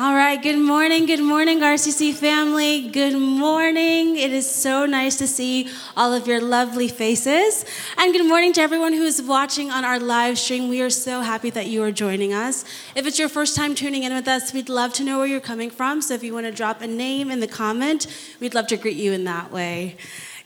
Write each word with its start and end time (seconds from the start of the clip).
All 0.00 0.14
right, 0.14 0.40
good 0.40 0.60
morning, 0.60 1.06
good 1.06 1.24
morning, 1.24 1.58
RCC 1.58 2.14
family. 2.14 2.88
Good 2.88 3.18
morning. 3.18 4.16
It 4.16 4.30
is 4.30 4.48
so 4.48 4.86
nice 4.86 5.16
to 5.16 5.26
see 5.26 5.68
all 5.96 6.14
of 6.14 6.28
your 6.28 6.40
lovely 6.40 6.86
faces. 6.86 7.64
And 7.96 8.12
good 8.12 8.24
morning 8.24 8.52
to 8.52 8.60
everyone 8.60 8.92
who 8.92 9.02
is 9.02 9.20
watching 9.20 9.72
on 9.72 9.84
our 9.84 9.98
live 9.98 10.38
stream. 10.38 10.68
We 10.68 10.82
are 10.82 10.88
so 10.88 11.22
happy 11.22 11.50
that 11.50 11.66
you 11.66 11.82
are 11.82 11.90
joining 11.90 12.32
us. 12.32 12.64
If 12.94 13.08
it's 13.08 13.18
your 13.18 13.28
first 13.28 13.56
time 13.56 13.74
tuning 13.74 14.04
in 14.04 14.14
with 14.14 14.28
us, 14.28 14.52
we'd 14.52 14.68
love 14.68 14.92
to 14.92 15.02
know 15.02 15.18
where 15.18 15.26
you're 15.26 15.40
coming 15.40 15.68
from. 15.68 16.00
So 16.00 16.14
if 16.14 16.22
you 16.22 16.32
want 16.32 16.46
to 16.46 16.52
drop 16.52 16.80
a 16.80 16.86
name 16.86 17.28
in 17.28 17.40
the 17.40 17.48
comment, 17.48 18.06
we'd 18.38 18.54
love 18.54 18.68
to 18.68 18.76
greet 18.76 18.98
you 18.98 19.10
in 19.12 19.24
that 19.24 19.50
way. 19.50 19.96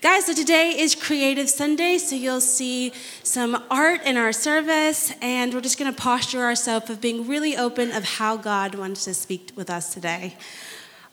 Guys, 0.02 0.26
so 0.26 0.34
today 0.34 0.70
is 0.76 0.96
Creative 0.96 1.48
Sunday, 1.48 1.96
so 1.96 2.16
you'll 2.16 2.40
see 2.40 2.92
some 3.22 3.62
art 3.70 4.02
in 4.02 4.16
our 4.16 4.32
service, 4.32 5.12
and 5.22 5.54
we're 5.54 5.60
just 5.60 5.78
going 5.78 5.94
to 5.94 5.96
posture 5.96 6.40
ourselves 6.40 6.90
of 6.90 7.00
being 7.00 7.28
really 7.28 7.56
open 7.56 7.92
of 7.92 8.02
how 8.02 8.36
God 8.36 8.74
wants 8.74 9.04
to 9.04 9.14
speak 9.14 9.52
with 9.54 9.70
us 9.70 9.94
today. 9.94 10.36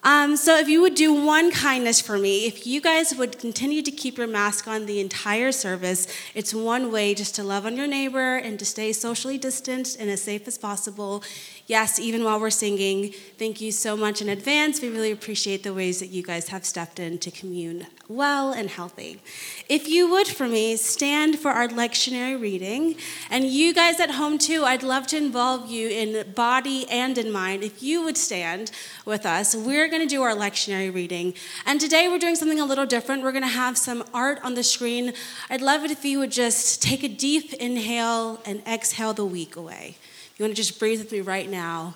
Um, 0.04 0.36
so, 0.36 0.57
if 0.57 0.68
you 0.68 0.82
would 0.82 0.96
do 0.96 1.14
one 1.14 1.52
kindness 1.52 2.02
for 2.02 2.18
me, 2.18 2.47
if 2.47 2.66
you 2.66 2.82
guys 2.82 3.14
would 3.14 3.38
continue 3.38 3.83
to 3.83 3.92
keep 3.92 4.18
your 4.18 4.25
mask 4.25 4.68
on 4.68 4.88
the 4.88 5.00
entire 5.00 5.52
service, 5.52 6.08
it's 6.33 6.52
one 6.52 6.92
way 6.92 7.14
just 7.14 7.36
to 7.36 7.44
love 7.44 7.68
on 7.68 7.78
your 7.78 7.86
neighbor 7.86 8.38
and 8.38 8.58
to 8.58 8.66
stay 8.66 8.92
socially 8.92 9.38
distanced 9.38 10.00
and 10.00 10.10
as 10.10 10.24
safe 10.24 10.47
as 10.47 10.58
possible. 10.58 11.21
Yes, 11.69 12.00
even 12.00 12.23
while 12.23 12.39
we're 12.39 12.50
singing, 12.50 13.14
thank 13.37 13.61
you 13.61 13.71
so 13.71 13.96
much 13.96 14.23
in 14.23 14.29
advance. 14.29 14.82
We 14.82 14.89
really 14.89 15.11
appreciate 15.11 15.61
the 15.61 15.71
ways 15.71 16.00
that 16.00 16.07
you 16.07 16.23
guys 16.23 16.47
have 16.47 16.65
stepped 16.65 17.00
in 17.00 17.19
to 17.19 17.29
commune 17.29 17.86
well 18.07 18.51
and 18.51 18.71
healthy. 18.71 19.21
If 19.69 19.87
you 19.87 20.10
would, 20.10 20.27
for 20.27 20.47
me, 20.47 20.77
stand 20.77 21.37
for 21.37 21.51
our 21.51 21.68
lectionary 21.68 22.41
reading. 22.41 22.96
And 23.29 23.46
you 23.46 23.71
guys 23.71 24.00
at 24.00 24.10
home, 24.10 24.39
too, 24.39 24.63
I'd 24.63 24.82
love 24.82 25.05
to 25.07 25.18
involve 25.18 25.69
you 25.69 25.89
in 25.89 26.32
body 26.32 26.89
and 26.89 27.15
in 27.19 27.32
mind. 27.32 27.63
If 27.63 27.83
you 27.83 28.04
would 28.04 28.18
stand 28.18 28.71
with 29.05 29.27
us, 29.27 29.55
we're 29.55 29.88
going 29.88 30.01
to 30.01 30.07
do 30.07 30.24
our 30.24 30.36
lectionary 30.36 30.91
reading. 30.91 31.36
And 31.68 31.79
today 31.79 32.08
we're 32.08 32.17
doing 32.17 32.35
something 32.35 32.59
a 32.59 32.66
little 32.66 32.88
different. 32.88 33.22
We're 33.22 33.31
going 33.31 33.44
to 33.44 33.47
have 33.47 33.77
some 33.77 34.03
art 34.11 34.39
on 34.44 34.55
the 34.55 34.63
screen. 34.63 35.13
I'd 35.51 35.61
love 35.61 35.83
it 35.83 35.91
if 35.91 36.03
you 36.03 36.17
would 36.17 36.31
just 36.31 36.81
take 36.81 37.03
a 37.03 37.07
deep 37.07 37.53
inhale 37.53 38.41
and 38.44 38.63
exhale 38.66 39.13
the 39.13 39.23
week 39.23 39.55
away. 39.55 39.97
You 40.39 40.45
want 40.45 40.55
to 40.55 40.61
just 40.63 40.79
breathe 40.79 40.99
with 40.99 41.11
me 41.11 41.21
right 41.21 41.47
now. 41.47 41.93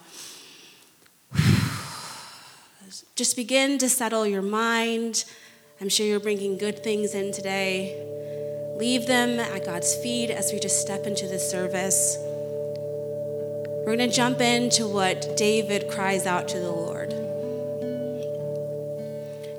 Just 3.16 3.36
begin 3.36 3.80
to 3.80 3.90
settle 3.90 4.28
your 4.28 4.42
mind 4.42 5.24
I'm 5.84 5.90
sure 5.90 6.06
you're 6.06 6.22
bringing 6.22 6.58
good 6.58 6.82
things 6.82 7.14
in 7.14 7.34
today. 7.34 8.02
Leave 8.78 9.06
them 9.06 9.38
at 9.38 9.66
God's 9.66 9.94
feet 9.96 10.30
as 10.30 10.54
we 10.54 10.60
just 10.62 10.80
step 10.80 11.06
into 11.06 11.28
the 11.28 11.38
service. 11.38 12.16
We're 13.80 13.98
going 13.98 14.10
to 14.10 14.16
jump 14.16 14.40
into 14.40 14.88
what 14.88 15.36
David 15.36 15.90
cries 15.92 16.26
out 16.26 16.48
to 16.48 16.60
the 16.60 16.72
Lord. 16.72 17.12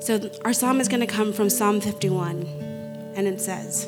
So, 0.03 0.31
our 0.43 0.51
psalm 0.51 0.81
is 0.81 0.87
going 0.87 1.01
to 1.01 1.07
come 1.07 1.31
from 1.31 1.47
Psalm 1.47 1.79
51, 1.79 3.13
and 3.15 3.27
it 3.27 3.39
says, 3.39 3.87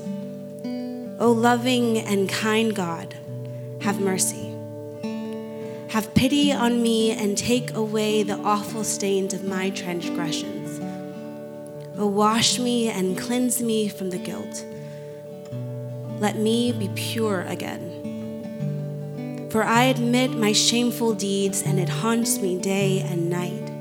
O 1.20 1.32
loving 1.32 1.98
and 1.98 2.30
kind 2.30 2.76
God, 2.76 3.16
have 3.82 4.00
mercy. 4.00 4.47
Have 5.90 6.14
pity 6.14 6.52
on 6.52 6.82
me 6.82 7.12
and 7.12 7.38
take 7.38 7.74
away 7.74 8.22
the 8.22 8.38
awful 8.40 8.84
stains 8.84 9.34
of 9.34 9.46
my 9.46 9.70
transgressions. 9.70 10.82
Oh, 11.98 12.08
wash 12.08 12.60
me 12.60 12.90
and 12.90 13.18
cleanse 13.18 13.62
me 13.62 13.88
from 13.88 14.10
the 14.10 14.18
guilt. 14.18 14.66
Let 16.20 16.36
me 16.36 16.74
be 16.74 16.90
pure 16.90 17.42
again. 17.42 19.48
For 19.50 19.64
I 19.64 19.86
admit 19.86 20.32
my 20.32 20.52
shameful 20.52 21.14
deeds, 21.14 21.64
and 21.64 21.80
it 21.80 21.90
haunts 21.90 22.40
me 22.40 22.60
day 22.60 23.00
and 23.00 23.30
night. 23.30 23.72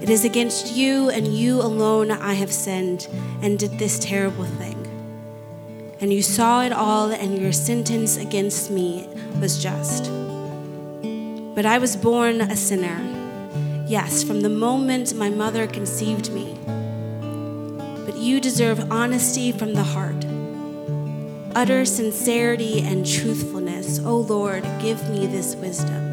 It 0.00 0.08
is 0.08 0.24
against 0.24 0.74
you 0.74 1.10
and 1.10 1.28
you 1.28 1.60
alone 1.60 2.10
I 2.10 2.32
have 2.32 2.50
sinned 2.50 3.06
and 3.42 3.58
did 3.58 3.78
this 3.78 3.98
terrible 3.98 4.46
thing. 4.46 4.86
And 6.00 6.12
you 6.12 6.22
saw 6.22 6.62
it 6.62 6.72
all, 6.72 7.12
and 7.12 7.38
your 7.38 7.52
sentence 7.52 8.16
against 8.16 8.70
me 8.70 9.06
was 9.38 9.62
just. 9.62 10.10
But 11.54 11.66
I 11.66 11.78
was 11.78 11.96
born 11.96 12.40
a 12.40 12.56
sinner. 12.56 13.00
Yes, 13.86 14.22
from 14.22 14.40
the 14.40 14.48
moment 14.48 15.14
my 15.14 15.30
mother 15.30 15.66
conceived 15.66 16.30
me 16.30 16.56
But 18.06 18.16
you 18.16 18.40
deserve 18.40 18.92
honesty 18.92 19.50
from 19.50 19.74
the 19.74 19.82
heart, 19.82 20.24
utter 21.56 21.84
sincerity 21.84 22.82
and 22.82 23.04
truthfulness. 23.04 23.98
O 23.98 24.10
oh 24.10 24.16
Lord, 24.18 24.62
give 24.80 25.10
me 25.10 25.26
this 25.26 25.56
wisdom. 25.56 26.10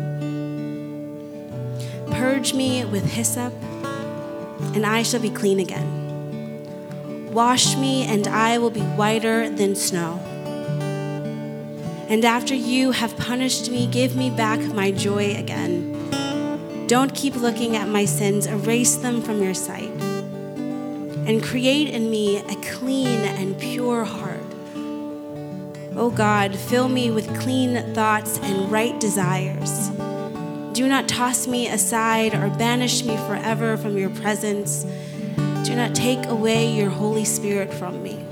Purge 2.10 2.56
me 2.56 2.84
with 2.86 3.06
hyssop, 3.12 3.54
and 4.74 4.86
I 4.88 5.04
shall 5.04 5.22
be 5.22 5.30
clean 5.30 5.60
again. 5.60 7.30
Wash 7.32 7.78
me, 7.78 8.06
and 8.06 8.28
I 8.28 8.58
will 8.58 8.72
be 8.72 8.82
whiter 8.82 9.50
than 9.50 9.76
snow. 9.76 10.20
And 12.10 12.24
after 12.24 12.56
you 12.56 12.92
have 12.92 13.18
punished 13.18 13.70
me, 13.70 13.88
give 13.88 14.16
me 14.16 14.30
back 14.30 14.60
my 14.60 14.92
joy 14.92 15.36
again. 15.36 16.88
Don't 16.88 17.14
keep 17.14 17.36
looking 17.36 17.76
at 17.76 17.90
my 17.90 18.06
sins, 18.06 18.48
erase 18.48 18.96
them 18.96 19.22
from 19.22 19.42
your 19.42 19.54
sight 19.54 19.92
and 21.28 21.44
create 21.44 21.90
in 21.90 22.10
me 22.10 22.38
a 22.38 22.56
clean 22.62 23.20
and 23.26 23.60
pure 23.60 24.06
heart. 24.06 24.40
Oh 25.94 26.10
God, 26.10 26.56
fill 26.56 26.88
me 26.88 27.12
with 27.12 27.28
clean 27.42 27.94
thoughts 27.94 28.40
and 28.40 28.72
right 28.72 28.98
desires. 28.98 29.90
Do 30.72 30.88
not 30.88 31.10
toss 31.10 31.46
me 31.46 31.68
aside 31.68 32.34
or 32.34 32.50
banish 32.52 33.04
me 33.04 33.18
forever 33.18 33.76
from 33.76 33.98
your 33.98 34.10
presence. 34.10 34.86
Do 35.66 35.76
not 35.76 35.94
take 35.94 36.26
away 36.28 36.74
your 36.74 36.90
Holy 36.90 37.26
Spirit 37.26 37.74
from 37.74 38.02
me, 38.02 38.26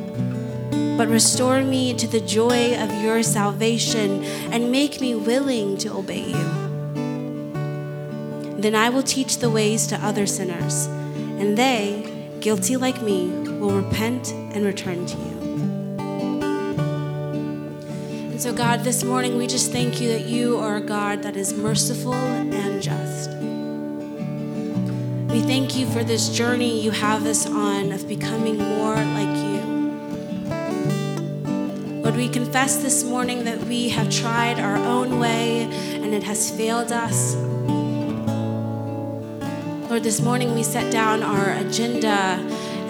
but 0.98 1.08
restore 1.08 1.62
me 1.62 1.94
to 1.94 2.08
the 2.08 2.22
joy 2.22 2.76
of 2.82 2.92
your 3.02 3.22
salvation 3.24 4.24
and 4.52 4.72
make 4.72 5.02
me 5.02 5.14
willing 5.14 5.78
to 5.78 5.94
obey 5.94 6.28
you. 6.28 6.66
Then 8.58 8.76
I 8.76 8.90
will 8.90 9.04
teach 9.04 9.38
the 9.38 9.50
ways 9.50 9.88
to 9.88 9.98
other 9.98 10.26
sinners, 10.26 10.86
and 10.86 11.58
they, 11.58 12.36
guilty 12.40 12.78
like 12.78 13.02
me, 13.02 13.28
will 13.60 13.82
repent 13.82 14.32
and 14.32 14.66
return 14.66 15.06
to 15.06 15.18
you. 15.18 15.36
And 18.32 18.42
so, 18.42 18.54
God, 18.54 18.82
this 18.82 19.04
morning 19.04 19.38
we 19.38 19.48
just 19.48 19.72
thank 19.72 20.02
you 20.02 20.10
that 20.10 20.26
you 20.26 20.58
are 20.58 20.78
a 20.78 20.82
God 20.82 21.24
that 21.24 21.38
is 21.38 21.54
merciful 21.54 22.14
and 22.14 22.82
just. 22.82 23.30
We 25.32 25.42
thank 25.42 25.76
you 25.76 25.86
for 25.88 26.04
this 26.04 26.30
journey 26.30 26.82
you 26.82 26.92
have 26.92 27.26
us 27.26 27.46
on 27.46 27.92
of 27.92 28.08
becoming 28.08 28.58
more 28.58 28.96
like 28.96 29.38
you. 29.38 29.45
Lord, 32.06 32.18
we 32.18 32.30
confess 32.30 32.78
this 32.84 33.04
morning 33.04 33.46
that 33.46 33.60
we 33.64 33.90
have 33.90 34.12
tried 34.12 34.60
our 34.60 34.76
own 34.76 35.18
way 35.20 35.64
and 35.64 36.14
it 36.14 36.22
has 36.22 36.52
failed 36.52 36.92
us. 36.92 37.34
Lord, 39.90 40.04
this 40.04 40.22
morning 40.22 40.54
we 40.54 40.62
set 40.62 40.92
down 40.92 41.24
our 41.24 41.54
agenda 41.54 42.38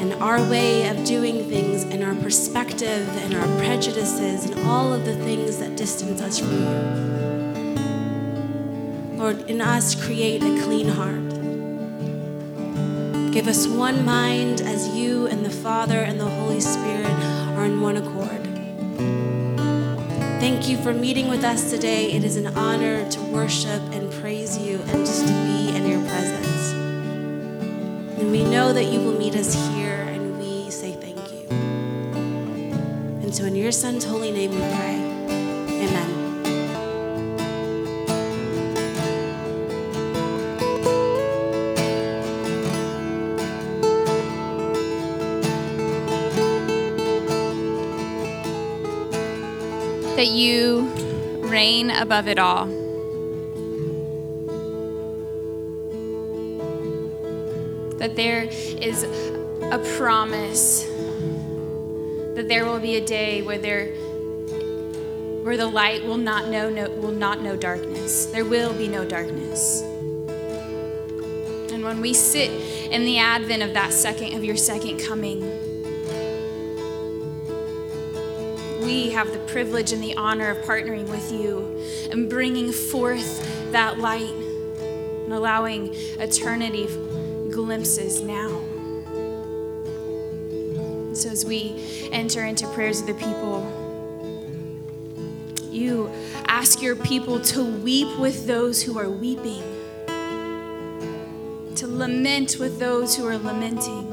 and 0.02 0.14
our 0.16 0.42
way 0.50 0.90
of 0.90 1.06
doing 1.06 1.50
things 1.50 1.84
and 1.84 2.03
our 2.03 2.14
perspective 2.16 3.08
and 3.24 3.34
our 3.36 3.48
prejudices 3.58 4.44
and 4.44 4.68
all 4.68 4.92
of 4.92 5.06
the 5.06 5.16
things 5.16 5.59
that 5.59 5.78
distance 5.78 6.20
us 6.20 6.40
from 6.40 6.52
you. 6.52 6.68
Lord, 9.18 9.50
in 9.50 9.62
us, 9.62 9.96
create 9.96 10.44
a 10.44 10.62
clean 10.62 10.90
heart. 10.90 11.30
Give 13.32 13.47
us 13.47 13.66
one 13.66 14.03
mind 14.03 14.59
as 14.59 14.90
you 14.90 15.28
and 15.28 15.46
the 15.46 15.50
Father 15.50 16.00
and 16.00 16.20
the 16.20 16.28
Holy 16.28 16.59
Spirit 16.59 17.06
are 17.56 17.64
in 17.64 17.80
one 17.80 17.96
accord. 17.96 18.44
Thank 20.45 20.69
you 20.69 20.78
for 20.78 20.94
meeting 20.94 21.28
with 21.28 21.44
us 21.44 21.72
today. 21.72 22.11
It 22.11 22.23
is 22.23 22.35
an 22.35 22.45
honor 22.56 23.09
to 23.09 23.19
worship 23.19 23.81
and 23.91 24.11
praise 24.11 24.56
you 24.59 24.79
and 24.79 25.03
just 25.03 25.25
to 25.25 25.33
be 25.33 25.75
in 25.75 25.88
your 25.88 26.00
presence. 26.01 26.72
And 28.20 28.31
we 28.31 28.43
know 28.43 28.72
that 28.72 28.84
you 28.84 28.99
will 28.99 29.17
meet 29.17 29.35
us 29.35 29.55
here, 29.73 30.03
and 30.03 30.37
we 30.37 30.70
say 30.70 30.91
thank 30.91 31.17
you. 31.34 31.47
And 33.23 33.34
so, 33.34 33.46
in 33.46 33.55
your 33.55 33.72
Son's 33.72 34.05
holy 34.05 34.29
name, 34.29 34.52
we 34.52 34.59
pray. 34.59 35.04
That 50.16 50.28
you 50.28 50.90
reign 51.41 51.91
above 51.91 52.28
it 52.28 52.40
all. 52.40 52.67
that 58.06 58.16
there 58.16 58.44
is 58.44 59.03
a 59.03 59.79
promise 59.97 60.84
that 62.35 62.46
there 62.47 62.66
will 62.66 62.79
be 62.79 62.97
a 62.97 63.06
day 63.06 63.41
where 63.41 63.58
there 63.58 63.96
where 65.41 65.58
the 65.58 65.66
light 65.66 66.06
will 66.06 66.18
not 66.18 66.47
know 66.50 66.70
no, 66.70 66.88
will 66.90 67.11
not 67.11 67.41
know 67.41 67.56
darkness. 67.56 68.26
There 68.28 68.46
will 68.46 68.73
be 68.73 68.88
no 68.88 69.06
darkness. 69.06 69.82
And 71.72 71.84
when 71.84 72.00
we 72.00 72.14
sit 72.14 72.52
in 72.91 73.06
the 73.06 73.18
advent 73.18 73.64
of 73.64 73.73
that 73.73 73.91
second, 73.91 74.34
of 74.34 74.44
your 74.44 74.56
second 74.56 75.00
coming, 75.00 75.41
we 78.85 79.09
have 79.09 79.34
the 79.34 79.40
privilege 79.40 79.91
and 79.91 80.03
the 80.03 80.16
honor 80.16 80.49
of 80.49 80.58
partnering 80.59 81.09
with 81.09 81.32
you 81.32 81.82
and 82.11 82.29
bringing 82.29 82.72
forth 82.72 83.72
that 83.72 83.97
light 83.97 84.29
and 84.29 85.34
allowing 85.34 85.91
eternity 86.20 86.85
glimpses 87.52 88.22
now. 88.22 88.61
So, 91.16 91.29
as 91.29 91.46
we 91.46 92.09
enter 92.11 92.46
into 92.46 92.67
prayers 92.73 93.02
of 93.02 93.08
the 93.08 93.16
people, 93.16 93.64
you 95.72 96.11
ask 96.47 96.82
your 96.82 96.96
people 96.96 97.40
to 97.40 97.64
weep 97.64 98.20
with 98.20 98.46
those 98.46 98.84
who 98.84 98.99
are 98.99 99.09
weeping, 99.09 99.64
to 101.76 101.87
lament 101.87 102.58
with 102.59 102.78
those 102.78 103.16
who 103.16 103.26
are 103.26 103.37
lamenting. 103.37 104.04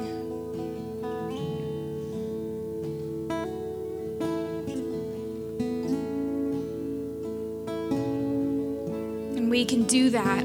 We 9.62 9.66
can 9.66 9.84
do 9.84 10.10
that 10.10 10.42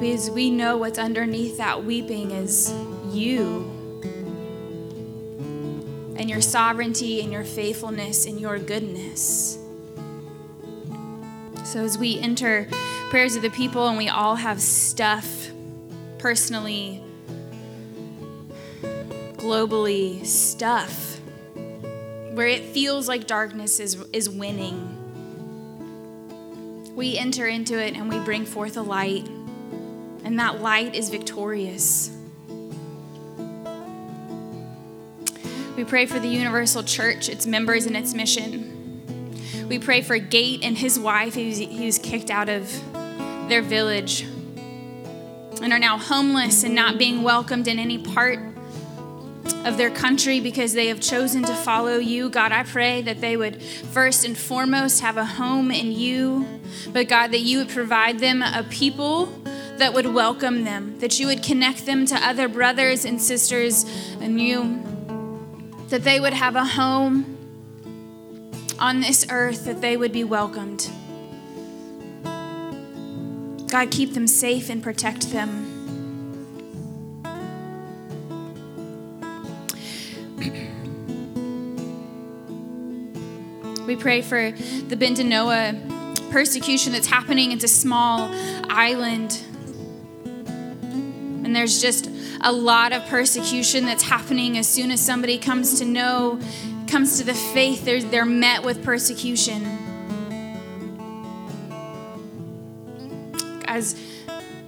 because 0.00 0.28
we 0.28 0.50
know 0.50 0.76
what's 0.76 0.98
underneath 0.98 1.56
that 1.58 1.84
weeping 1.84 2.32
is 2.32 2.74
you 3.12 3.62
and 6.16 6.28
your 6.28 6.40
sovereignty 6.40 7.20
and 7.20 7.32
your 7.32 7.44
faithfulness 7.44 8.26
and 8.26 8.40
your 8.40 8.58
goodness. 8.58 9.56
So, 11.62 11.84
as 11.84 11.96
we 11.96 12.18
enter 12.18 12.66
prayers 13.10 13.36
of 13.36 13.42
the 13.42 13.50
people 13.50 13.86
and 13.86 13.96
we 13.96 14.08
all 14.08 14.34
have 14.34 14.60
stuff 14.60 15.52
personally, 16.18 17.00
globally, 19.36 20.26
stuff 20.26 21.20
where 22.32 22.48
it 22.48 22.64
feels 22.64 23.06
like 23.06 23.28
darkness 23.28 23.78
is, 23.78 23.94
is 24.12 24.28
winning, 24.28 24.95
we 26.96 27.18
enter 27.18 27.46
into 27.46 27.78
it 27.78 27.94
and 27.94 28.08
we 28.08 28.18
bring 28.20 28.46
forth 28.46 28.78
a 28.78 28.82
light, 28.82 29.28
and 30.24 30.40
that 30.40 30.62
light 30.62 30.94
is 30.94 31.10
victorious. 31.10 32.10
We 35.76 35.84
pray 35.84 36.06
for 36.06 36.18
the 36.18 36.26
Universal 36.26 36.84
Church, 36.84 37.28
its 37.28 37.46
members, 37.46 37.84
and 37.84 37.94
its 37.94 38.14
mission. 38.14 39.36
We 39.68 39.78
pray 39.78 40.00
for 40.00 40.16
Gate 40.16 40.60
and 40.62 40.76
his 40.76 40.98
wife, 40.98 41.34
who's, 41.34 41.58
who's 41.58 41.98
kicked 41.98 42.30
out 42.30 42.48
of 42.48 42.72
their 43.50 43.60
village 43.60 44.22
and 45.62 45.72
are 45.72 45.78
now 45.78 45.98
homeless 45.98 46.64
and 46.64 46.74
not 46.74 46.96
being 46.96 47.22
welcomed 47.22 47.68
in 47.68 47.78
any 47.78 47.98
part 47.98 48.38
of 49.66 49.76
their 49.76 49.90
country 49.90 50.40
because 50.40 50.72
they 50.72 50.88
have 50.88 51.00
chosen 51.00 51.42
to 51.44 51.54
follow 51.54 51.98
you. 51.98 52.28
God, 52.28 52.52
I 52.52 52.62
pray 52.62 53.02
that 53.02 53.20
they 53.20 53.36
would 53.36 53.62
first 53.62 54.24
and 54.24 54.36
foremost 54.36 55.00
have 55.00 55.16
a 55.16 55.24
home 55.24 55.70
in 55.70 55.92
you, 55.92 56.46
but 56.92 57.08
God, 57.08 57.32
that 57.32 57.40
you 57.40 57.58
would 57.58 57.68
provide 57.68 58.18
them 58.18 58.42
a 58.42 58.64
people 58.70 59.26
that 59.78 59.92
would 59.92 60.06
welcome 60.06 60.64
them, 60.64 60.98
that 61.00 61.18
you 61.18 61.26
would 61.26 61.42
connect 61.42 61.86
them 61.86 62.06
to 62.06 62.14
other 62.16 62.48
brothers 62.48 63.04
and 63.04 63.20
sisters 63.20 63.84
and 64.20 64.40
you 64.40 64.82
that 65.88 66.02
they 66.02 66.18
would 66.18 66.32
have 66.32 66.56
a 66.56 66.64
home 66.64 67.36
on 68.78 69.00
this 69.00 69.26
earth, 69.30 69.64
that 69.64 69.80
they 69.80 69.96
would 69.96 70.12
be 70.12 70.24
welcomed. 70.24 70.90
God, 73.68 73.90
keep 73.90 74.14
them 74.14 74.26
safe 74.26 74.68
and 74.68 74.82
protect 74.82 75.32
them. 75.32 75.75
We 83.86 83.94
pray 83.94 84.20
for 84.20 84.50
the 84.50 84.96
Bindanoa 84.96 86.30
persecution 86.32 86.92
that's 86.92 87.06
happening. 87.06 87.52
It's 87.52 87.62
a 87.62 87.68
small 87.68 88.28
island. 88.68 89.40
And 91.44 91.54
there's 91.54 91.80
just 91.80 92.10
a 92.40 92.50
lot 92.50 92.92
of 92.92 93.04
persecution 93.06 93.84
that's 93.84 94.02
happening 94.02 94.58
as 94.58 94.66
soon 94.66 94.90
as 94.90 95.00
somebody 95.00 95.38
comes 95.38 95.78
to 95.78 95.84
know, 95.84 96.40
comes 96.88 97.18
to 97.18 97.24
the 97.24 97.34
faith, 97.34 97.84
they're, 97.84 98.02
they're 98.02 98.24
met 98.24 98.64
with 98.64 98.82
persecution. 98.82 99.64
As 103.66 103.94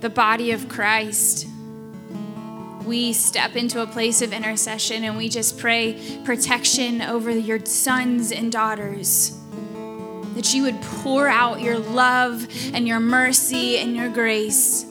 the 0.01 0.11
body 0.11 0.53
of 0.53 0.69
Christ, 0.69 1.49
we 2.89 3.13
step 3.13 3.55
into 3.55 3.83
a 3.83 3.87
place 3.87 4.23
of 4.23 4.33
intercession 4.33 5.05
and 5.05 5.17
we 5.17 5.29
just 5.29 5.59
pray 5.59 6.21
protection 6.25 7.03
over 7.03 7.31
your 7.31 7.65
sons 7.67 8.33
and 8.33 8.51
daughters. 8.51 9.39
That 10.35 10.55
you 10.55 10.63
would 10.63 10.81
pour 10.81 11.29
out 11.29 11.61
your 11.61 11.79
love 11.79 12.49
and 12.73 12.89
your 12.89 12.99
mercy 12.99 13.77
and 13.79 13.95
your 13.95 14.09
grace 14.09 14.87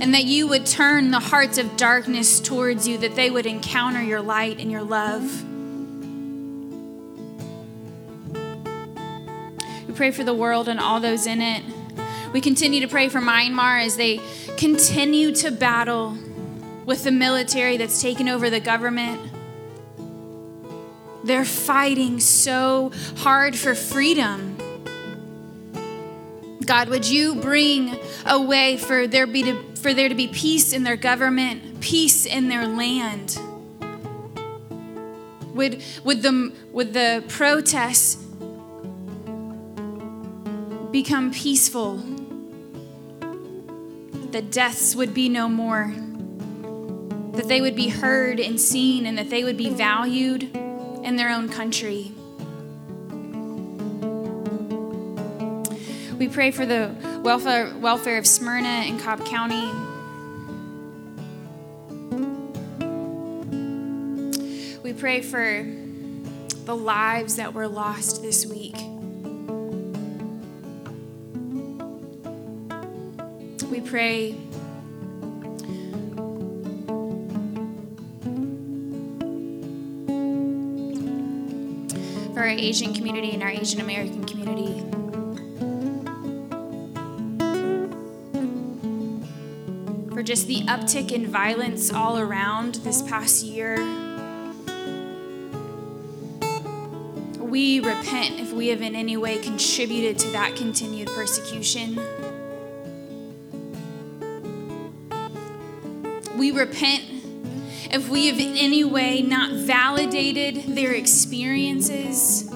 and 0.00 0.14
that 0.14 0.24
you 0.24 0.46
would 0.46 0.66
turn 0.66 1.10
the 1.10 1.18
hearts 1.18 1.58
of 1.58 1.76
darkness 1.76 2.38
towards 2.38 2.86
you, 2.86 2.98
that 2.98 3.16
they 3.16 3.30
would 3.30 3.46
encounter 3.46 4.02
your 4.02 4.20
light 4.20 4.60
and 4.60 4.70
your 4.70 4.82
love. 4.82 5.44
We 9.88 9.94
pray 9.94 10.10
for 10.10 10.22
the 10.22 10.34
world 10.34 10.68
and 10.68 10.78
all 10.78 11.00
those 11.00 11.26
in 11.26 11.40
it. 11.40 11.64
We 12.32 12.40
continue 12.40 12.80
to 12.80 12.88
pray 12.88 13.08
for 13.08 13.20
Myanmar 13.20 13.84
as 13.84 13.96
they 13.96 14.20
continue 14.56 15.34
to 15.36 15.50
battle 15.50 16.16
with 16.88 17.04
the 17.04 17.12
military 17.12 17.76
that's 17.76 18.00
taken 18.00 18.30
over 18.30 18.48
the 18.48 18.60
government. 18.60 19.20
They're 21.22 21.44
fighting 21.44 22.18
so 22.18 22.92
hard 23.18 23.54
for 23.54 23.74
freedom. 23.74 24.56
God, 26.64 26.88
would 26.88 27.06
you 27.06 27.34
bring 27.34 27.94
a 28.24 28.40
way 28.40 28.78
for 28.78 29.06
there 29.06 29.26
be 29.26 29.42
to 29.42 29.62
for 29.74 29.92
there 29.92 30.08
to 30.08 30.14
be 30.14 30.28
peace 30.28 30.72
in 30.72 30.82
their 30.82 30.96
government, 30.96 31.80
peace 31.80 32.24
in 32.24 32.48
their 32.48 32.66
land. 32.66 33.38
Would, 35.54 35.82
would, 36.04 36.22
the, 36.22 36.52
would 36.72 36.94
the 36.94 37.22
protests 37.28 38.16
become 40.90 41.32
peaceful? 41.32 41.98
That 44.32 44.50
deaths 44.50 44.96
would 44.96 45.14
be 45.14 45.28
no 45.28 45.48
more. 45.48 45.94
That 47.32 47.46
they 47.46 47.60
would 47.60 47.76
be 47.76 47.88
heard 47.88 48.40
and 48.40 48.60
seen, 48.60 49.06
and 49.06 49.16
that 49.18 49.30
they 49.30 49.44
would 49.44 49.56
be 49.56 49.70
valued 49.70 50.42
in 51.04 51.16
their 51.16 51.30
own 51.30 51.48
country. 51.48 52.12
We 56.18 56.26
pray 56.26 56.50
for 56.50 56.66
the 56.66 56.94
welfare, 57.22 57.72
welfare 57.78 58.18
of 58.18 58.26
Smyrna 58.26 58.66
and 58.66 59.00
Cobb 59.00 59.24
County. 59.24 59.70
We 64.82 64.92
pray 64.92 65.20
for 65.22 65.64
the 66.64 66.74
lives 66.74 67.36
that 67.36 67.54
were 67.54 67.68
lost 67.68 68.20
this 68.20 68.44
week. 68.46 68.74
We 73.70 73.80
pray 73.80 74.34
for 82.38 82.44
our 82.44 82.50
Asian 82.50 82.94
community 82.94 83.32
and 83.32 83.42
our 83.42 83.48
Asian 83.48 83.80
American 83.80 84.22
community. 84.22 84.78
For 90.14 90.22
just 90.22 90.46
the 90.46 90.60
uptick 90.66 91.10
in 91.10 91.26
violence 91.26 91.92
all 91.92 92.16
around 92.16 92.76
this 92.76 93.02
past 93.02 93.42
year. 93.42 93.74
We 97.40 97.80
repent 97.80 98.38
if 98.38 98.52
we 98.52 98.68
have 98.68 98.82
in 98.82 98.94
any 98.94 99.16
way 99.16 99.38
contributed 99.38 100.16
to 100.20 100.28
that 100.28 100.54
continued 100.54 101.08
persecution. 101.08 101.96
We 106.38 106.52
repent 106.52 107.17
if 107.90 108.08
we 108.08 108.26
have 108.26 108.38
in 108.38 108.56
any 108.56 108.84
way 108.84 109.22
not 109.22 109.50
validated 109.52 110.76
their 110.76 110.92
experiences 110.92 112.50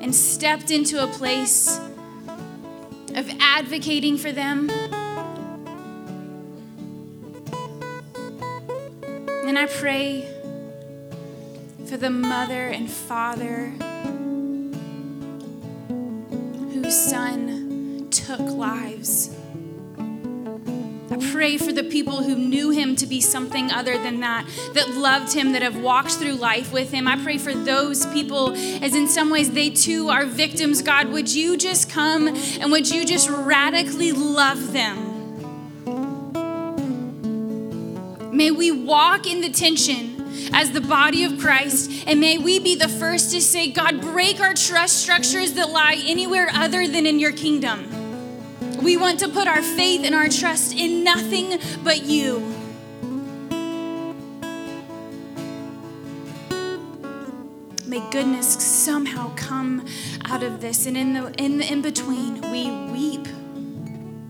and 0.00 0.14
stepped 0.14 0.70
into 0.70 1.02
a 1.02 1.06
place 1.06 1.78
of 3.14 3.30
advocating 3.40 4.18
for 4.18 4.30
them. 4.30 4.68
And 9.46 9.58
I 9.58 9.66
pray 9.66 10.28
for 11.86 11.96
the 11.96 12.10
mother 12.10 12.68
and 12.68 12.90
father 12.90 13.72
whose 16.72 16.94
son 16.94 18.08
took 18.10 18.40
lives. 18.40 19.33
Pray 21.34 21.56
for 21.56 21.72
the 21.72 21.82
people 21.82 22.22
who 22.22 22.36
knew 22.36 22.70
him 22.70 22.94
to 22.94 23.06
be 23.06 23.20
something 23.20 23.68
other 23.72 23.98
than 23.98 24.20
that, 24.20 24.48
that 24.74 24.94
loved 24.94 25.34
him, 25.34 25.50
that 25.50 25.62
have 25.62 25.76
walked 25.76 26.12
through 26.12 26.34
life 26.34 26.72
with 26.72 26.92
him. 26.92 27.08
I 27.08 27.20
pray 27.20 27.38
for 27.38 27.52
those 27.52 28.06
people 28.06 28.52
as 28.54 28.94
in 28.94 29.08
some 29.08 29.30
ways 29.30 29.50
they 29.50 29.70
too 29.70 30.10
are 30.10 30.26
victims. 30.26 30.80
God, 30.80 31.08
would 31.08 31.34
you 31.34 31.56
just 31.56 31.90
come 31.90 32.28
and 32.28 32.70
would 32.70 32.88
you 32.88 33.04
just 33.04 33.28
radically 33.28 34.12
love 34.12 34.72
them? 34.72 35.10
May 38.30 38.52
we 38.52 38.70
walk 38.70 39.26
in 39.26 39.40
the 39.40 39.50
tension 39.50 40.52
as 40.52 40.70
the 40.70 40.80
body 40.80 41.24
of 41.24 41.40
Christ. 41.40 42.04
And 42.06 42.20
may 42.20 42.38
we 42.38 42.60
be 42.60 42.76
the 42.76 42.88
first 42.88 43.32
to 43.32 43.40
say, 43.40 43.72
God, 43.72 44.00
break 44.00 44.38
our 44.38 44.54
trust 44.54 44.98
structures 44.98 45.54
that 45.54 45.70
lie 45.70 46.00
anywhere 46.06 46.48
other 46.52 46.86
than 46.86 47.06
in 47.06 47.18
your 47.18 47.32
kingdom. 47.32 47.93
We 48.84 48.98
want 48.98 49.20
to 49.20 49.28
put 49.28 49.48
our 49.48 49.62
faith 49.62 50.04
and 50.04 50.14
our 50.14 50.28
trust 50.28 50.74
in 50.74 51.04
nothing 51.04 51.58
but 51.82 52.04
you. 52.04 52.40
May 57.86 58.06
goodness 58.10 58.62
somehow 58.62 59.34
come 59.36 59.86
out 60.26 60.42
of 60.42 60.60
this. 60.60 60.84
And 60.84 60.98
in 60.98 61.14
the 61.14 61.32
in 61.42 61.56
the 61.56 61.72
in 61.72 61.80
between, 61.80 62.42
we 62.52 62.70
weep 62.92 63.26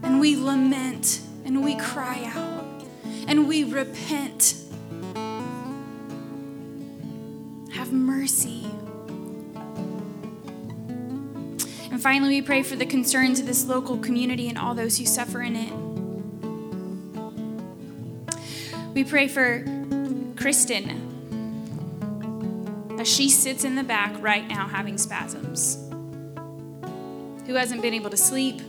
and 0.04 0.20
we 0.20 0.37
lament 0.37 1.20
and 1.44 1.64
we 1.64 1.75
cry 1.75 2.30
out 2.37 2.84
and 3.26 3.49
we 3.49 3.64
repent 3.64 4.54
have 7.73 7.92
mercy. 7.92 8.73
Finally, 12.04 12.38
we 12.38 12.42
pray 12.42 12.62
for 12.62 12.76
the 12.76 12.84
concerns 12.84 13.40
of 13.40 13.46
this 13.46 13.66
local 13.66 13.96
community 13.96 14.50
and 14.50 14.58
all 14.58 14.75
those 14.75 14.99
who 14.99 15.06
suffer 15.06 15.40
in 15.40 15.56
it. 15.56 15.73
We 18.92 19.04
pray 19.04 19.26
for 19.26 19.64
Kristen 20.37 21.00
as 23.00 23.08
she 23.08 23.30
sits 23.30 23.64
in 23.64 23.75
the 23.75 23.82
back 23.82 24.14
right 24.20 24.46
now 24.46 24.68
having 24.68 24.99
spasms, 24.99 25.78
who 27.46 27.54
hasn't 27.54 27.80
been 27.80 27.94
able 27.94 28.11
to 28.11 28.18
sleep. 28.18 28.61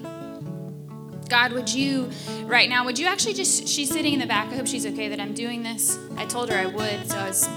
God, 1.28 1.52
would 1.52 1.68
you, 1.68 2.10
right 2.46 2.70
now, 2.70 2.86
would 2.86 2.98
you 2.98 3.06
actually 3.06 3.34
just, 3.34 3.68
she's 3.68 3.90
sitting 3.92 4.14
in 4.14 4.20
the 4.22 4.28
back. 4.28 4.48
I 4.54 4.56
hope 4.56 4.66
she's 4.66 4.86
okay 4.86 5.10
that 5.10 5.20
I'm 5.20 5.34
doing 5.34 5.62
this. 5.62 6.00
I 6.16 6.26
told 6.26 6.50
her 6.50 6.58
I 6.58 6.68
would, 6.68 7.12
so 7.12 7.18
I 7.18 7.28
was 7.28 7.50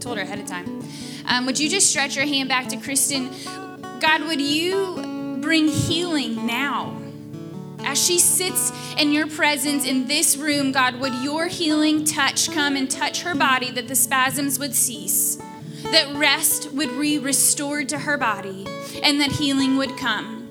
told 0.00 0.18
her 0.18 0.22
ahead 0.22 0.38
of 0.38 0.44
time. 0.44 0.82
Um, 1.26 1.46
would 1.46 1.58
you 1.58 1.70
just 1.70 1.88
stretch 1.88 2.14
your 2.14 2.26
hand 2.26 2.50
back 2.50 2.68
to 2.68 2.76
Kristen? 2.76 3.30
God, 4.00 4.22
would 4.28 4.40
you 4.40 5.38
bring 5.40 5.68
healing 5.68 6.46
now? 6.46 6.96
As 7.80 8.02
she 8.02 8.18
sits 8.18 8.72
in 8.98 9.12
your 9.12 9.26
presence 9.26 9.84
in 9.84 10.06
this 10.06 10.36
room, 10.36 10.72
God, 10.72 11.00
would 11.00 11.14
your 11.14 11.46
healing 11.46 12.04
touch 12.04 12.50
come 12.50 12.76
and 12.76 12.90
touch 12.90 13.22
her 13.22 13.34
body 13.34 13.70
that 13.72 13.88
the 13.88 13.94
spasms 13.94 14.58
would 14.58 14.74
cease, 14.74 15.36
that 15.84 16.14
rest 16.14 16.72
would 16.72 17.00
be 17.00 17.18
restored 17.18 17.88
to 17.88 17.98
her 18.00 18.18
body, 18.18 18.66
and 19.02 19.20
that 19.20 19.32
healing 19.32 19.76
would 19.78 19.96
come? 19.96 20.48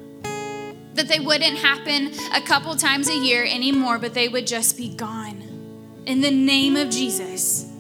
That 0.96 1.08
they 1.08 1.20
wouldn't 1.20 1.60
happen 1.60 2.12
a 2.34 2.42
couple 2.42 2.76
times 2.76 3.08
a 3.08 3.18
year 3.18 3.46
anymore, 3.46 4.00
but 4.00 4.14
they 4.14 4.28
would 4.28 4.48
just 4.48 4.78
be 4.78 4.96
gone. 4.96 5.44
In 6.06 6.22
the 6.22 6.32
name 6.32 6.76
of 6.76 6.90
Jesus. 6.90 7.72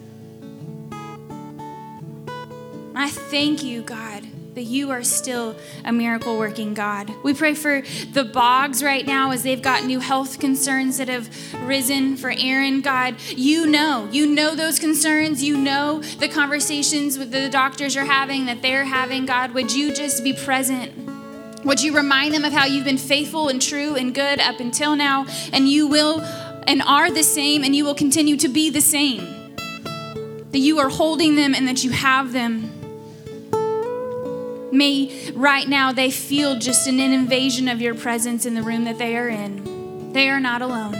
I 2.93 3.09
thank 3.09 3.63
you, 3.63 3.81
God, 3.81 4.23
that 4.57 4.63
you 4.63 4.89
are 4.89 5.03
still 5.03 5.55
a 5.85 5.93
miracle 5.93 6.35
working 6.35 6.73
God. 6.73 7.11
We 7.23 7.35
pray 7.35 7.53
for 7.53 7.83
the 8.11 8.23
bogs 8.25 8.81
right 8.81 9.05
now 9.05 9.29
as 9.29 9.43
they've 9.43 9.61
got 9.61 9.85
new 9.85 9.99
health 9.99 10.39
concerns 10.39 10.97
that 10.97 11.09
have 11.09 11.29
risen 11.67 12.17
for 12.17 12.33
Aaron. 12.35 12.81
God, 12.81 13.17
you 13.29 13.67
know, 13.67 14.09
you 14.11 14.25
know 14.25 14.55
those 14.55 14.79
concerns. 14.79 15.43
You 15.43 15.57
know 15.57 16.01
the 16.01 16.27
conversations 16.27 17.19
with 17.19 17.29
the 17.29 17.49
doctors 17.49 17.95
are 17.95 18.05
having, 18.05 18.47
that 18.47 18.63
they're 18.63 18.85
having. 18.85 19.27
God, 19.27 19.51
would 19.51 19.71
you 19.71 19.93
just 19.93 20.23
be 20.23 20.33
present? 20.33 20.91
Would 21.63 21.83
you 21.83 21.95
remind 21.95 22.33
them 22.33 22.43
of 22.43 22.51
how 22.51 22.65
you've 22.65 22.85
been 22.85 22.97
faithful 22.97 23.49
and 23.49 23.61
true 23.61 23.93
and 23.93 24.11
good 24.15 24.39
up 24.39 24.59
until 24.59 24.95
now, 24.95 25.27
and 25.53 25.69
you 25.69 25.85
will 25.85 26.21
and 26.65 26.81
are 26.81 27.11
the 27.11 27.23
same, 27.23 27.63
and 27.63 27.75
you 27.75 27.85
will 27.85 27.95
continue 27.95 28.37
to 28.37 28.47
be 28.47 28.71
the 28.71 28.81
same? 28.81 29.53
That 30.51 30.59
you 30.59 30.79
are 30.79 30.89
holding 30.89 31.35
them 31.35 31.53
and 31.53 31.67
that 31.67 31.83
you 31.83 31.91
have 31.91 32.33
them. 32.33 32.76
May 34.71 35.31
right 35.33 35.67
now 35.67 35.91
they 35.91 36.11
feel 36.11 36.59
just 36.59 36.87
an 36.87 36.99
invasion 36.99 37.67
of 37.67 37.81
your 37.81 37.95
presence 37.95 38.45
in 38.45 38.53
the 38.53 38.61
room 38.61 38.83
that 38.85 38.97
they 38.97 39.17
are 39.17 39.29
in. 39.29 40.11
They 40.13 40.29
are 40.29 40.39
not 40.39 40.61
alone. 40.61 40.93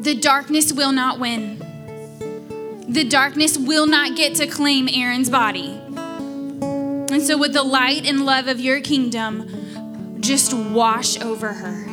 The 0.00 0.14
darkness 0.14 0.72
will 0.72 0.92
not 0.92 1.18
win. 1.18 1.58
The 2.88 3.04
darkness 3.04 3.58
will 3.58 3.86
not 3.86 4.16
get 4.16 4.36
to 4.36 4.46
claim 4.46 4.88
Aaron's 4.88 5.28
body. 5.28 5.80
And 7.10 7.22
so, 7.22 7.36
with 7.36 7.52
the 7.52 7.62
light 7.62 8.06
and 8.06 8.24
love 8.24 8.46
of 8.46 8.60
your 8.60 8.80
kingdom, 8.80 10.20
just 10.20 10.54
wash 10.54 11.20
over 11.20 11.52
her. 11.52 11.86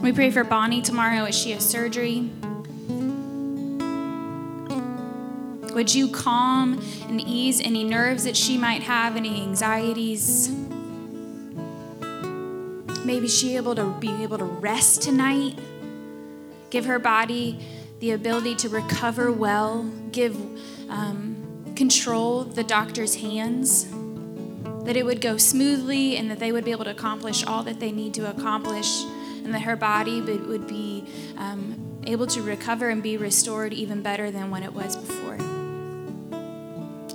We 0.00 0.12
pray 0.12 0.30
for 0.30 0.44
Bonnie 0.44 0.82
tomorrow 0.82 1.24
as 1.24 1.38
she 1.38 1.50
has 1.52 1.68
surgery. 1.68 2.30
Would 5.80 5.94
you 5.94 6.08
calm 6.08 6.78
and 7.08 7.22
ease 7.22 7.62
any 7.62 7.84
nerves 7.84 8.24
that 8.24 8.36
she 8.36 8.58
might 8.58 8.82
have, 8.82 9.16
any 9.16 9.40
anxieties? 9.40 10.50
Maybe 13.02 13.26
she 13.26 13.56
able 13.56 13.74
to 13.76 13.86
be 13.98 14.22
able 14.22 14.36
to 14.36 14.44
rest 14.44 15.00
tonight. 15.00 15.58
Give 16.68 16.84
her 16.84 16.98
body 16.98 17.64
the 17.98 18.10
ability 18.10 18.56
to 18.56 18.68
recover 18.68 19.32
well. 19.32 19.90
Give 20.12 20.36
um, 20.90 21.72
control 21.74 22.44
the 22.44 22.62
doctor's 22.62 23.14
hands. 23.14 23.86
That 24.84 24.98
it 24.98 25.06
would 25.06 25.22
go 25.22 25.38
smoothly 25.38 26.18
and 26.18 26.30
that 26.30 26.40
they 26.40 26.52
would 26.52 26.66
be 26.66 26.72
able 26.72 26.84
to 26.84 26.90
accomplish 26.90 27.42
all 27.42 27.62
that 27.62 27.80
they 27.80 27.90
need 27.90 28.12
to 28.14 28.28
accomplish, 28.28 29.02
and 29.44 29.54
that 29.54 29.62
her 29.62 29.76
body 29.76 30.20
would 30.20 30.66
be 30.66 31.06
um, 31.38 32.02
able 32.06 32.26
to 32.26 32.42
recover 32.42 32.90
and 32.90 33.02
be 33.02 33.16
restored 33.16 33.72
even 33.72 34.02
better 34.02 34.30
than 34.30 34.50
when 34.50 34.62
it 34.62 34.74
was 34.74 34.94
before. 34.94 35.49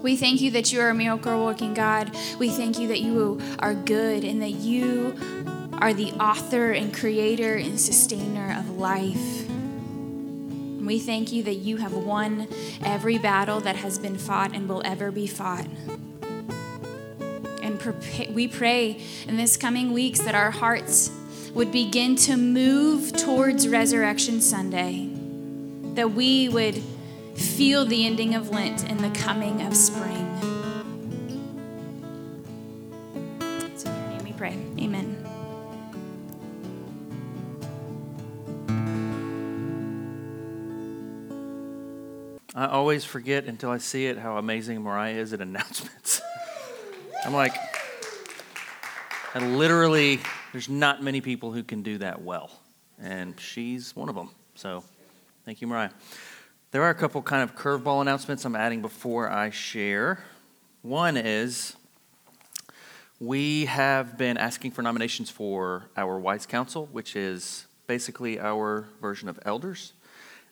We 0.05 0.15
thank 0.15 0.39
you 0.39 0.51
that 0.51 0.71
you 0.71 0.81
are 0.81 0.89
a 0.89 0.93
miracle 0.93 1.43
working 1.43 1.73
God. 1.73 2.15
We 2.37 2.49
thank 2.49 2.77
you 2.77 2.89
that 2.89 3.01
you 3.01 3.41
are 3.57 3.73
good 3.73 4.23
and 4.23 4.39
that 4.39 4.51
you 4.51 5.15
are 5.79 5.95
the 5.95 6.11
author 6.19 6.73
and 6.73 6.93
creator 6.93 7.55
and 7.55 7.79
sustainer 7.79 8.55
of 8.55 8.77
life. 8.77 9.49
We 10.79 10.99
thank 10.99 11.31
you 11.31 11.41
that 11.41 11.55
you 11.55 11.77
have 11.77 11.93
won 11.93 12.47
every 12.83 13.17
battle 13.17 13.61
that 13.61 13.77
has 13.77 13.97
been 13.97 14.19
fought 14.19 14.53
and 14.53 14.69
will 14.69 14.83
ever 14.85 15.09
be 15.09 15.25
fought. 15.25 15.65
And 17.63 17.81
we 18.29 18.47
pray 18.47 19.01
in 19.27 19.37
this 19.37 19.57
coming 19.57 19.91
weeks 19.91 20.19
that 20.19 20.35
our 20.35 20.51
hearts 20.51 21.09
would 21.55 21.71
begin 21.71 22.15
to 22.17 22.37
move 22.37 23.11
towards 23.11 23.67
Resurrection 23.67 24.39
Sunday, 24.39 25.09
that 25.95 26.11
we 26.11 26.47
would 26.47 26.83
feel 27.35 27.85
the 27.85 28.05
ending 28.05 28.35
of 28.35 28.49
Lent 28.49 28.89
and 28.89 28.99
the 28.99 29.09
coming 29.11 29.61
of 29.61 29.75
spring. 29.75 30.27
In 33.39 33.85
your 33.85 34.07
name 34.09 34.23
we 34.23 34.33
pray. 34.33 34.57
Amen. 34.79 35.21
I 42.55 42.67
always 42.67 43.03
forget 43.03 43.45
until 43.45 43.69
I 43.69 43.79
see 43.79 44.05
it 44.05 44.17
how 44.17 44.37
amazing 44.37 44.81
Mariah 44.81 45.15
is 45.15 45.33
at 45.33 45.41
announcements. 45.41 46.21
I'm 47.25 47.33
like, 47.33 47.53
I 49.33 49.39
literally, 49.39 50.21
there's 50.53 50.69
not 50.69 51.03
many 51.03 51.19
people 51.19 51.51
who 51.51 51.63
can 51.63 51.83
do 51.83 51.97
that 51.97 52.21
well. 52.21 52.49
And 53.01 53.37
she's 53.37 53.93
one 53.93 54.07
of 54.07 54.15
them. 54.15 54.29
So 54.55 54.85
thank 55.43 55.59
you, 55.59 55.67
Mariah. 55.67 55.89
There 56.75 56.83
are 56.83 56.89
a 56.89 56.93
couple 56.93 57.21
kind 57.21 57.41
of 57.41 57.55
curveball 57.55 58.01
announcements 58.01 58.43
I'm 58.43 58.53
adding 58.53 58.81
before 58.81 59.31
I 59.31 59.49
share. 59.49 60.25
One 60.81 61.15
is 61.15 61.73
we 63.17 63.63
have 63.63 64.17
been 64.17 64.35
asking 64.35 64.71
for 64.71 64.81
nominations 64.81 65.29
for 65.29 65.89
our 65.95 66.19
Wise 66.19 66.45
Council, 66.45 66.89
which 66.91 67.15
is 67.15 67.65
basically 67.87 68.41
our 68.41 68.89
version 68.99 69.29
of 69.29 69.39
elders. 69.45 69.93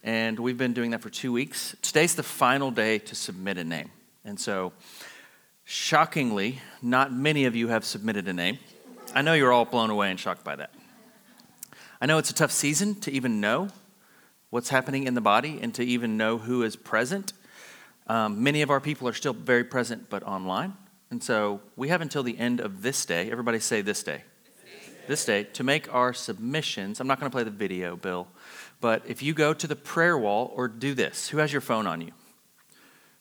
And 0.01 0.39
we've 0.39 0.57
been 0.57 0.71
doing 0.71 0.91
that 0.91 1.01
for 1.01 1.09
two 1.09 1.33
weeks. 1.33 1.75
Today's 1.81 2.15
the 2.15 2.23
final 2.23 2.71
day 2.71 2.99
to 2.99 3.15
submit 3.15 3.57
a 3.57 3.65
name. 3.65 3.91
And 4.23 4.39
so, 4.39 4.71
shockingly, 5.65 6.61
not 6.81 7.11
many 7.11 7.43
of 7.43 7.53
you 7.53 7.67
have 7.67 7.83
submitted 7.83 8.29
a 8.29 8.33
name. 8.33 8.59
I 9.13 9.23
know 9.23 9.33
you're 9.33 9.51
all 9.51 9.65
blown 9.65 9.89
away 9.89 10.09
and 10.09 10.17
shocked 10.17 10.45
by 10.45 10.55
that. 10.55 10.73
I 11.99 12.05
know 12.05 12.17
it's 12.17 12.29
a 12.29 12.33
tough 12.33 12.53
season 12.53 12.95
to 13.01 13.11
even 13.11 13.41
know 13.41 13.67
what's 14.53 14.69
happening 14.69 15.07
in 15.07 15.15
the 15.15 15.21
body 15.21 15.57
and 15.63 15.73
to 15.73 15.83
even 15.83 16.15
know 16.15 16.37
who 16.37 16.61
is 16.61 16.75
present. 16.75 17.33
Um, 18.05 18.43
many 18.43 18.61
of 18.61 18.69
our 18.69 18.79
people 18.79 19.07
are 19.07 19.13
still 19.13 19.33
very 19.33 19.63
present, 19.63 20.11
but 20.11 20.21
online. 20.21 20.73
And 21.09 21.23
so 21.23 21.59
we 21.75 21.87
have 21.87 22.01
until 22.01 22.21
the 22.21 22.37
end 22.37 22.59
of 22.59 22.83
this 22.83 23.03
day. 23.03 23.31
Everybody 23.31 23.59
say 23.59 23.81
this 23.81 24.03
day. 24.03 24.21
this 25.07 25.25
day, 25.25 25.45
to 25.53 25.63
make 25.63 25.91
our 25.91 26.13
submissions. 26.13 26.99
I'm 26.99 27.07
not 27.07 27.19
going 27.19 27.31
to 27.31 27.35
play 27.35 27.43
the 27.43 27.49
video, 27.49 27.95
Bill, 27.95 28.27
but 28.79 29.01
if 29.07 29.23
you 29.23 29.33
go 29.33 29.55
to 29.55 29.65
the 29.65 29.75
prayer 29.75 30.19
wall 30.19 30.53
or 30.55 30.67
do 30.67 30.93
this, 30.93 31.29
who 31.29 31.39
has 31.39 31.51
your 31.51 31.61
phone 31.61 31.87
on 31.87 32.01
you? 32.01 32.11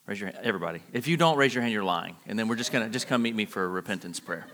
Raise 0.05 0.21
your 0.21 0.31
hand, 0.31 0.45
everybody. 0.45 0.83
If 0.93 1.09
you 1.09 1.17
don't 1.17 1.39
raise 1.39 1.55
your 1.55 1.63
hand, 1.63 1.73
you're 1.73 1.83
lying. 1.83 2.17
And 2.27 2.39
then 2.39 2.47
we're 2.47 2.57
just 2.57 2.73
going 2.73 2.85
to 2.85 2.93
just 2.93 3.07
come 3.07 3.23
meet 3.23 3.35
me 3.35 3.47
for 3.47 3.65
a 3.65 3.69
repentance 3.69 4.21
prayer. 4.21 4.47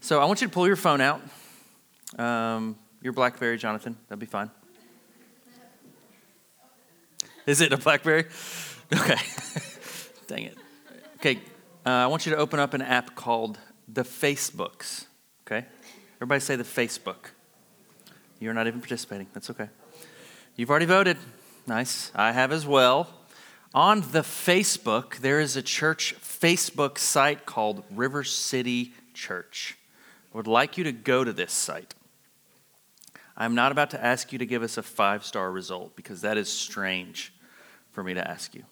So 0.00 0.22
I 0.22 0.24
want 0.24 0.40
you 0.40 0.46
to 0.46 0.54
pull 0.54 0.66
your 0.66 0.76
phone 0.76 1.02
out. 1.02 1.20
Um, 2.18 2.78
your 3.02 3.12
Blackberry, 3.12 3.58
Jonathan. 3.58 3.94
That'd 4.08 4.20
be 4.20 4.24
fine. 4.24 4.50
Is 7.48 7.62
it 7.62 7.72
a 7.72 7.78
Blackberry? 7.78 8.26
Okay. 8.94 9.16
Dang 10.26 10.42
it. 10.42 10.58
Okay. 11.16 11.36
Uh, 11.86 11.88
I 11.88 12.06
want 12.06 12.26
you 12.26 12.32
to 12.32 12.36
open 12.36 12.60
up 12.60 12.74
an 12.74 12.82
app 12.82 13.14
called 13.14 13.58
the 13.88 14.02
Facebooks. 14.02 15.06
Okay. 15.46 15.64
Everybody 16.16 16.40
say 16.40 16.56
the 16.56 16.62
Facebook. 16.62 17.30
You're 18.38 18.52
not 18.52 18.66
even 18.66 18.80
participating. 18.80 19.28
That's 19.32 19.48
okay. 19.48 19.70
You've 20.56 20.68
already 20.68 20.84
voted. 20.84 21.16
Nice. 21.66 22.12
I 22.14 22.32
have 22.32 22.52
as 22.52 22.66
well. 22.66 23.08
On 23.72 24.02
the 24.02 24.20
Facebook, 24.20 25.20
there 25.20 25.40
is 25.40 25.56
a 25.56 25.62
church 25.62 26.16
Facebook 26.20 26.98
site 26.98 27.46
called 27.46 27.82
River 27.90 28.24
City 28.24 28.92
Church. 29.14 29.78
I 30.34 30.36
would 30.36 30.46
like 30.46 30.76
you 30.76 30.84
to 30.84 30.92
go 30.92 31.24
to 31.24 31.32
this 31.32 31.54
site. 31.54 31.94
I'm 33.38 33.54
not 33.54 33.72
about 33.72 33.88
to 33.92 34.04
ask 34.04 34.34
you 34.34 34.38
to 34.38 34.44
give 34.44 34.62
us 34.62 34.76
a 34.76 34.82
five 34.82 35.24
star 35.24 35.50
result 35.50 35.96
because 35.96 36.20
that 36.20 36.36
is 36.36 36.52
strange 36.52 37.32
for 37.98 38.04
me 38.04 38.14
to 38.14 38.30
ask 38.30 38.54
you. 38.54 38.62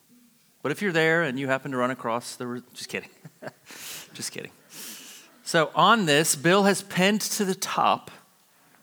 But 0.62 0.70
if 0.70 0.80
you're 0.80 0.92
there 0.92 1.24
and 1.24 1.36
you 1.36 1.48
happen 1.48 1.72
to 1.72 1.76
run 1.76 1.90
across 1.90 2.36
the, 2.36 2.62
just 2.74 2.88
kidding, 2.88 3.10
just 4.14 4.30
kidding. 4.30 4.52
So 5.42 5.72
on 5.74 6.06
this, 6.06 6.36
Bill 6.36 6.62
has 6.62 6.82
pinned 6.84 7.22
to 7.22 7.44
the 7.44 7.56
top 7.56 8.12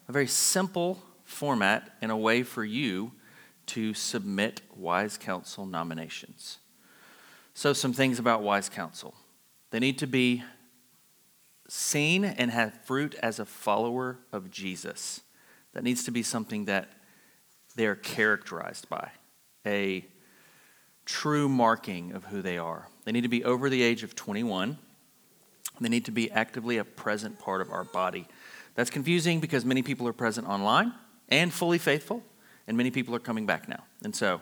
a 0.09 0.11
very 0.11 0.27
simple 0.27 1.01
format 1.23 1.95
and 2.01 2.11
a 2.11 2.17
way 2.17 2.43
for 2.43 2.65
you 2.65 3.13
to 3.67 3.93
submit 3.93 4.59
wise 4.75 5.17
counsel 5.17 5.65
nominations. 5.65 6.57
So, 7.53 7.71
some 7.71 7.93
things 7.93 8.19
about 8.19 8.43
wise 8.43 8.67
counsel 8.67 9.15
they 9.71 9.79
need 9.79 9.97
to 9.99 10.07
be 10.07 10.43
seen 11.69 12.25
and 12.25 12.51
have 12.51 12.73
fruit 12.83 13.15
as 13.23 13.39
a 13.39 13.45
follower 13.45 14.19
of 14.33 14.51
Jesus. 14.51 15.21
That 15.71 15.85
needs 15.85 16.03
to 16.03 16.11
be 16.11 16.21
something 16.21 16.65
that 16.65 16.89
they're 17.77 17.95
characterized 17.95 18.89
by, 18.89 19.11
a 19.65 20.03
true 21.05 21.49
marking 21.49 22.13
of 22.13 22.25
who 22.25 22.41
they 22.41 22.57
are. 22.57 22.87
They 23.05 23.11
need 23.11 23.21
to 23.21 23.29
be 23.29 23.43
over 23.43 23.69
the 23.69 23.81
age 23.81 24.03
of 24.03 24.15
21. 24.15 24.77
They 25.81 25.89
need 25.89 26.05
to 26.05 26.11
be 26.11 26.31
actively 26.31 26.77
a 26.77 26.83
present 26.83 27.39
part 27.39 27.61
of 27.61 27.71
our 27.71 27.83
body. 27.83 28.27
That's 28.75 28.89
confusing 28.89 29.39
because 29.39 29.65
many 29.65 29.81
people 29.81 30.07
are 30.07 30.13
present 30.13 30.47
online 30.47 30.93
and 31.29 31.53
fully 31.53 31.77
faithful, 31.77 32.23
and 32.67 32.77
many 32.77 32.91
people 32.91 33.15
are 33.15 33.19
coming 33.19 33.45
back 33.45 33.67
now. 33.67 33.83
And 34.03 34.15
so 34.15 34.41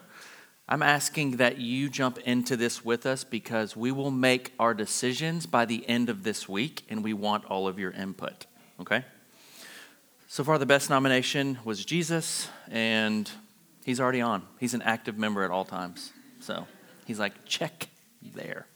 I'm 0.70 0.82
asking 0.82 1.38
that 1.38 1.58
you 1.58 1.90
jump 1.90 2.18
into 2.20 2.56
this 2.56 2.86
with 2.86 3.06
us 3.06 3.24
because 3.24 3.76
we 3.76 3.92
will 3.92 4.12
make 4.12 4.54
our 4.60 4.74
decisions 4.74 5.46
by 5.46 5.66
the 5.66 5.88
end 5.90 6.10
of 6.10 6.24
this 6.24 6.48
week, 6.48 6.84
and 6.90 7.04
we 7.04 7.14
want 7.14 7.46
all 7.46 7.68
of 7.68 7.80
your 7.80 7.92
input, 7.92 8.46
okay? 8.80 9.04
So 10.28 10.46
far, 10.46 10.58
the 10.58 10.66
best 10.66 10.90
nomination 10.90 11.60
was 11.66 11.84
Jesus, 11.84 12.48
and 12.70 13.30
he's 13.84 14.00
already 14.00 14.22
on. 14.22 14.44
He's 14.60 14.74
an 14.74 14.82
active 14.82 15.18
member 15.18 15.44
at 15.44 15.52
all 15.52 15.66
times. 15.66 16.14
So 16.42 16.68
he's 17.06 17.20
like, 17.20 17.46
check 17.46 17.88
there. 18.36 18.68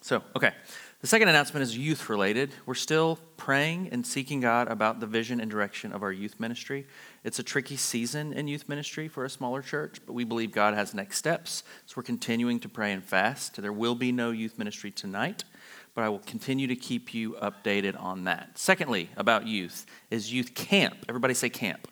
So, 0.00 0.22
okay. 0.36 0.52
The 1.00 1.08
second 1.08 1.28
announcement 1.28 1.64
is 1.64 1.76
youth 1.76 2.08
related. 2.08 2.52
We're 2.64 2.74
still 2.74 3.18
praying 3.36 3.88
and 3.90 4.06
seeking 4.06 4.38
God 4.38 4.68
about 4.68 5.00
the 5.00 5.06
vision 5.06 5.40
and 5.40 5.50
direction 5.50 5.92
of 5.92 6.04
our 6.04 6.12
youth 6.12 6.38
ministry. 6.38 6.86
It's 7.24 7.40
a 7.40 7.42
tricky 7.42 7.76
season 7.76 8.32
in 8.32 8.46
youth 8.46 8.68
ministry 8.68 9.08
for 9.08 9.24
a 9.24 9.28
smaller 9.28 9.62
church, 9.62 9.98
but 10.06 10.12
we 10.12 10.22
believe 10.22 10.52
God 10.52 10.74
has 10.74 10.94
next 10.94 11.18
steps. 11.18 11.64
So 11.86 11.94
we're 11.96 12.04
continuing 12.04 12.60
to 12.60 12.68
pray 12.68 12.92
and 12.92 13.02
fast. 13.02 13.60
There 13.60 13.72
will 13.72 13.96
be 13.96 14.12
no 14.12 14.30
youth 14.30 14.58
ministry 14.58 14.92
tonight, 14.92 15.42
but 15.96 16.04
I 16.04 16.08
will 16.08 16.20
continue 16.20 16.68
to 16.68 16.76
keep 16.76 17.12
you 17.12 17.32
updated 17.42 18.00
on 18.00 18.22
that. 18.24 18.56
Secondly, 18.56 19.10
about 19.16 19.48
youth 19.48 19.86
is 20.08 20.32
youth 20.32 20.54
camp. 20.54 21.04
Everybody 21.08 21.34
say 21.34 21.48
camp. 21.48 21.88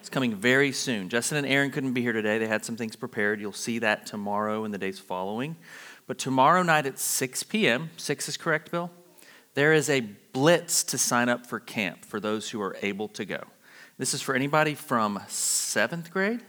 It's 0.00 0.08
coming 0.08 0.34
very 0.34 0.72
soon. 0.72 1.08
Justin 1.08 1.38
and 1.38 1.46
Aaron 1.46 1.70
couldn't 1.70 1.92
be 1.92 2.02
here 2.02 2.12
today. 2.12 2.38
They 2.38 2.46
had 2.46 2.64
some 2.64 2.76
things 2.76 2.96
prepared. 2.96 3.40
You'll 3.40 3.52
see 3.52 3.80
that 3.80 4.06
tomorrow 4.06 4.64
and 4.64 4.72
the 4.72 4.78
days 4.78 4.98
following. 4.98 5.56
But 6.06 6.18
tomorrow 6.18 6.62
night 6.62 6.86
at 6.86 6.98
6 6.98 7.42
p.m., 7.44 7.90
6 7.96 8.28
is 8.28 8.36
correct, 8.36 8.70
Bill? 8.70 8.90
There 9.54 9.72
is 9.72 9.90
a 9.90 10.00
blitz 10.32 10.84
to 10.84 10.98
sign 10.98 11.28
up 11.28 11.46
for 11.46 11.58
camp 11.58 12.04
for 12.04 12.20
those 12.20 12.48
who 12.48 12.62
are 12.62 12.76
able 12.80 13.08
to 13.08 13.24
go. 13.24 13.42
This 13.98 14.14
is 14.14 14.22
for 14.22 14.34
anybody 14.34 14.74
from 14.74 15.20
seventh 15.26 16.12
grade, 16.12 16.40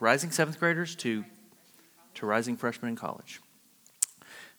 rising 0.00 0.32
seventh 0.32 0.58
graders, 0.58 0.96
to, 0.96 1.24
to 2.14 2.26
rising 2.26 2.56
freshmen 2.56 2.88
in 2.88 2.96
college. 2.96 3.40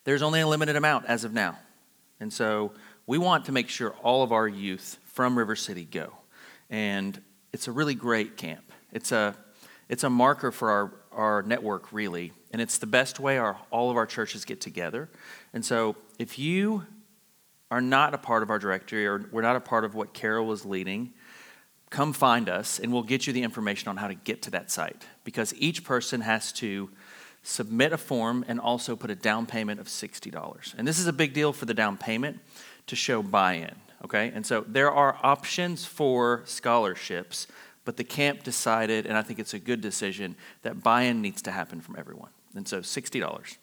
There's 0.04 0.22
only 0.22 0.40
a 0.40 0.48
limited 0.48 0.76
amount 0.76 1.04
as 1.06 1.24
of 1.24 1.34
now. 1.34 1.58
And 2.20 2.32
so 2.32 2.72
we 3.06 3.18
want 3.18 3.44
to 3.44 3.52
make 3.52 3.68
sure 3.68 3.90
all 4.02 4.22
of 4.22 4.32
our 4.32 4.48
youth 4.48 4.98
from 5.04 5.36
River 5.36 5.54
City 5.54 5.84
go. 5.84 6.14
And 6.70 7.20
it's 7.54 7.68
a 7.68 7.72
really 7.72 7.94
great 7.94 8.36
camp. 8.36 8.64
It's 8.92 9.12
a, 9.12 9.36
it's 9.88 10.02
a 10.02 10.10
marker 10.10 10.50
for 10.50 10.70
our, 10.70 10.92
our 11.12 11.42
network, 11.42 11.92
really. 11.92 12.32
And 12.52 12.60
it's 12.60 12.78
the 12.78 12.86
best 12.86 13.20
way 13.20 13.38
our, 13.38 13.56
all 13.70 13.92
of 13.92 13.96
our 13.96 14.06
churches 14.06 14.44
get 14.44 14.60
together. 14.60 15.08
And 15.52 15.64
so 15.64 15.94
if 16.18 16.36
you 16.36 16.84
are 17.70 17.80
not 17.80 18.12
a 18.12 18.18
part 18.18 18.42
of 18.42 18.50
our 18.50 18.58
directory 18.58 19.06
or 19.06 19.28
we're 19.30 19.42
not 19.42 19.54
a 19.54 19.60
part 19.60 19.84
of 19.84 19.94
what 19.94 20.12
Carol 20.12 20.50
is 20.50 20.64
leading, 20.64 21.12
come 21.90 22.12
find 22.12 22.48
us 22.48 22.80
and 22.80 22.92
we'll 22.92 23.04
get 23.04 23.28
you 23.28 23.32
the 23.32 23.44
information 23.44 23.88
on 23.88 23.98
how 23.98 24.08
to 24.08 24.14
get 24.14 24.42
to 24.42 24.50
that 24.50 24.72
site. 24.72 25.06
Because 25.22 25.54
each 25.56 25.84
person 25.84 26.22
has 26.22 26.50
to 26.54 26.90
submit 27.44 27.92
a 27.92 27.98
form 27.98 28.44
and 28.48 28.58
also 28.58 28.96
put 28.96 29.12
a 29.12 29.14
down 29.14 29.46
payment 29.46 29.78
of 29.78 29.86
$60. 29.86 30.74
And 30.76 30.88
this 30.88 30.98
is 30.98 31.06
a 31.06 31.12
big 31.12 31.32
deal 31.32 31.52
for 31.52 31.66
the 31.66 31.74
down 31.74 31.98
payment 31.98 32.40
to 32.88 32.96
show 32.96 33.22
buy 33.22 33.54
in, 33.54 33.74
okay? 34.04 34.30
And 34.34 34.44
so 34.44 34.64
there 34.66 34.90
are 34.90 35.18
options 35.22 35.84
for 35.84 36.42
scholarships, 36.44 37.46
but 37.84 37.96
the 37.96 38.04
camp 38.04 38.42
decided, 38.42 39.06
and 39.06 39.16
I 39.16 39.22
think 39.22 39.38
it's 39.38 39.54
a 39.54 39.58
good 39.58 39.80
decision, 39.80 40.36
that 40.62 40.82
buy 40.82 41.02
in 41.02 41.22
needs 41.22 41.42
to 41.42 41.50
happen 41.50 41.80
from 41.80 41.96
everyone. 41.98 42.30
And 42.54 42.68
so 42.68 42.80
$60. 42.80 43.56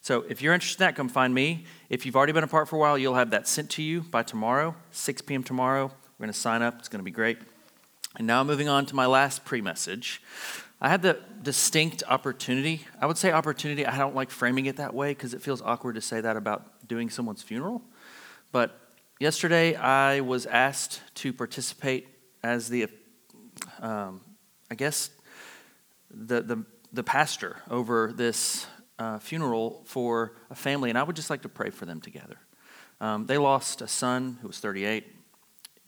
So 0.00 0.24
if 0.28 0.40
you're 0.40 0.54
interested 0.54 0.82
in 0.82 0.86
that, 0.86 0.96
come 0.96 1.08
find 1.08 1.34
me. 1.34 1.66
If 1.90 2.06
you've 2.06 2.16
already 2.16 2.32
been 2.32 2.44
a 2.44 2.48
part 2.48 2.68
for 2.68 2.76
a 2.76 2.78
while, 2.78 2.96
you'll 2.96 3.16
have 3.16 3.30
that 3.30 3.46
sent 3.46 3.70
to 3.70 3.82
you 3.82 4.02
by 4.02 4.22
tomorrow, 4.22 4.74
6 4.92 5.22
p.m. 5.22 5.42
tomorrow. 5.42 5.92
We're 6.18 6.24
going 6.24 6.32
to 6.32 6.38
sign 6.38 6.62
up. 6.62 6.78
It's 6.78 6.88
going 6.88 7.00
to 7.00 7.04
be 7.04 7.10
great. 7.10 7.38
And 8.16 8.26
now 8.26 8.42
moving 8.42 8.68
on 8.68 8.86
to 8.86 8.96
my 8.96 9.06
last 9.06 9.44
pre 9.44 9.60
message. 9.60 10.22
I 10.80 10.88
had 10.88 11.02
the 11.02 11.18
distinct 11.42 12.04
opportunity. 12.08 12.86
I 13.00 13.06
would 13.06 13.18
say 13.18 13.32
opportunity. 13.32 13.84
I 13.84 13.98
don't 13.98 14.14
like 14.14 14.30
framing 14.30 14.66
it 14.66 14.76
that 14.76 14.94
way 14.94 15.10
because 15.10 15.34
it 15.34 15.42
feels 15.42 15.60
awkward 15.60 15.96
to 15.96 16.00
say 16.00 16.20
that 16.20 16.36
about 16.36 16.88
doing 16.88 17.10
someone's 17.10 17.42
funeral. 17.42 17.82
But 18.52 18.87
yesterday 19.18 19.74
I 19.74 20.20
was 20.20 20.46
asked 20.46 21.00
to 21.16 21.32
participate 21.32 22.08
as 22.42 22.68
the, 22.68 22.86
um, 23.80 24.20
I 24.70 24.74
guess, 24.74 25.10
the, 26.10 26.40
the 26.42 26.64
the 26.92 27.02
pastor 27.02 27.56
over 27.70 28.12
this 28.12 28.66
uh, 28.98 29.18
funeral 29.18 29.82
for 29.84 30.32
a 30.50 30.54
family, 30.54 30.90
and 30.90 30.98
I 30.98 31.02
would 31.02 31.16
just 31.16 31.30
like 31.30 31.42
to 31.42 31.48
pray 31.48 31.70
for 31.70 31.86
them 31.86 32.00
together. 32.00 32.38
Um, 33.00 33.26
they 33.26 33.38
lost 33.38 33.82
a 33.82 33.88
son 33.88 34.38
who 34.40 34.48
was 34.48 34.58
38, 34.58 35.04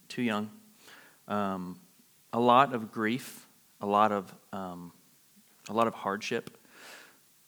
too 0.08 0.22
young, 0.22 0.50
um, 1.26 1.80
a 2.32 2.40
lot 2.40 2.74
of 2.74 2.92
grief, 2.92 3.46
a 3.80 3.86
lot 3.86 4.12
of 4.12 4.32
um, 4.52 4.92
a 5.68 5.72
lot 5.72 5.86
of 5.86 5.94
hardship, 5.94 6.58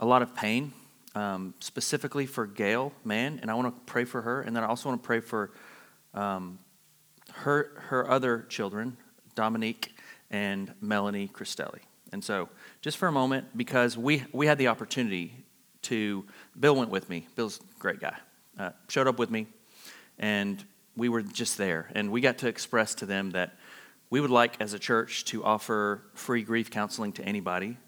a 0.00 0.06
lot 0.06 0.22
of 0.22 0.34
pain, 0.34 0.72
um, 1.14 1.54
specifically 1.60 2.26
for 2.26 2.46
Gail 2.46 2.92
Mann, 3.04 3.38
and 3.42 3.50
I 3.50 3.54
want 3.54 3.74
to 3.74 3.92
pray 3.92 4.04
for 4.04 4.22
her, 4.22 4.42
and 4.42 4.56
then 4.56 4.64
I 4.64 4.68
also 4.68 4.88
want 4.88 5.02
to 5.02 5.06
pray 5.06 5.20
for 5.20 5.50
um, 6.14 6.58
her 7.32 7.72
her 7.88 8.10
other 8.10 8.42
children, 8.48 8.96
Dominique 9.34 9.94
and 10.30 10.72
Melanie 10.80 11.28
Cristelli. 11.28 11.80
And 12.12 12.22
so, 12.22 12.48
just 12.80 12.98
for 12.98 13.08
a 13.08 13.12
moment, 13.12 13.56
because 13.56 13.96
we, 13.96 14.24
we 14.32 14.46
had 14.46 14.58
the 14.58 14.68
opportunity 14.68 15.34
to, 15.82 16.24
Bill 16.58 16.74
went 16.76 16.90
with 16.90 17.08
me. 17.08 17.26
Bill's 17.36 17.58
a 17.58 17.78
great 17.78 18.00
guy. 18.00 18.16
Uh, 18.58 18.70
showed 18.88 19.06
up 19.06 19.18
with 19.18 19.30
me, 19.30 19.46
and 20.18 20.62
we 20.94 21.08
were 21.08 21.22
just 21.22 21.56
there. 21.56 21.90
And 21.94 22.10
we 22.10 22.20
got 22.20 22.38
to 22.38 22.48
express 22.48 22.94
to 22.96 23.06
them 23.06 23.30
that 23.30 23.56
we 24.10 24.20
would 24.20 24.30
like, 24.30 24.60
as 24.60 24.74
a 24.74 24.78
church, 24.78 25.24
to 25.26 25.42
offer 25.42 26.02
free 26.12 26.42
grief 26.42 26.70
counseling 26.70 27.12
to 27.14 27.24
anybody, 27.24 27.78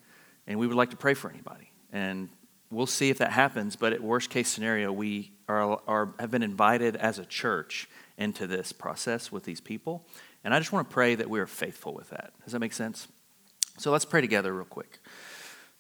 and 0.47 0.59
we 0.59 0.67
would 0.67 0.77
like 0.77 0.91
to 0.91 0.97
pray 0.97 1.13
for 1.13 1.31
anybody. 1.31 1.71
And 1.93 2.31
we'll 2.71 2.87
see 2.87 3.11
if 3.11 3.19
that 3.19 3.31
happens, 3.31 3.77
but 3.77 3.93
at 3.93 4.03
worst 4.03 4.31
case 4.31 4.49
scenario, 4.49 4.91
we 4.91 5.33
are, 5.49 5.79
are, 5.87 6.15
have 6.19 6.31
been 6.31 6.43
invited 6.43 6.97
as 6.97 7.19
a 7.19 7.27
church 7.27 7.89
into 8.17 8.47
this 8.47 8.73
process 8.73 9.33
with 9.33 9.45
these 9.45 9.61
people. 9.61 10.07
And 10.45 10.55
I 10.55 10.59
just 10.59 10.73
want 10.73 10.89
to 10.89 10.95
pray 10.95 11.15
that 11.15 11.29
we 11.29 11.41
are 11.41 11.47
faithful 11.47 11.95
with 11.95 12.11
that. 12.11 12.33
Does 12.45 12.53
that 12.53 12.61
make 12.61 12.73
sense? 12.73 13.09
So 13.79 13.91
let's 13.91 14.05
pray 14.05 14.21
together, 14.21 14.53
real 14.53 14.65
quick. 14.65 15.01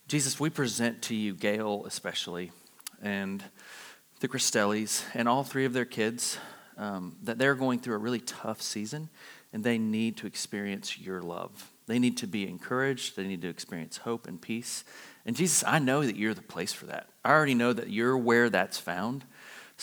Jesus, 0.08 0.40
we 0.40 0.50
present 0.50 1.02
to 1.02 1.14
you 1.14 1.34
Gail, 1.34 1.84
especially, 1.86 2.50
and 3.02 3.44
the 4.20 4.28
Cristellis, 4.28 5.04
and 5.14 5.28
all 5.28 5.44
three 5.44 5.64
of 5.64 5.72
their 5.72 5.84
kids. 5.84 6.38
um, 6.76 7.16
that 7.22 7.38
they're 7.38 7.54
going 7.54 7.78
through 7.78 7.94
a 7.94 7.98
really 7.98 8.20
tough 8.20 8.60
season 8.60 9.08
and 9.52 9.62
they 9.62 9.78
need 9.78 10.16
to 10.18 10.26
experience 10.26 10.98
your 10.98 11.22
love. 11.22 11.70
They 11.86 11.98
need 11.98 12.16
to 12.18 12.26
be 12.26 12.48
encouraged. 12.48 13.16
They 13.16 13.26
need 13.26 13.42
to 13.42 13.48
experience 13.48 13.98
hope 13.98 14.26
and 14.26 14.40
peace. 14.40 14.84
And 15.26 15.36
Jesus, 15.36 15.62
I 15.66 15.78
know 15.78 16.04
that 16.04 16.16
you're 16.16 16.34
the 16.34 16.42
place 16.42 16.72
for 16.72 16.86
that. 16.86 17.08
I 17.24 17.30
already 17.30 17.54
know 17.54 17.72
that 17.72 17.90
you're 17.90 18.16
where 18.16 18.50
that's 18.50 18.78
found. 18.78 19.24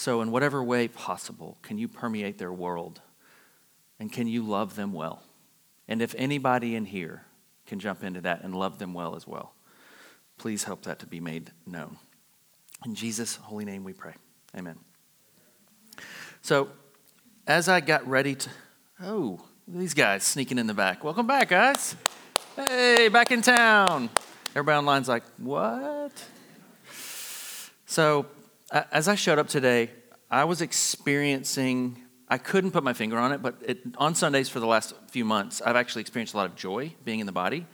So, 0.02 0.22
in 0.22 0.32
whatever 0.32 0.64
way 0.64 0.88
possible, 0.88 1.60
can 1.62 1.78
you 1.78 1.88
permeate 1.88 2.40
their 2.40 2.52
world? 2.52 3.02
And 4.00 4.12
can 4.12 4.28
you 4.28 4.42
love 4.42 4.76
them 4.76 4.94
well? 4.94 5.22
And 5.88 6.02
if 6.02 6.16
anybody 6.18 6.76
in 6.76 6.86
here 6.86 7.26
can 7.68 7.80
jump 7.80 8.04
into 8.04 8.20
that 8.22 8.44
and 8.44 8.56
love 8.56 8.80
them 8.80 8.96
well 8.96 9.16
as 9.16 9.28
well, 9.28 9.54
please 10.40 10.64
help 10.64 10.82
that 10.86 10.98
to 11.02 11.06
be 11.06 11.20
made 11.20 11.52
known. 11.68 11.98
In 12.84 12.96
Jesus' 12.96 13.36
holy 13.36 13.64
name 13.64 13.84
we 13.84 13.94
pray. 13.94 14.16
Amen. 14.58 14.80
So, 16.42 16.70
as 17.46 17.70
I 17.70 17.80
got 17.80 18.08
ready 18.08 18.34
to, 18.34 18.50
oh, 19.04 19.40
these 19.68 19.94
guys 19.94 20.24
sneaking 20.24 20.58
in 20.58 20.66
the 20.66 20.74
back. 20.74 21.04
Welcome 21.04 21.28
back, 21.28 21.50
guys. 21.50 21.96
Hey, 22.56 23.08
back 23.08 23.30
in 23.30 23.44
town. 23.44 24.10
Everybody 24.56 24.78
online's 24.78 25.08
like, 25.08 25.26
what? 25.38 26.12
So, 27.86 28.26
as 28.72 29.08
I 29.08 29.16
showed 29.16 29.40
up 29.40 29.48
today, 29.48 29.90
I 30.30 30.46
was 30.46 30.62
experiencing, 30.62 32.02
I 32.30 32.38
couldn't 32.38 32.72
put 32.72 32.84
my 32.84 32.94
finger 32.94 33.18
on 33.18 33.34
it, 33.34 33.42
but 33.42 33.56
it, 33.66 33.80
on 33.98 34.16
Sundays 34.16 34.48
for 34.48 34.60
the 34.60 34.66
last 34.66 34.94
few 35.10 35.26
months, 35.26 35.62
I've 35.62 35.76
actually 35.76 36.02
experienced 36.02 36.34
a 36.34 36.38
lot 36.38 36.46
of 36.46 36.56
joy 36.56 36.96
being 37.04 37.20
in 37.20 37.26
the 37.26 37.34
body. 37.34 37.66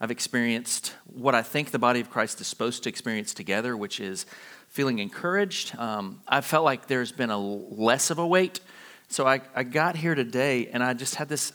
I've 0.00 0.10
experienced 0.10 0.94
what 1.06 1.34
I 1.34 1.42
think 1.42 1.70
the 1.70 1.78
body 1.78 2.00
of 2.00 2.10
Christ 2.10 2.40
is 2.40 2.46
supposed 2.46 2.82
to 2.82 2.88
experience 2.88 3.32
together, 3.32 3.76
which 3.76 4.00
is 4.00 4.26
feeling 4.68 4.98
encouraged. 4.98 5.76
Um, 5.78 6.20
I 6.26 6.40
felt 6.40 6.64
like 6.64 6.86
there's 6.86 7.12
been 7.12 7.30
a 7.30 7.38
less 7.38 8.10
of 8.10 8.18
a 8.18 8.26
weight. 8.26 8.60
So 9.08 9.26
I, 9.26 9.40
I 9.54 9.62
got 9.62 9.96
here 9.96 10.14
today, 10.14 10.66
and 10.66 10.82
I 10.82 10.92
just 10.94 11.14
had 11.14 11.28
this 11.28 11.52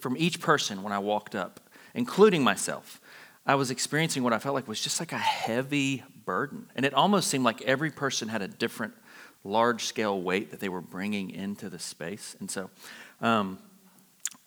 from 0.00 0.16
each 0.16 0.40
person 0.40 0.82
when 0.82 0.92
I 0.92 0.98
walked 0.98 1.34
up, 1.34 1.60
including 1.94 2.44
myself. 2.44 3.00
I 3.46 3.54
was 3.54 3.70
experiencing 3.70 4.22
what 4.22 4.32
I 4.32 4.38
felt 4.38 4.54
like 4.54 4.68
was 4.68 4.80
just 4.80 5.00
like 5.00 5.12
a 5.12 5.18
heavy 5.18 6.04
burden. 6.28 6.66
And 6.76 6.84
it 6.84 6.92
almost 6.92 7.28
seemed 7.28 7.42
like 7.42 7.62
every 7.62 7.90
person 7.90 8.28
had 8.28 8.42
a 8.42 8.48
different 8.48 8.92
large 9.44 9.84
scale 9.84 10.20
weight 10.20 10.50
that 10.50 10.60
they 10.60 10.68
were 10.68 10.82
bringing 10.82 11.30
into 11.30 11.70
the 11.70 11.78
space. 11.78 12.36
And 12.38 12.50
so 12.50 12.68
um, 13.22 13.58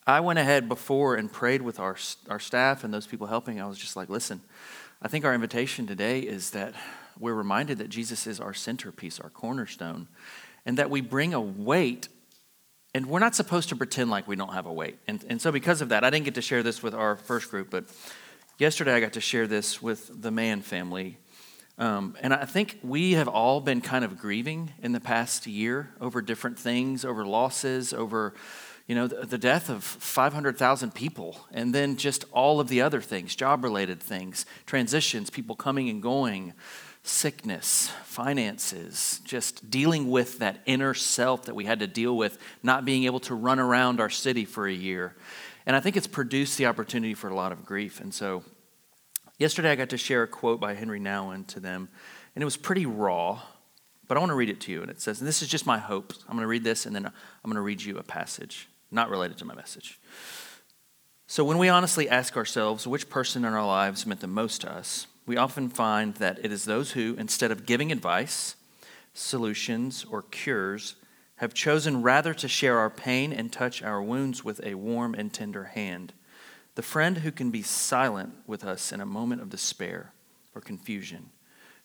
I 0.05 0.19
went 0.19 0.37
ahead 0.37 0.69
before 0.69 1.15
and 1.15 1.33
prayed 1.33 1.63
with 1.63 1.79
our, 1.79 1.97
our 2.29 2.39
staff 2.39 2.83
and 2.83 2.93
those 2.93 3.07
people 3.07 3.25
helping. 3.25 3.59
I 3.59 3.65
was 3.65 3.79
just 3.79 3.95
like, 3.95 4.09
listen, 4.09 4.41
I 5.01 5.07
think 5.07 5.25
our 5.25 5.33
invitation 5.33 5.87
today 5.87 6.19
is 6.19 6.51
that 6.51 6.75
we're 7.19 7.33
reminded 7.33 7.79
that 7.79 7.89
Jesus 7.89 8.27
is 8.27 8.39
our 8.39 8.53
centerpiece, 8.53 9.19
our 9.19 9.31
cornerstone, 9.31 10.07
and 10.67 10.77
that 10.77 10.91
we 10.91 11.01
bring 11.01 11.33
a 11.33 11.41
weight 11.41 12.09
and 12.93 13.07
we're 13.07 13.19
not 13.19 13.33
supposed 13.33 13.69
to 13.69 13.75
pretend 13.75 14.11
like 14.11 14.27
we 14.27 14.35
don't 14.35 14.53
have 14.53 14.67
a 14.67 14.73
weight. 14.73 14.99
And, 15.07 15.25
and 15.29 15.41
so, 15.41 15.51
because 15.51 15.81
of 15.81 15.89
that, 15.89 16.03
I 16.03 16.11
didn't 16.11 16.25
get 16.25 16.35
to 16.35 16.43
share 16.43 16.61
this 16.61 16.83
with 16.83 16.93
our 16.93 17.15
first 17.15 17.49
group, 17.49 17.71
but 17.71 17.85
yesterday 18.59 18.93
I 18.93 18.99
got 18.99 19.13
to 19.13 19.21
share 19.21 19.47
this 19.47 19.81
with 19.81 20.21
the 20.21 20.29
Mann 20.29 20.61
family. 20.61 21.17
Um, 21.77 22.15
and 22.21 22.33
I 22.33 22.45
think 22.45 22.79
we 22.83 23.13
have 23.13 23.27
all 23.27 23.61
been 23.61 23.81
kind 23.81 24.05
of 24.05 24.17
grieving 24.17 24.73
in 24.81 24.91
the 24.91 24.99
past 24.99 25.47
year 25.47 25.91
over 25.99 26.21
different 26.21 26.59
things, 26.59 27.03
over 27.03 27.25
losses, 27.25 27.93
over 27.93 28.33
you 28.87 28.95
know 28.95 29.07
the, 29.07 29.25
the 29.25 29.37
death 29.37 29.69
of 29.69 29.83
500,000 29.83 30.93
people, 30.93 31.47
and 31.51 31.73
then 31.73 31.95
just 31.95 32.25
all 32.31 32.59
of 32.59 32.67
the 32.67 32.81
other 32.81 33.01
things, 33.01 33.35
job-related 33.35 34.01
things, 34.01 34.45
transitions, 34.65 35.29
people 35.29 35.55
coming 35.55 35.89
and 35.89 36.01
going, 36.01 36.53
sickness, 37.03 37.89
finances, 38.03 39.21
just 39.23 39.71
dealing 39.71 40.09
with 40.09 40.39
that 40.39 40.61
inner 40.65 40.93
self 40.93 41.45
that 41.45 41.55
we 41.55 41.65
had 41.65 41.79
to 41.79 41.87
deal 41.87 42.15
with, 42.15 42.37
not 42.63 42.85
being 42.85 43.05
able 43.05 43.19
to 43.21 43.33
run 43.33 43.59
around 43.59 43.99
our 43.99 44.09
city 44.09 44.45
for 44.45 44.67
a 44.67 44.73
year. 44.73 45.15
And 45.65 45.75
I 45.75 45.79
think 45.79 45.95
it's 45.95 46.07
produced 46.07 46.57
the 46.57 46.65
opportunity 46.65 47.13
for 47.13 47.29
a 47.29 47.35
lot 47.35 47.51
of 47.51 47.65
grief. 47.65 48.01
And 48.01 48.13
so 48.13 48.43
yesterday 49.41 49.71
I 49.71 49.75
got 49.75 49.89
to 49.89 49.97
share 49.97 50.21
a 50.23 50.27
quote 50.27 50.59
by 50.59 50.75
Henry 50.75 50.99
Nouwen 50.99 51.47
to 51.47 51.59
them, 51.59 51.89
and 52.35 52.41
it 52.41 52.45
was 52.45 52.57
pretty 52.57 52.85
raw, 52.85 53.41
but 54.07 54.15
I 54.15 54.19
want 54.19 54.29
to 54.29 54.35
read 54.35 54.49
it 54.49 54.61
to 54.61 54.71
you. 54.71 54.81
And 54.81 54.91
it 54.91 55.01
says, 55.01 55.19
and 55.19 55.27
this 55.27 55.41
is 55.41 55.47
just 55.47 55.65
my 55.65 55.79
hope. 55.79 56.13
I'm 56.27 56.35
going 56.35 56.43
to 56.43 56.47
read 56.47 56.63
this, 56.63 56.85
and 56.85 56.95
then 56.95 57.07
I'm 57.07 57.13
going 57.45 57.55
to 57.55 57.61
read 57.61 57.81
you 57.81 57.97
a 57.97 58.03
passage, 58.03 58.69
not 58.91 59.09
related 59.09 59.39
to 59.39 59.45
my 59.45 59.55
message. 59.55 59.99
So, 61.25 61.43
when 61.43 61.57
we 61.57 61.69
honestly 61.69 62.07
ask 62.07 62.37
ourselves 62.37 62.85
which 62.85 63.09
person 63.09 63.43
in 63.43 63.53
our 63.53 63.65
lives 63.65 64.05
meant 64.05 64.19
the 64.19 64.27
most 64.27 64.61
to 64.61 64.71
us, 64.71 65.07
we 65.25 65.37
often 65.37 65.69
find 65.69 66.13
that 66.15 66.43
it 66.43 66.51
is 66.51 66.65
those 66.65 66.91
who, 66.91 67.15
instead 67.17 67.51
of 67.51 67.65
giving 67.65 67.91
advice, 67.91 68.55
solutions, 69.13 70.05
or 70.11 70.21
cures, 70.23 70.95
have 71.37 71.53
chosen 71.53 72.01
rather 72.03 72.33
to 72.33 72.47
share 72.47 72.77
our 72.77 72.89
pain 72.89 73.33
and 73.33 73.51
touch 73.51 73.81
our 73.81 74.03
wounds 74.03 74.43
with 74.43 74.61
a 74.63 74.75
warm 74.75 75.15
and 75.15 75.33
tender 75.33 75.63
hand. 75.63 76.13
The 76.81 76.87
friend 76.87 77.19
who 77.19 77.31
can 77.31 77.51
be 77.51 77.61
silent 77.61 78.33
with 78.47 78.63
us 78.63 78.91
in 78.91 79.01
a 79.01 79.05
moment 79.05 79.39
of 79.39 79.51
despair 79.51 80.13
or 80.55 80.61
confusion, 80.61 81.29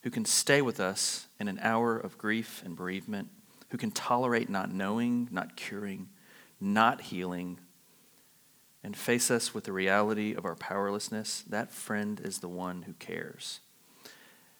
who 0.03 0.11
can 0.11 0.25
stay 0.25 0.63
with 0.63 0.81
us 0.81 1.27
in 1.39 1.49
an 1.49 1.59
hour 1.61 1.99
of 1.99 2.17
grief 2.17 2.63
and 2.65 2.75
bereavement, 2.75 3.29
who 3.69 3.77
can 3.77 3.91
tolerate 3.91 4.49
not 4.49 4.73
knowing, 4.73 5.29
not 5.31 5.55
curing, 5.55 6.09
not 6.63 7.03
healing, 7.03 7.59
and 8.83 8.97
face 8.97 9.31
us 9.31 9.53
with 9.53 9.65
the 9.65 9.73
reality 9.75 10.35
of 10.35 10.47
our 10.47 10.57
powerlessness, 10.57 11.45
that 11.47 11.75
friend 11.75 12.19
is 12.25 12.39
the 12.39 12.49
one 12.49 12.81
who 12.85 12.95
cares. 12.95 13.61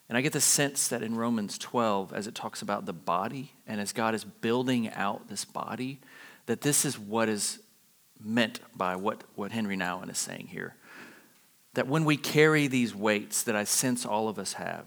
And 0.07 0.19
I 0.19 0.21
get 0.21 0.33
the 0.33 0.39
sense 0.39 0.87
that 0.89 1.01
in 1.01 1.15
Romans 1.15 1.57
12, 1.57 2.13
as 2.13 2.27
it 2.27 2.35
talks 2.35 2.61
about 2.61 2.85
the 2.85 2.93
body, 2.93 3.53
and 3.65 3.81
as 3.81 3.91
God 3.91 4.13
is 4.13 4.23
building 4.23 4.87
out 4.93 5.29
this 5.29 5.45
body, 5.45 5.99
that 6.45 6.61
this 6.61 6.85
is 6.85 6.99
what 6.99 7.27
is 7.27 7.57
meant 8.21 8.59
by 8.75 8.95
what, 8.95 9.23
what 9.35 9.51
Henry 9.51 9.77
Nouwen 9.77 10.09
is 10.09 10.17
saying 10.17 10.47
here. 10.47 10.75
That 11.73 11.87
when 11.87 12.05
we 12.05 12.17
carry 12.17 12.67
these 12.67 12.95
weights 12.95 13.43
that 13.43 13.55
I 13.55 13.63
sense 13.63 14.05
all 14.05 14.29
of 14.29 14.39
us 14.39 14.53
have, 14.53 14.85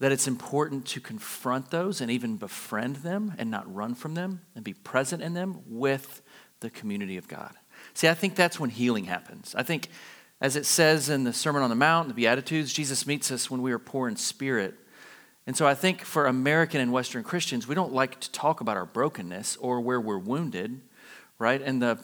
that 0.00 0.10
it's 0.10 0.26
important 0.26 0.84
to 0.86 1.00
confront 1.00 1.70
those 1.70 2.00
and 2.00 2.10
even 2.10 2.36
befriend 2.36 2.96
them 2.96 3.34
and 3.38 3.50
not 3.50 3.72
run 3.72 3.94
from 3.94 4.14
them 4.14 4.40
and 4.56 4.64
be 4.64 4.72
present 4.72 5.22
in 5.22 5.34
them 5.34 5.60
with 5.66 6.22
the 6.60 6.70
community 6.70 7.16
of 7.16 7.28
God. 7.28 7.54
See, 7.94 8.08
I 8.08 8.14
think 8.14 8.34
that's 8.34 8.58
when 8.58 8.70
healing 8.70 9.04
happens. 9.04 9.54
I 9.56 9.62
think, 9.62 9.88
as 10.40 10.56
it 10.56 10.66
says 10.66 11.08
in 11.08 11.24
the 11.24 11.32
Sermon 11.32 11.62
on 11.62 11.70
the 11.70 11.76
Mount, 11.76 12.08
the 12.08 12.14
Beatitudes, 12.14 12.72
Jesus 12.72 13.06
meets 13.06 13.30
us 13.30 13.50
when 13.50 13.62
we 13.62 13.70
are 13.72 13.78
poor 13.78 14.08
in 14.08 14.16
spirit. 14.16 14.74
And 15.46 15.56
so 15.56 15.66
I 15.66 15.74
think 15.74 16.02
for 16.02 16.26
American 16.26 16.80
and 16.80 16.92
Western 16.92 17.22
Christians, 17.22 17.68
we 17.68 17.74
don't 17.74 17.92
like 17.92 18.18
to 18.20 18.30
talk 18.32 18.60
about 18.60 18.76
our 18.76 18.86
brokenness 18.86 19.56
or 19.56 19.80
where 19.80 20.00
we're 20.00 20.18
wounded, 20.18 20.80
right? 21.42 21.60
In 21.60 21.80
the 21.80 21.98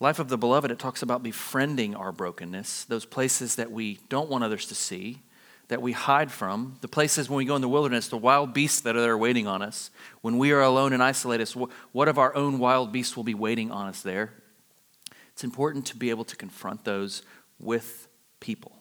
life 0.00 0.18
of 0.18 0.28
the 0.28 0.38
beloved, 0.38 0.70
it 0.70 0.78
talks 0.78 1.02
about 1.02 1.22
befriending 1.22 1.94
our 1.94 2.10
brokenness, 2.10 2.84
those 2.86 3.04
places 3.04 3.56
that 3.56 3.70
we 3.70 4.00
don't 4.08 4.30
want 4.30 4.42
others 4.42 4.66
to 4.66 4.74
see, 4.74 5.20
that 5.68 5.82
we 5.82 5.92
hide 5.92 6.32
from, 6.32 6.78
the 6.80 6.88
places 6.88 7.28
when 7.28 7.36
we 7.36 7.44
go 7.44 7.54
in 7.54 7.60
the 7.60 7.68
wilderness, 7.68 8.08
the 8.08 8.16
wild 8.16 8.54
beasts 8.54 8.80
that 8.80 8.96
are 8.96 9.00
there 9.02 9.18
waiting 9.18 9.46
on 9.46 9.60
us. 9.60 9.90
When 10.22 10.38
we 10.38 10.52
are 10.52 10.62
alone 10.62 10.94
and 10.94 11.02
isolated, 11.02 11.48
what 11.92 12.08
of 12.08 12.18
our 12.18 12.34
own 12.34 12.58
wild 12.58 12.92
beasts 12.92 13.14
will 13.14 13.24
be 13.24 13.34
waiting 13.34 13.70
on 13.70 13.88
us 13.88 14.00
there? 14.00 14.32
It's 15.32 15.44
important 15.44 15.86
to 15.86 15.96
be 15.96 16.10
able 16.10 16.24
to 16.24 16.36
confront 16.36 16.84
those 16.84 17.22
with 17.60 18.08
people. 18.40 18.72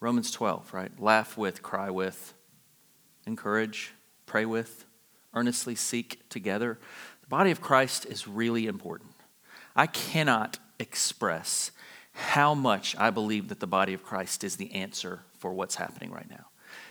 Romans 0.00 0.32
12, 0.32 0.74
right? 0.74 0.92
Laugh 1.00 1.38
with, 1.38 1.62
cry 1.62 1.90
with, 1.90 2.34
encourage, 3.24 3.92
pray 4.26 4.44
with, 4.44 4.84
earnestly 5.36 5.74
seek 5.74 6.28
together. 6.28 6.78
The 7.26 7.30
body 7.30 7.50
of 7.50 7.60
Christ 7.60 8.06
is 8.06 8.26
really 8.28 8.66
important. 8.66 9.12
I 9.74 9.86
cannot 9.86 10.58
express 10.78 11.70
how 12.12 12.54
much 12.54 12.96
I 12.96 13.10
believe 13.10 13.48
that 13.48 13.60
the 13.60 13.66
body 13.66 13.92
of 13.92 14.02
Christ 14.02 14.42
is 14.42 14.56
the 14.56 14.72
answer 14.74 15.20
for 15.38 15.52
what's 15.52 15.74
happening 15.74 16.10
right 16.10 16.28
now. 16.30 16.46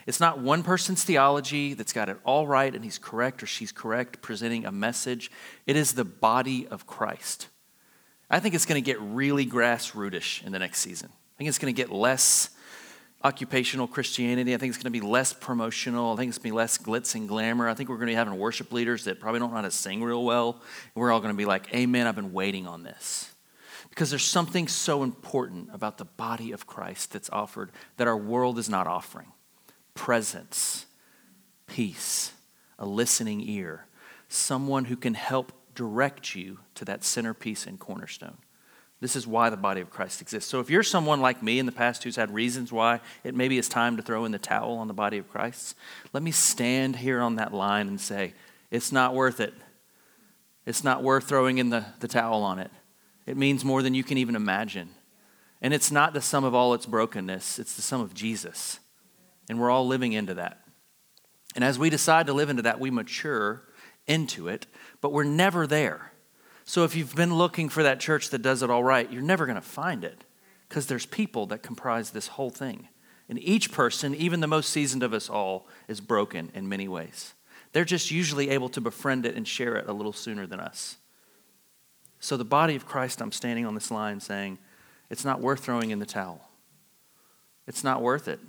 It's 0.05 0.19
not 0.19 0.39
one 0.39 0.61
person's 0.61 1.03
theology 1.03 1.73
that's 1.73 1.93
got 1.93 2.09
it 2.09 2.17
all 2.23 2.47
right 2.47 2.73
and 2.73 2.83
he's 2.83 2.99
correct 2.99 3.41
or 3.41 3.47
she's 3.47 3.71
correct 3.71 4.21
presenting 4.21 4.65
a 4.65 4.71
message. 4.71 5.31
It 5.65 5.75
is 5.75 5.93
the 5.93 6.05
body 6.05 6.67
of 6.67 6.85
Christ 6.85 7.47
I 8.29 8.39
think 8.39 8.55
it's 8.55 8.65
going 8.65 8.81
to 8.81 8.85
get 8.85 8.99
really 8.99 9.45
grassrootish 9.45 10.45
in 10.45 10.51
the 10.51 10.59
next 10.59 10.79
season. 10.79 11.09
I 11.13 11.37
think 11.37 11.47
it's 11.47 11.59
going 11.59 11.73
to 11.73 11.77
get 11.77 11.91
less 11.91 12.49
occupational 13.25 13.87
Christianity. 13.87 14.53
I 14.53 14.57
think 14.57 14.69
it's 14.69 14.77
going 14.77 14.93
to 14.93 14.99
be 14.99 15.05
less 15.05 15.33
promotional. 15.33 16.13
I 16.13 16.15
think 16.15 16.29
it's 16.29 16.37
going 16.37 16.51
to 16.51 16.53
be 16.53 16.57
less 16.57 16.77
glitz 16.77 17.15
and 17.15 17.27
glamour. 17.27 17.67
I 17.67 17.73
think 17.73 17.89
we're 17.89 17.95
going 17.95 18.05
to 18.07 18.11
be 18.11 18.15
having 18.15 18.37
worship 18.37 18.71
leaders 18.71 19.05
that 19.05 19.19
probably 19.19 19.39
don't 19.39 19.49
know 19.49 19.55
how 19.55 19.63
to 19.63 19.71
sing 19.71 20.03
real 20.03 20.23
well. 20.23 20.61
We're 20.93 21.11
all 21.11 21.19
going 21.19 21.33
to 21.33 21.37
be 21.37 21.45
like, 21.45 21.73
Amen, 21.73 22.05
I've 22.05 22.15
been 22.15 22.33
waiting 22.33 22.67
on 22.67 22.83
this. 22.83 23.33
Because 23.89 24.11
there's 24.11 24.23
something 24.23 24.67
so 24.67 25.01
important 25.01 25.69
about 25.73 25.97
the 25.97 26.05
body 26.05 26.51
of 26.51 26.67
Christ 26.67 27.13
that's 27.13 27.29
offered 27.31 27.71
that 27.97 28.07
our 28.07 28.17
world 28.17 28.59
is 28.59 28.69
not 28.69 28.85
offering 28.85 29.31
presence, 29.95 30.85
peace, 31.65 32.31
a 32.77 32.85
listening 32.85 33.41
ear, 33.41 33.85
someone 34.27 34.85
who 34.85 34.97
can 34.97 35.15
help 35.15 35.51
direct 35.73 36.35
you 36.35 36.59
to 36.75 36.85
that 36.85 37.03
centerpiece 37.03 37.65
and 37.65 37.79
cornerstone. 37.79 38.37
This 39.05 39.15
is 39.15 39.27
why 39.27 39.51
the 39.51 39.55
body 39.55 39.81
of 39.81 39.91
Christ 39.91 40.19
exists. 40.19 40.49
So 40.49 40.59
if 40.61 40.71
you're 40.71 40.81
someone 40.81 41.21
like 41.21 41.43
me 41.43 41.59
in 41.59 41.67
the 41.67 41.71
past 41.71 42.03
who's 42.03 42.15
had 42.15 42.33
reasons 42.33 42.71
why 42.71 43.01
it 43.23 43.35
maybe 43.35 43.59
is 43.59 43.69
time 43.69 43.97
to 43.97 44.01
throw 44.01 44.25
in 44.25 44.31
the 44.31 44.39
towel 44.39 44.79
on 44.79 44.87
the 44.87 44.95
body 44.95 45.19
of 45.19 45.29
Christ, 45.29 45.77
let 46.11 46.23
me 46.23 46.31
stand 46.31 46.95
here 46.95 47.21
on 47.21 47.35
that 47.35 47.53
line 47.53 47.87
and 47.87 48.01
say, 48.01 48.33
it's 48.71 48.91
not 48.91 49.13
worth 49.13 49.39
it. 49.39 49.53
It's 50.65 50.83
not 50.83 51.03
worth 51.03 51.25
throwing 51.25 51.59
in 51.59 51.69
the, 51.69 51.85
the 51.99 52.07
towel 52.07 52.41
on 52.41 52.57
it. 52.57 52.71
It 53.27 53.37
means 53.37 53.63
more 53.63 53.83
than 53.83 53.93
you 53.93 54.03
can 54.03 54.17
even 54.17 54.35
imagine. 54.35 54.89
And 55.61 55.71
it's 55.71 55.91
not 55.91 56.13
the 56.13 56.19
sum 56.19 56.43
of 56.43 56.55
all 56.55 56.73
its 56.73 56.87
brokenness, 56.87 57.59
it's 57.59 57.75
the 57.75 57.83
sum 57.83 58.01
of 58.01 58.15
Jesus. 58.15 58.79
And 59.47 59.59
we're 59.59 59.69
all 59.69 59.85
living 59.85 60.13
into 60.13 60.33
that. 60.33 60.61
And 61.53 61.63
as 61.63 61.77
we 61.77 61.91
decide 61.91 62.25
to 62.25 62.33
live 62.33 62.49
into 62.49 62.63
that, 62.63 62.79
we 62.79 62.89
mature 62.89 63.61
into 64.07 64.47
it, 64.47 64.65
but 64.99 65.11
we're 65.13 65.23
never 65.23 65.67
there. 65.67 66.11
So 66.65 66.83
if 66.83 66.95
you've 66.95 67.15
been 67.15 67.35
looking 67.35 67.69
for 67.69 67.83
that 67.83 67.99
church 67.99 68.31
that 68.31 68.41
does 68.41 68.63
it 68.63 68.71
all 68.71 68.83
right, 68.83 69.11
you're 69.11 69.21
never 69.21 69.45
going 69.45 69.55
to 69.55 69.61
find 69.61 70.03
it 70.03 70.23
because 70.67 70.87
there's 70.87 71.05
people 71.05 71.45
that 71.47 71.61
comprise 71.61 72.09
this 72.09 72.27
whole 72.27 72.49
thing. 72.49 72.89
And 73.29 73.39
each 73.39 73.71
person, 73.71 74.15
even 74.15 74.39
the 74.39 74.47
most 74.47 74.71
seasoned 74.71 75.03
of 75.03 75.13
us 75.13 75.29
all, 75.29 75.67
is 75.87 76.01
broken 76.01 76.51
in 76.55 76.67
many 76.67 76.87
ways. 76.87 77.33
They're 77.71 77.85
just 77.85 78.09
usually 78.09 78.49
able 78.49 78.69
to 78.69 78.81
befriend 78.81 79.25
it 79.25 79.35
and 79.35 79.47
share 79.47 79.75
it 79.75 79.87
a 79.87 79.93
little 79.93 80.13
sooner 80.13 80.47
than 80.47 80.59
us. 80.59 80.97
So, 82.19 82.37
the 82.37 82.45
body 82.45 82.75
of 82.75 82.87
Christ, 82.87 83.21
I'm 83.21 83.31
standing 83.31 83.65
on 83.65 83.75
this 83.75 83.91
line 83.91 84.19
saying, 84.19 84.57
it's 85.09 85.25
not 85.25 85.41
worth 85.41 85.63
throwing 85.63 85.91
in 85.91 85.99
the 85.99 86.05
towel. 86.05 86.49
It's 87.67 87.83
not 87.83 88.01
worth 88.01 88.27
it. 88.27 88.39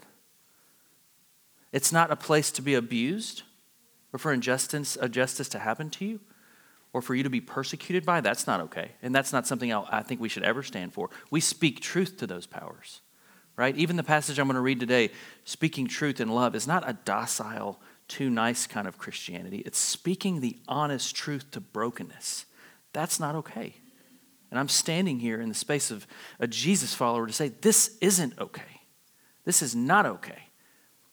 It's 1.73 1.93
not 1.93 2.11
a 2.11 2.17
place 2.17 2.51
to 2.53 2.63
be 2.63 2.75
abused 2.75 3.43
or 4.13 4.19
for 4.19 4.33
injustice, 4.33 4.97
injustice 4.97 5.49
to 5.51 5.59
happen 5.59 5.91
to 5.91 6.05
you 6.07 6.21
or 6.93 7.03
for 7.03 7.15
you 7.15 7.23
to 7.23 7.31
be 7.31 7.41
persecuted 7.41 8.07
by. 8.07 8.21
That's 8.21 8.47
not 8.47 8.61
okay. 8.63 8.93
And 9.03 9.15
that's 9.15 9.33
not 9.33 9.47
something 9.47 9.73
I 9.73 10.03
think 10.03 10.21
we 10.21 10.29
should 10.29 10.45
ever 10.45 10.63
stand 10.63 10.95
for. 10.95 11.11
We 11.31 11.41
speak 11.41 11.81
truth 11.81 12.17
to 12.19 12.27
those 12.27 12.47
powers, 12.47 13.01
right? 13.57 13.77
Even 13.77 13.97
the 13.97 14.03
passage 14.03 14.39
I'm 14.39 14.47
going 14.47 14.55
to 14.55 14.61
read 14.61 14.81
today, 14.81 15.11
speaking 15.45 15.87
truth 15.87 16.21
in 16.21 16.29
love, 16.29 16.55
is 16.55 16.67
not 16.67 16.89
a 16.89 16.95
docile, 17.05 17.81
too 18.09 18.31
nice 18.31 18.67
kind 18.67 18.87
of 18.89 18.99
Christianity. 18.99 19.59
It's 19.67 19.79
speaking 19.79 20.41
the 20.41 20.59
honest 20.69 21.15
truth 21.15 21.51
to 21.51 21.61
brokenness. 21.61 22.47
That's 22.93 23.21
not 23.21 23.35
okay. 23.35 23.75
And 24.51 24.61
I'm 24.61 24.69
standing 24.69 25.19
here 25.19 25.41
in 25.41 25.49
the 25.49 25.55
space 25.55 25.91
of 25.91 26.07
a 26.39 26.47
Jesus 26.47 26.95
follower 26.95 27.27
to 27.27 27.33
say, 27.33 27.49
this 27.49 27.99
isn't 28.01 28.39
okay. 28.39 28.63
This 29.45 29.61
is 29.61 29.75
not 29.75 30.07
okay. 30.07 30.45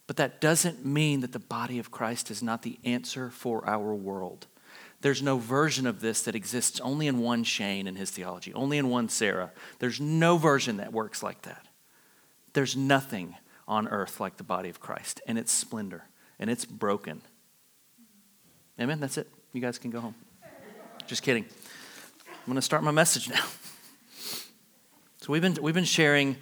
But 0.06 0.18
that 0.18 0.40
doesn't 0.40 0.86
mean 0.86 1.22
that 1.22 1.32
the 1.32 1.40
body 1.40 1.80
of 1.80 1.90
Christ 1.90 2.30
is 2.30 2.44
not 2.44 2.62
the 2.62 2.78
answer 2.84 3.32
for 3.32 3.68
our 3.68 3.96
world. 3.96 4.48
There's 5.04 5.22
no 5.22 5.38
version 5.38 5.86
of 5.86 6.00
this 6.00 6.22
that 6.22 6.34
exists 6.34 6.80
only 6.80 7.08
in 7.08 7.20
one 7.20 7.44
Shane 7.44 7.88
in 7.88 7.98
his 7.98 8.10
theology, 8.10 8.54
only 8.54 8.78
in 8.78 8.90
one 8.90 9.10
Sarah. 9.10 9.52
There's 9.80 10.00
no 10.00 10.38
version 10.38 10.78
that 10.78 10.94
works 10.94 11.22
like 11.22 11.42
that. 11.42 11.68
There's 12.54 12.78
nothing 12.78 13.36
on 13.68 13.90
earth 13.90 14.22
like 14.22 14.38
the 14.38 14.46
body 14.46 14.70
of 14.70 14.80
Christ 14.80 15.20
and 15.28 15.38
its 15.38 15.52
splendor, 15.52 16.06
and 16.40 16.50
it's 16.50 16.64
broken. 16.64 17.22
Amen? 18.80 19.02
That's 19.02 19.18
it. 19.18 19.30
You 19.52 19.60
guys 19.60 19.78
can 19.78 19.92
go 19.92 20.00
home. 20.00 20.16
Just 21.06 21.22
kidding. 21.22 21.44
I'm 22.26 22.46
going 22.46 22.56
to 22.56 22.62
start 22.62 22.82
my 22.82 22.92
message 22.92 23.30
now. 23.30 23.44
So 25.18 25.34
we've 25.34 25.42
been, 25.42 25.58
we've 25.62 25.76
been 25.76 25.84
sharing. 25.84 26.38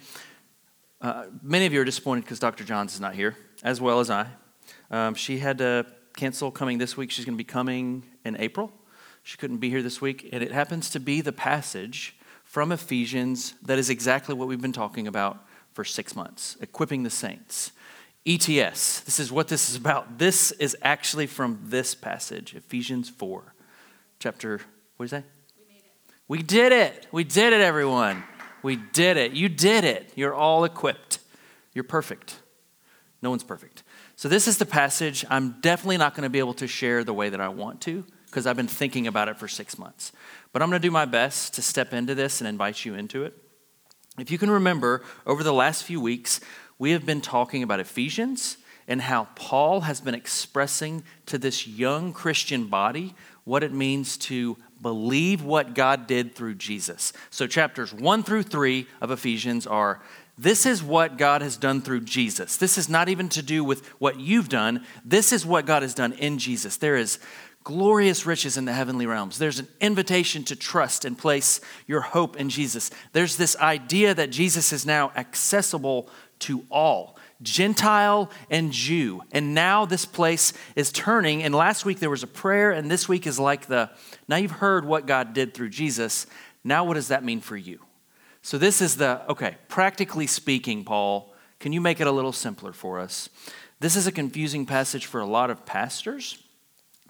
Uh, 1.00 1.24
many 1.42 1.66
of 1.66 1.72
you 1.72 1.80
are 1.80 1.84
disappointed 1.84 2.20
because 2.20 2.38
Dr. 2.38 2.62
Johns 2.62 2.94
is 2.94 3.00
not 3.00 3.16
here 3.16 3.36
as 3.64 3.80
well 3.80 3.98
as 3.98 4.08
I. 4.08 4.28
Um, 4.88 5.16
she 5.16 5.40
had 5.40 5.58
to 5.58 5.84
cancel 6.16 6.50
coming 6.50 6.78
this 6.78 6.96
week. 6.96 7.10
She's 7.10 7.24
going 7.24 7.36
to 7.36 7.38
be 7.38 7.44
coming 7.44 8.04
in 8.24 8.36
April. 8.38 8.72
She 9.22 9.36
couldn't 9.36 9.58
be 9.58 9.70
here 9.70 9.82
this 9.82 10.00
week. 10.00 10.28
And 10.32 10.42
it 10.42 10.52
happens 10.52 10.90
to 10.90 11.00
be 11.00 11.20
the 11.20 11.32
passage 11.32 12.16
from 12.44 12.72
Ephesians 12.72 13.54
that 13.62 13.78
is 13.78 13.88
exactly 13.88 14.34
what 14.34 14.48
we've 14.48 14.60
been 14.60 14.72
talking 14.72 15.06
about 15.06 15.46
for 15.72 15.84
six 15.84 16.14
months 16.14 16.56
equipping 16.60 17.02
the 17.02 17.10
saints. 17.10 17.72
ETS, 18.24 19.00
this 19.00 19.18
is 19.18 19.32
what 19.32 19.48
this 19.48 19.68
is 19.68 19.74
about. 19.74 20.18
This 20.18 20.52
is 20.52 20.76
actually 20.82 21.26
from 21.26 21.58
this 21.64 21.94
passage, 21.94 22.54
Ephesians 22.54 23.08
4, 23.08 23.54
chapter, 24.20 24.60
What 24.96 25.04
is 25.04 25.10
that? 25.10 25.24
We, 26.28 26.38
we 26.38 26.42
did 26.42 26.70
it. 26.72 27.08
We 27.10 27.24
did 27.24 27.52
it, 27.52 27.60
everyone. 27.60 28.22
We 28.62 28.76
did 28.76 29.16
it. 29.16 29.32
You 29.32 29.48
did 29.48 29.82
it. 29.82 30.12
You're 30.14 30.34
all 30.34 30.62
equipped. 30.62 31.18
You're 31.74 31.84
perfect. 31.84 32.38
No 33.22 33.30
one's 33.30 33.44
perfect. 33.44 33.82
So, 34.16 34.28
this 34.28 34.46
is 34.46 34.58
the 34.58 34.66
passage 34.66 35.24
I'm 35.30 35.60
definitely 35.60 35.96
not 35.96 36.14
going 36.14 36.24
to 36.24 36.30
be 36.30 36.38
able 36.38 36.54
to 36.54 36.66
share 36.66 37.04
the 37.04 37.14
way 37.14 37.28
that 37.28 37.40
I 37.40 37.48
want 37.48 37.80
to 37.82 38.04
because 38.26 38.46
I've 38.46 38.56
been 38.56 38.68
thinking 38.68 39.06
about 39.06 39.28
it 39.28 39.38
for 39.38 39.48
six 39.48 39.78
months. 39.78 40.12
But 40.52 40.62
I'm 40.62 40.70
going 40.70 40.80
to 40.80 40.86
do 40.86 40.90
my 40.90 41.04
best 41.04 41.54
to 41.54 41.62
step 41.62 41.92
into 41.92 42.14
this 42.14 42.40
and 42.40 42.48
invite 42.48 42.84
you 42.84 42.94
into 42.94 43.24
it. 43.24 43.36
If 44.18 44.30
you 44.30 44.38
can 44.38 44.50
remember, 44.50 45.02
over 45.26 45.42
the 45.42 45.52
last 45.52 45.84
few 45.84 46.00
weeks, 46.00 46.40
we 46.78 46.92
have 46.92 47.06
been 47.06 47.20
talking 47.20 47.62
about 47.62 47.80
Ephesians 47.80 48.58
and 48.88 49.00
how 49.00 49.28
Paul 49.34 49.82
has 49.82 50.00
been 50.00 50.14
expressing 50.14 51.04
to 51.26 51.38
this 51.38 51.66
young 51.66 52.12
Christian 52.12 52.66
body 52.66 53.14
what 53.44 53.62
it 53.62 53.72
means 53.72 54.16
to 54.18 54.56
believe 54.80 55.42
what 55.42 55.74
God 55.74 56.06
did 56.06 56.34
through 56.34 56.56
Jesus. 56.56 57.12
So, 57.30 57.46
chapters 57.46 57.94
one 57.94 58.22
through 58.22 58.42
three 58.42 58.86
of 59.00 59.10
Ephesians 59.10 59.66
are 59.66 60.02
this 60.42 60.66
is 60.66 60.82
what 60.82 61.16
God 61.16 61.40
has 61.42 61.56
done 61.56 61.80
through 61.80 62.00
Jesus. 62.02 62.56
This 62.56 62.76
is 62.76 62.88
not 62.88 63.08
even 63.08 63.28
to 63.30 63.42
do 63.42 63.62
with 63.62 63.86
what 64.00 64.18
you've 64.18 64.48
done. 64.48 64.84
This 65.04 65.32
is 65.32 65.46
what 65.46 65.66
God 65.66 65.82
has 65.82 65.94
done 65.94 66.12
in 66.14 66.38
Jesus. 66.38 66.76
There 66.76 66.96
is 66.96 67.18
glorious 67.64 68.26
riches 68.26 68.56
in 68.56 68.64
the 68.64 68.72
heavenly 68.72 69.06
realms. 69.06 69.38
There's 69.38 69.60
an 69.60 69.68
invitation 69.80 70.42
to 70.44 70.56
trust 70.56 71.04
and 71.04 71.16
place 71.16 71.60
your 71.86 72.00
hope 72.00 72.36
in 72.36 72.50
Jesus. 72.50 72.90
There's 73.12 73.36
this 73.36 73.56
idea 73.56 74.14
that 74.14 74.30
Jesus 74.30 74.72
is 74.72 74.84
now 74.84 75.12
accessible 75.14 76.08
to 76.40 76.64
all. 76.70 77.16
Gentile 77.40 78.30
and 78.50 78.72
Jew. 78.72 79.22
And 79.32 79.54
now 79.54 79.84
this 79.84 80.04
place 80.04 80.52
is 80.74 80.90
turning. 80.90 81.42
And 81.42 81.54
last 81.54 81.84
week 81.84 82.00
there 82.00 82.10
was 82.10 82.22
a 82.22 82.28
prayer, 82.28 82.72
and 82.72 82.90
this 82.90 83.08
week 83.08 83.26
is 83.26 83.38
like 83.38 83.66
the 83.66 83.90
now 84.28 84.36
you've 84.36 84.50
heard 84.50 84.84
what 84.84 85.06
God 85.06 85.32
did 85.34 85.54
through 85.54 85.70
Jesus. 85.70 86.26
Now, 86.64 86.84
what 86.84 86.94
does 86.94 87.08
that 87.08 87.24
mean 87.24 87.40
for 87.40 87.56
you? 87.56 87.80
So, 88.42 88.58
this 88.58 88.82
is 88.82 88.96
the, 88.96 89.22
okay, 89.30 89.56
practically 89.68 90.26
speaking, 90.26 90.84
Paul, 90.84 91.32
can 91.60 91.72
you 91.72 91.80
make 91.80 92.00
it 92.00 92.08
a 92.08 92.12
little 92.12 92.32
simpler 92.32 92.72
for 92.72 92.98
us? 92.98 93.28
This 93.78 93.94
is 93.94 94.08
a 94.08 94.12
confusing 94.12 94.66
passage 94.66 95.06
for 95.06 95.20
a 95.20 95.26
lot 95.26 95.48
of 95.48 95.64
pastors 95.64 96.42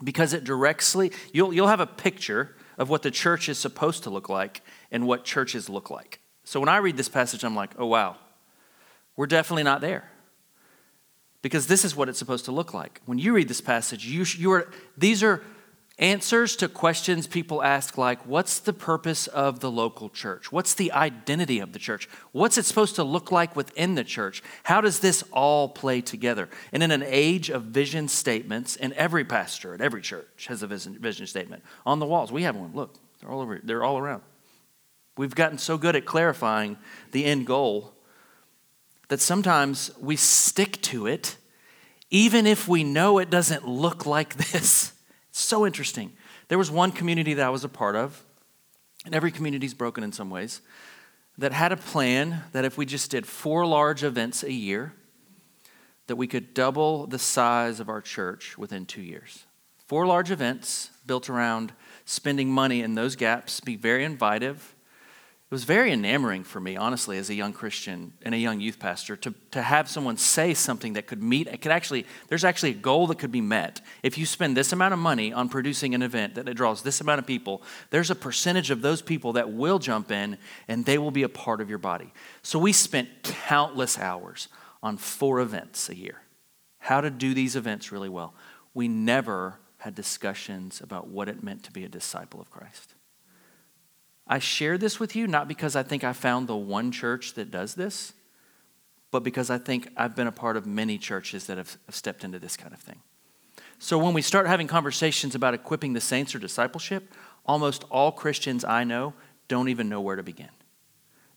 because 0.03 0.33
it 0.33 0.43
directly, 0.43 1.11
you'll, 1.31 1.51
you'll 1.51 1.67
have 1.67 1.79
a 1.79 1.87
picture 1.87 2.55
of 2.77 2.89
what 2.89 3.01
the 3.01 3.09
church 3.09 3.49
is 3.49 3.57
supposed 3.57 4.03
to 4.03 4.11
look 4.11 4.29
like 4.29 4.61
and 4.91 5.07
what 5.07 5.23
churches 5.23 5.69
look 5.69 5.89
like. 5.89 6.19
So, 6.43 6.59
when 6.59 6.69
I 6.69 6.77
read 6.77 6.97
this 6.97 7.09
passage, 7.09 7.43
I'm 7.43 7.55
like, 7.55 7.71
oh, 7.79 7.87
wow, 7.87 8.17
we're 9.15 9.25
definitely 9.25 9.63
not 9.63 9.81
there. 9.81 10.11
Because 11.41 11.65
this 11.65 11.83
is 11.83 11.95
what 11.95 12.09
it's 12.09 12.19
supposed 12.19 12.45
to 12.45 12.51
look 12.51 12.75
like. 12.75 13.01
When 13.05 13.17
you 13.17 13.33
read 13.33 13.47
this 13.47 13.59
passage, 13.59 14.05
you, 14.05 14.23
you 14.37 14.51
are, 14.51 14.71
these 14.95 15.23
are 15.23 15.43
answers 15.99 16.55
to 16.55 16.67
questions 16.67 17.27
people 17.27 17.61
ask, 17.61 17.97
like, 17.97 18.25
what's 18.25 18.59
the 18.59 18.73
purpose 18.73 19.27
of 19.27 19.59
the 19.59 19.69
local 19.69 20.09
church? 20.09 20.51
What's 20.51 20.73
the 20.73 20.91
identity 20.91 21.59
of 21.59 21.71
the 21.71 21.79
church? 21.79 22.09
What's 22.31 22.57
it 22.57 22.65
supposed 22.65 22.95
to 22.95 23.03
look 23.03 23.31
like 23.31 23.55
within 23.55 23.95
the 23.95 24.03
church? 24.03 24.41
How 24.63 24.81
does 24.81 24.99
this 24.99 25.23
all 25.31 25.69
play 25.69 26.01
together? 26.01 26.49
And 26.71 26.81
in 26.81 26.91
an 26.91 27.03
age 27.05 27.49
of 27.49 27.63
vision 27.63 28.07
statements, 28.07 28.75
and 28.75 28.93
every 28.93 29.23
pastor 29.23 29.73
at 29.73 29.81
every 29.81 30.01
church 30.01 30.47
has 30.47 30.63
a 30.63 30.67
vision 30.67 31.27
statement 31.27 31.63
on 31.85 31.99
the 31.99 32.07
walls. 32.07 32.31
We 32.31 32.43
have 32.43 32.55
one. 32.55 32.73
Look, 32.73 32.95
they're 33.19 33.29
all 33.29 33.41
over, 33.41 33.59
they're 33.63 33.83
all 33.83 33.99
around. 33.99 34.23
We've 35.15 35.35
gotten 35.35 35.59
so 35.59 35.77
good 35.77 35.95
at 35.95 36.05
clarifying 36.05 36.77
the 37.11 37.25
end 37.25 37.45
goal 37.45 37.93
that 39.09 39.21
sometimes 39.21 39.91
we 39.99 40.15
stick 40.15 40.81
to 40.81 41.05
it 41.05 41.37
even 42.09 42.45
if 42.45 42.67
we 42.67 42.83
know 42.83 43.17
it 43.17 43.29
doesn't 43.29 43.67
look 43.67 44.05
like 44.05 44.35
this. 44.51 44.92
So 45.33 45.65
interesting. 45.65 46.13
There 46.47 46.59
was 46.59 46.69
one 46.69 46.91
community 46.91 47.33
that 47.33 47.45
I 47.45 47.49
was 47.49 47.63
a 47.63 47.69
part 47.69 47.95
of, 47.95 48.23
and 49.03 49.15
every 49.15 49.31
community 49.31 49.65
is 49.65 49.73
broken 49.73 50.03
in 50.03 50.11
some 50.11 50.29
ways, 50.29 50.61
that 51.39 51.51
had 51.51 51.71
a 51.71 51.77
plan 51.77 52.43
that 52.51 52.63
if 52.63 52.77
we 52.77 52.85
just 52.85 53.09
did 53.09 53.25
four 53.25 53.65
large 53.65 54.03
events 54.03 54.43
a 54.43 54.51
year, 54.51 54.93
that 56.05 56.17
we 56.17 56.27
could 56.27 56.53
double 56.53 57.07
the 57.07 57.17
size 57.17 57.79
of 57.79 57.89
our 57.89 57.99
church 57.99 58.59
within 58.59 58.85
two 58.85 59.01
years. 59.01 59.45
Four 59.87 60.05
large 60.05 60.29
events 60.29 60.91
built 61.07 61.29
around 61.29 61.73
spending 62.05 62.51
money 62.51 62.83
in 62.83 62.93
those 62.93 63.15
gaps, 63.15 63.59
be 63.59 63.75
very 63.75 64.03
invitive, 64.03 64.57
it 64.57 64.82
was 65.53 65.65
very 65.65 65.91
enamoring 65.91 66.43
for 66.43 66.59
me, 66.59 66.75
honestly, 66.75 67.15
as 67.19 67.29
a 67.29 67.35
young 67.35 67.53
Christian 67.53 68.13
and 68.23 68.33
a 68.33 68.39
young 68.39 68.59
youth 68.59 68.79
pastor, 68.79 69.15
to, 69.17 69.35
to 69.51 69.61
have 69.61 69.87
someone 69.87 70.17
say 70.17 70.55
something 70.55 70.93
that 70.93 71.05
could 71.05 71.21
meet, 71.21 71.45
it 71.45 71.61
could 71.61 71.71
actually, 71.71 72.07
there's 72.27 72.43
actually 72.43 72.71
a 72.71 72.73
goal 72.73 73.05
that 73.05 73.19
could 73.19 73.31
be 73.31 73.39
met. 73.39 73.79
If 74.01 74.17
you 74.17 74.25
spend 74.25 74.57
this 74.57 74.73
amount 74.73 74.93
of 74.93 74.99
money 74.99 75.31
on 75.31 75.49
producing 75.49 75.93
an 75.93 76.01
event 76.01 76.33
that 76.35 76.49
it 76.49 76.55
draws 76.55 76.81
this 76.81 77.01
amount 77.01 77.19
of 77.19 77.27
people, 77.27 77.61
there's 77.91 78.09
a 78.09 78.15
percentage 78.15 78.71
of 78.71 78.81
those 78.81 79.03
people 79.03 79.33
that 79.33 79.51
will 79.51 79.77
jump 79.77 80.11
in 80.11 80.39
and 80.67 80.85
they 80.85 80.97
will 80.97 81.11
be 81.11 81.21
a 81.21 81.29
part 81.29 81.61
of 81.61 81.69
your 81.69 81.77
body. 81.77 82.11
So 82.41 82.57
we 82.57 82.73
spent 82.73 83.21
countless 83.21 83.99
hours 83.99 84.47
on 84.81 84.97
four 84.97 85.39
events 85.39 85.87
a 85.87 85.95
year. 85.95 86.23
How 86.79 86.99
to 86.99 87.11
do 87.11 87.35
these 87.35 87.55
events 87.55 87.91
really 87.91 88.09
well. 88.09 88.33
We 88.73 88.87
never 88.87 89.59
had 89.77 89.93
discussions 89.93 90.81
about 90.81 91.09
what 91.09 91.29
it 91.29 91.43
meant 91.43 91.61
to 91.65 91.71
be 91.71 91.85
a 91.85 91.89
disciple 91.89 92.41
of 92.41 92.49
Christ. 92.49 92.92
I 94.27 94.39
share 94.39 94.77
this 94.77 94.99
with 94.99 95.15
you 95.15 95.27
not 95.27 95.47
because 95.47 95.75
I 95.75 95.83
think 95.83 96.03
I 96.03 96.13
found 96.13 96.47
the 96.47 96.55
one 96.55 96.91
church 96.91 97.33
that 97.33 97.51
does 97.51 97.75
this, 97.75 98.13
but 99.11 99.23
because 99.23 99.49
I 99.49 99.57
think 99.57 99.89
I've 99.97 100.15
been 100.15 100.27
a 100.27 100.31
part 100.31 100.57
of 100.57 100.65
many 100.65 100.97
churches 100.97 101.45
that 101.47 101.57
have 101.57 101.77
stepped 101.89 102.23
into 102.23 102.39
this 102.39 102.57
kind 102.57 102.73
of 102.73 102.79
thing. 102.79 102.99
So 103.79 103.97
when 103.97 104.13
we 104.13 104.21
start 104.21 104.47
having 104.47 104.67
conversations 104.67 105.35
about 105.35 105.53
equipping 105.53 105.93
the 105.93 106.01
saints 106.01 106.33
or 106.33 106.39
discipleship, 106.39 107.13
almost 107.45 107.83
all 107.91 108.11
Christians 108.11 108.63
I 108.63 108.85
know 108.85 109.13
don't 109.49 109.67
even 109.67 109.89
know 109.89 109.99
where 109.99 110.15
to 110.15 110.23
begin. 110.23 110.49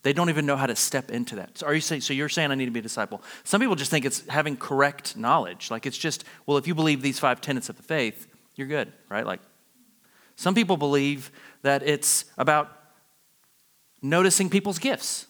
They 0.03 0.13
don't 0.13 0.29
even 0.29 0.45
know 0.45 0.55
how 0.55 0.67
to 0.67 0.75
step 0.75 1.11
into 1.11 1.35
that. 1.35 1.57
So 1.57 1.67
are 1.67 1.73
you 1.73 1.81
saying 1.81 2.01
so 2.01 2.13
you're 2.13 2.29
saying 2.29 2.51
I 2.51 2.55
need 2.55 2.65
to 2.65 2.71
be 2.71 2.79
a 2.79 2.83
disciple? 2.83 3.21
Some 3.43 3.59
people 3.59 3.75
just 3.75 3.91
think 3.91 4.05
it's 4.05 4.25
having 4.27 4.55
correct 4.55 5.17
knowledge. 5.17 5.69
Like 5.69 5.85
it's 5.85 5.97
just, 5.97 6.23
well, 6.45 6.57
if 6.57 6.67
you 6.67 6.73
believe 6.73 7.01
these 7.01 7.19
five 7.19 7.41
tenets 7.41 7.67
of 7.67 7.75
the 7.75 7.83
faith, 7.83 8.27
you're 8.55 8.67
good, 8.67 8.93
right? 9.09 9.25
Like 9.25 9.41
some 10.37 10.55
people 10.55 10.77
believe 10.77 11.31
that 11.63 11.83
it's 11.83 12.25
about 12.37 12.76
noticing 14.01 14.49
people's 14.49 14.79
gifts. 14.79 15.27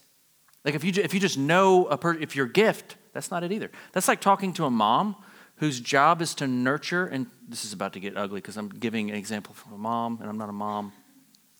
Like 0.64 0.74
if 0.74 0.84
you 0.84 0.92
if 0.96 1.14
you 1.14 1.20
just 1.20 1.38
know 1.38 1.86
a 1.86 1.96
per, 1.96 2.14
if 2.14 2.36
your 2.36 2.46
gift, 2.46 2.96
that's 3.12 3.30
not 3.30 3.42
it 3.44 3.52
either. 3.52 3.70
That's 3.92 4.08
like 4.08 4.20
talking 4.20 4.52
to 4.54 4.64
a 4.64 4.70
mom 4.70 5.16
whose 5.56 5.80
job 5.80 6.22
is 6.22 6.34
to 6.36 6.46
nurture 6.46 7.06
and 7.06 7.26
this 7.48 7.64
is 7.64 7.72
about 7.72 7.92
to 7.94 8.00
get 8.00 8.16
ugly 8.16 8.40
because 8.40 8.56
I'm 8.56 8.68
giving 8.68 9.10
an 9.10 9.16
example 9.16 9.54
from 9.54 9.72
a 9.72 9.78
mom 9.78 10.18
and 10.20 10.28
I'm 10.28 10.38
not 10.38 10.48
a 10.48 10.52
mom 10.52 10.92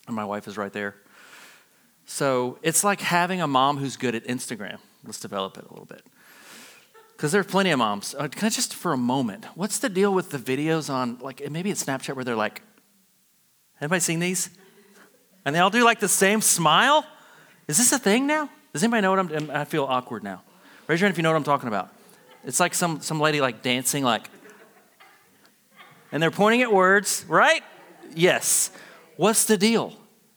and 0.07 0.15
my 0.15 0.25
wife 0.25 0.47
is 0.47 0.57
right 0.57 0.73
there. 0.73 0.95
So 2.07 2.59
it's 2.63 2.83
like 2.83 3.01
having 3.01 3.43
a 3.43 3.47
mom 3.47 3.77
who's 3.77 3.97
good 3.97 4.15
at 4.15 4.25
Instagram. 4.25 4.79
Let's 5.05 5.21
develop 5.21 5.59
it 5.59 5.65
a 5.65 5.69
little 5.69 5.85
bit. 5.85 6.03
Because 7.17 7.33
there 7.33 7.41
are 7.41 7.45
plenty 7.45 7.71
of 7.71 7.79
moms. 7.79 8.15
Uh, 8.17 8.29
can 8.29 8.47
I 8.47 8.49
just 8.49 8.75
for 8.75 8.93
a 8.93 8.97
moment, 8.97 9.45
what's 9.57 9.79
the 9.79 9.89
deal 9.89 10.15
with 10.15 10.31
the 10.31 10.39
videos 10.39 10.89
on, 10.89 11.19
like, 11.19 11.51
maybe 11.51 11.71
it's 11.71 11.83
Snapchat 11.83 12.15
where 12.15 12.25
they're 12.25 12.37
like, 12.37 12.63
anybody 13.81 14.01
seen 14.01 14.21
these? 14.21 14.51
And 15.49 15.55
they 15.55 15.61
all 15.61 15.71
do 15.71 15.83
like 15.83 15.99
the 15.99 16.09
same 16.09 16.43
smile? 16.43 17.07
Is 17.69 17.79
this 17.79 17.91
a 17.93 17.99
thing 17.99 18.27
now? 18.27 18.51
Does 18.75 18.83
anybody 18.83 19.01
know 19.01 19.13
what 19.13 19.33
I'm, 19.33 19.51
I 19.51 19.65
feel 19.65 19.85
awkward 19.85 20.23
now. 20.23 20.43
Raise 20.87 21.01
your 21.01 21.07
hand 21.07 21.15
if 21.15 21.17
you 21.17 21.23
know 21.23 21.31
what 21.31 21.39
I'm 21.39 21.45
talking 21.45 21.69
about. 21.69 21.89
It's 22.45 22.61
like 22.61 22.75
some, 22.75 23.01
some 23.01 23.19
lady 23.19 23.41
like 23.41 23.63
dancing, 23.63 24.05
like, 24.05 24.29
and 26.13 26.23
they're 26.23 26.31
pointing 26.31 26.61
at 26.61 26.71
words, 26.71 27.25
right? 27.29 27.63
Yes. 28.15 28.71
What's 29.17 29.47
the 29.47 29.57
deal? 29.57 29.95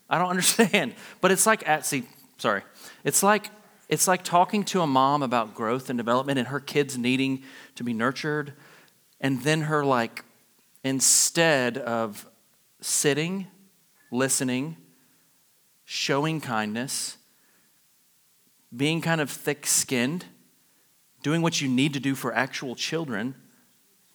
I 0.10 0.18
don't 0.18 0.30
understand. 0.30 0.96
But 1.20 1.32
it's 1.32 1.46
like 1.46 1.68
at 1.68 1.86
see, 1.86 2.06
sorry. 2.38 2.62
It's 3.04 3.22
like 3.22 3.50
it's 3.90 4.08
like 4.08 4.24
talking 4.24 4.64
to 4.64 4.80
a 4.80 4.88
mom 4.88 5.24
about 5.24 5.54
growth 5.54 5.90
and 5.90 5.98
development 5.98 6.40
and 6.40 6.48
her 6.48 6.62
kids 6.62 6.98
needing 6.98 7.44
to 7.76 7.84
be 7.84 7.92
nurtured 7.94 8.54
and 9.20 9.42
then 9.42 9.64
her 9.64 9.84
like 9.84 10.24
instead 10.86 11.78
of 11.78 12.26
sitting, 12.80 13.48
listening, 14.10 14.78
showing 15.94 16.40
kindness, 16.40 17.18
being 18.74 19.02
kind 19.02 19.20
of 19.20 19.30
thick-skinned, 19.30 20.24
doing 21.22 21.42
what 21.42 21.60
you 21.60 21.68
need 21.68 21.92
to 21.92 22.00
do 22.00 22.16
for 22.16 22.34
actual 22.34 22.76
children, 22.76 23.36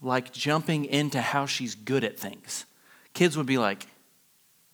like 0.01 0.33
jumping 0.33 0.87
into 0.87 1.21
how 1.21 1.45
she's 1.45 1.75
good 1.75 2.03
at 2.03 2.19
things. 2.19 2.65
Kids 3.13 3.37
would 3.37 3.45
be 3.45 3.59
like, 3.59 3.89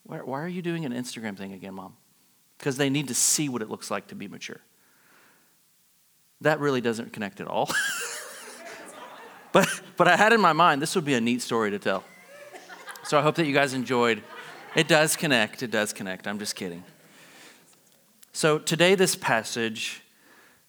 why, 0.05 0.19
why 0.19 0.41
are 0.41 0.49
you 0.49 0.63
doing 0.63 0.85
an 0.85 0.93
Instagram 0.93 1.37
thing 1.37 1.53
again, 1.53 1.75
mom? 1.75 1.97
Because 2.57 2.77
they 2.77 2.89
need 2.89 3.09
to 3.09 3.15
see 3.15 3.49
what 3.49 3.63
it 3.63 3.69
looks 3.69 3.91
like 3.91 4.07
to 4.07 4.15
be 4.15 4.29
mature. 4.29 4.61
That 6.41 6.61
really 6.61 6.81
doesn't 6.81 7.13
connect 7.13 7.41
at 7.41 7.49
all. 7.49 7.69
but, 9.53 9.69
but 9.97 10.07
I 10.07 10.17
had 10.17 10.33
in 10.33 10.41
my 10.41 10.53
mind 10.53 10.81
this 10.81 10.95
would 10.95 11.05
be 11.05 11.15
a 11.15 11.21
neat 11.21 11.43
story 11.43 11.73
to 11.73 11.81
tell. 11.81 12.05
So 13.03 13.19
I 13.19 13.23
hope 13.23 13.35
that 13.35 13.47
you 13.47 13.53
guys 13.53 13.75
enjoyed. 13.75 14.23
It 14.77 14.87
does 14.87 15.17
connect. 15.17 15.65
It 15.65 15.73
does 15.73 15.93
connect. 15.93 16.29
I'm 16.29 16.39
just 16.39 16.55
kidding. 16.55 16.85
So 18.35 18.59
today, 18.59 18.95
this 18.95 19.15
passage 19.15 20.03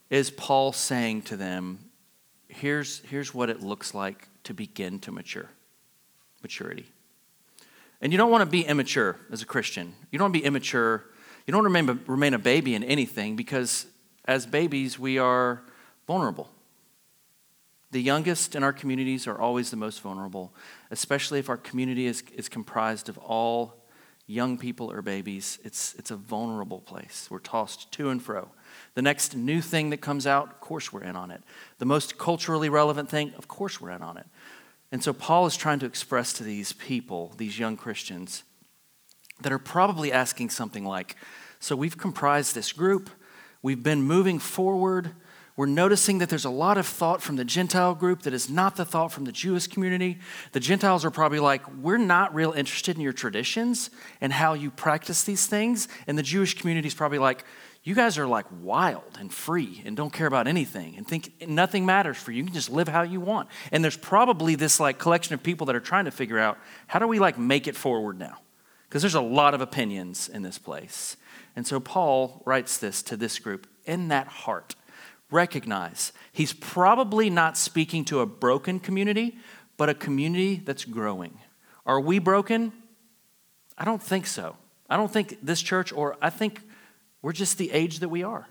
is 0.10 0.30
Paul 0.30 0.74
saying 0.74 1.22
to 1.24 1.38
them, 1.38 1.90
here's, 2.50 3.00
here's 3.06 3.34
what 3.34 3.50
it 3.50 3.62
looks 3.62 3.94
like 3.94 4.28
to 4.44 4.54
begin 4.54 5.00
to 5.00 5.12
mature 5.14 5.50
maturity. 6.42 6.86
And 8.02 8.12
you 8.12 8.18
don't 8.18 8.30
want 8.30 8.42
to 8.42 8.50
be 8.50 8.66
immature 8.66 9.18
as 9.32 9.42
a 9.42 9.46
Christian. 9.46 9.96
You 10.12 10.20
don't 10.20 10.26
want 10.26 10.34
to 10.34 10.40
be 10.42 10.46
immature. 10.46 11.06
You 11.48 11.54
don't 11.54 11.64
want 11.64 11.96
to 12.06 12.12
remain, 12.12 12.34
a 12.34 12.40
baby 12.40 12.76
in 12.76 12.84
anything 12.84 13.38
because 13.38 13.86
as 14.26 14.46
babies, 14.46 15.00
we 15.00 15.18
are 15.18 15.64
vulnerable. 16.06 16.50
The 17.92 18.02
youngest 18.02 18.56
in 18.56 18.64
our 18.64 18.74
communities 18.74 19.26
are 19.26 19.40
always 19.40 19.72
the 19.72 19.78
most 19.78 20.02
vulnerable, 20.02 20.54
especially 20.92 21.40
if 21.40 21.48
our 21.48 21.58
community 21.58 22.08
is, 22.08 22.24
is 22.36 22.50
comprised 22.50 23.08
of 23.08 23.18
all 23.20 23.83
young 24.26 24.58
people 24.58 24.92
or 24.92 25.02
babies. 25.02 25.60
It's, 25.64 25.94
it's 25.96 26.12
a 26.12 26.16
vulnerable 26.16 26.80
place. 26.80 27.28
We're 27.30 27.40
tossed 27.40 27.92
to 27.94 28.10
and 28.10 28.22
fro. 28.22 28.50
The 28.96 29.02
next 29.02 29.36
new 29.36 29.62
thing 29.62 29.90
that 29.90 29.98
comes 29.98 30.26
out, 30.26 30.50
of 30.50 30.60
course, 30.60 30.94
we're 30.94 31.04
in 31.04 31.16
on 31.16 31.32
it. 31.32 31.44
The 31.80 31.86
most 31.86 32.18
culturally 32.18 32.70
relevant 32.70 33.10
thing, 33.10 33.34
of 33.38 33.48
course, 33.48 33.82
we're 33.82 33.92
in 33.92 34.02
on 34.02 34.18
it. 34.18 34.26
And 34.92 35.04
so 35.04 35.12
Paul 35.12 35.46
is 35.46 35.58
trying 35.58 35.80
to 35.80 35.86
express 35.86 36.34
to 36.34 36.44
these 36.44 36.74
people, 36.74 37.34
these 37.38 37.58
young 37.58 37.76
Christians, 37.76 38.44
that 39.42 39.52
are 39.52 39.60
probably 39.60 40.12
asking 40.12 40.52
something 40.52 40.86
like 40.86 41.16
So 41.60 41.76
we've 41.76 41.98
comprised 41.98 42.56
this 42.56 42.72
group, 42.72 43.10
we've 43.62 43.84
been 43.84 44.04
moving 44.04 44.40
forward. 44.40 45.16
We're 45.56 45.68
noticing 45.68 46.18
that 46.18 46.30
there's 46.30 46.46
a 46.46 46.50
lot 46.50 46.80
of 46.80 46.88
thought 46.88 47.22
from 47.22 47.36
the 47.36 47.46
Gentile 47.46 47.94
group 47.94 48.24
that 48.24 48.34
is 48.34 48.50
not 48.50 48.76
the 48.76 48.86
thought 48.86 49.12
from 49.12 49.26
the 49.26 49.32
Jewish 49.32 49.68
community. 49.68 50.18
The 50.52 50.60
Gentiles 50.60 51.06
are 51.06 51.12
probably 51.12 51.40
like, 51.40 51.62
we're 51.76 52.00
not 52.00 52.34
real 52.34 52.54
interested 52.54 52.96
in 52.96 53.04
your 53.04 53.14
traditions 53.14 53.92
and 54.20 54.34
how 54.34 54.54
you 54.56 54.72
practice 54.72 55.24
these 55.24 55.46
things. 55.46 55.88
And 56.08 56.18
the 56.18 56.24
Jewish 56.24 56.58
community 56.60 56.88
is 56.88 56.96
probably 56.96 57.20
like, 57.20 57.46
you 57.84 57.94
guys 57.94 58.18
are 58.18 58.26
like 58.26 58.46
wild 58.62 59.18
and 59.20 59.32
free 59.32 59.84
and 59.86 59.96
don't 59.96 60.12
care 60.12 60.26
about 60.26 60.48
anything 60.48 60.96
and 60.98 61.08
think 61.08 61.34
nothing 61.48 61.86
matters 61.86 62.18
for 62.18 62.32
you. 62.32 62.38
You 62.40 62.46
can 62.46 62.54
just 62.54 62.70
live 62.70 62.88
how 62.88 63.04
you 63.04 63.20
want. 63.20 63.50
And 63.72 63.84
there's 63.84 63.98
probably 63.98 64.56
this 64.56 64.80
like 64.80 64.98
collection 64.98 65.36
of 65.36 65.44
people 65.44 65.68
that 65.68 65.76
are 65.76 65.82
trying 65.82 66.06
to 66.06 66.12
figure 66.12 66.40
out 66.40 66.58
how 66.88 66.98
do 66.98 67.08
we 67.08 67.20
like 67.20 67.38
make 67.38 67.68
it 67.68 67.76
forward 67.76 68.18
now? 68.18 68.40
Because 68.88 69.04
there's 69.04 69.16
a 69.16 69.22
lot 69.22 69.54
of 69.54 69.62
opinions 69.62 70.30
in 70.30 70.42
this 70.42 70.58
place. 70.58 71.18
And 71.56 71.68
so 71.68 71.80
Paul 71.80 72.42
writes 72.46 72.78
this 72.78 73.04
to 73.04 73.18
this 73.18 73.38
group 73.38 73.68
in 73.86 74.08
that 74.08 74.28
heart. 74.28 74.76
Recognize 75.34 76.14
he's 76.32 76.54
probably 76.54 77.28
not 77.32 77.58
speaking 77.58 78.06
to 78.06 78.20
a 78.20 78.26
broken 78.28 78.80
community, 78.80 79.36
but 79.78 79.90
a 79.90 79.96
community 79.96 80.62
that's 80.64 80.86
growing. 80.86 81.40
Are 81.88 82.00
we 82.00 82.20
broken? 82.20 82.72
I 83.76 83.84
don't 83.84 84.02
think 84.02 84.28
so. 84.28 84.58
I 84.88 84.96
don't 84.96 85.12
think 85.12 85.40
this 85.42 85.64
church, 85.64 85.92
or 85.92 86.18
I 86.22 86.30
think 86.30 86.62
we're 87.24 87.32
just 87.32 87.58
the 87.58 87.72
age 87.72 88.00
that 88.00 88.10
we 88.10 88.22
are, 88.22 88.48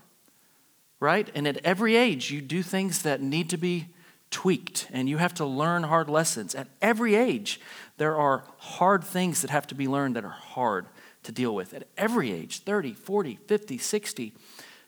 right? 0.99 1.31
And 1.33 1.47
at 1.47 1.57
every 1.63 1.95
age, 1.95 2.31
you 2.31 2.41
do 2.41 2.61
things 2.61 3.03
that 3.03 3.21
need 3.21 3.49
to 3.51 3.57
be 3.57 3.87
tweaked 4.29 4.89
and 4.91 5.07
you 5.07 5.19
have 5.19 5.33
to 5.35 5.45
learn 5.45 5.83
hard 5.83 6.09
lessons. 6.09 6.53
At 6.53 6.67
every 6.81 7.15
age, 7.15 7.61
there 7.97 8.17
are 8.17 8.43
hard 8.57 9.05
things 9.05 9.41
that 9.41 9.51
have 9.51 9.67
to 9.67 9.75
be 9.75 9.87
learned 9.87 10.17
that 10.17 10.25
are 10.25 10.29
hard 10.29 10.87
to 11.23 11.31
deal 11.31 11.55
with. 11.55 11.73
At 11.73 11.87
every 11.97 12.33
age 12.33 12.59
30, 12.59 12.93
40, 12.93 13.39
50, 13.47 13.77
60. 13.77 14.33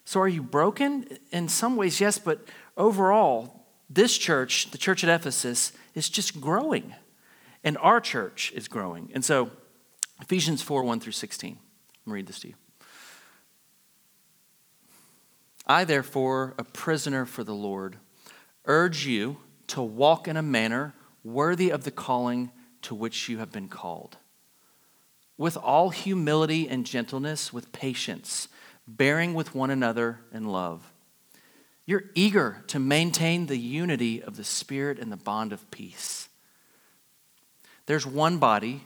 So 0.06 0.22
are 0.22 0.28
you 0.28 0.44
broken? 0.44 1.08
In 1.32 1.50
some 1.50 1.76
ways, 1.76 2.00
yes, 2.00 2.20
but 2.20 2.48
overall, 2.78 3.66
this 3.90 4.18
church, 4.18 4.72
the 4.72 4.78
church 4.78 5.04
at 5.04 5.10
Ephesus, 5.10 5.74
is 5.96 6.10
just 6.10 6.40
growing. 6.40 6.94
And 7.64 7.78
our 7.80 8.00
church 8.00 8.54
is 8.56 8.68
growing. 8.68 9.10
And 9.14 9.26
so, 9.26 9.50
Ephesians 10.22 10.62
4 10.62 10.84
1 10.84 11.00
through 11.00 11.12
16. 11.12 11.58
Let 12.06 12.12
me 12.12 12.14
read 12.14 12.28
this 12.28 12.40
to 12.40 12.50
you. 12.50 12.54
I, 15.68 15.84
therefore, 15.84 16.54
a 16.60 16.64
prisoner 16.64 17.26
for 17.26 17.44
the 17.44 17.56
Lord, 17.56 17.98
urge 18.66 19.08
you 19.08 19.38
to 19.68 19.82
walk 19.82 20.28
in 20.28 20.38
a 20.38 20.44
manner 20.44 20.94
worthy 21.24 21.72
of 21.72 21.84
the 21.84 21.92
calling 21.92 22.52
to 22.84 22.94
which 22.94 23.28
you 23.28 23.40
have 23.40 23.52
been 23.52 23.68
called, 23.68 24.18
with 25.38 25.58
all 25.58 25.90
humility 25.90 26.70
and 26.70 26.86
gentleness, 26.86 27.52
with 27.52 27.72
patience, 27.72 28.48
bearing 28.88 29.34
with 29.34 29.56
one 29.56 29.70
another 29.70 30.20
in 30.34 30.46
love. 30.46 30.92
You're 31.86 32.06
eager 32.16 32.64
to 32.68 32.80
maintain 32.80 33.46
the 33.46 33.58
unity 33.58 34.22
of 34.22 34.38
the 34.38 34.44
Spirit 34.44 35.00
and 35.00 35.12
the 35.12 35.18
bond 35.18 35.54
of 35.54 35.70
peace. 35.72 36.30
There's 37.86 38.06
one 38.06 38.38
body, 38.38 38.84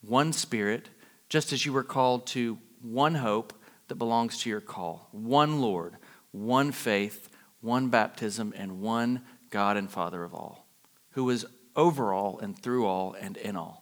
one 0.00 0.32
Spirit, 0.32 0.88
just 1.28 1.52
as 1.52 1.66
you 1.66 1.72
were 1.72 1.84
called 1.84 2.26
to 2.28 2.58
one 2.80 3.16
hope 3.16 3.52
that 3.88 3.96
belongs 3.96 4.38
to 4.38 4.50
your 4.50 4.60
call, 4.60 5.08
one 5.12 5.60
Lord 5.60 5.96
one 6.32 6.72
faith, 6.72 7.28
one 7.60 7.88
baptism, 7.88 8.52
and 8.56 8.80
one 8.80 9.22
God 9.50 9.76
and 9.76 9.90
Father 9.90 10.24
of 10.24 10.34
all, 10.34 10.66
who 11.10 11.28
is 11.30 11.46
over 11.76 12.12
all 12.12 12.38
and 12.38 12.58
through 12.58 12.86
all 12.86 13.14
and 13.14 13.36
in 13.36 13.54
all. 13.54 13.81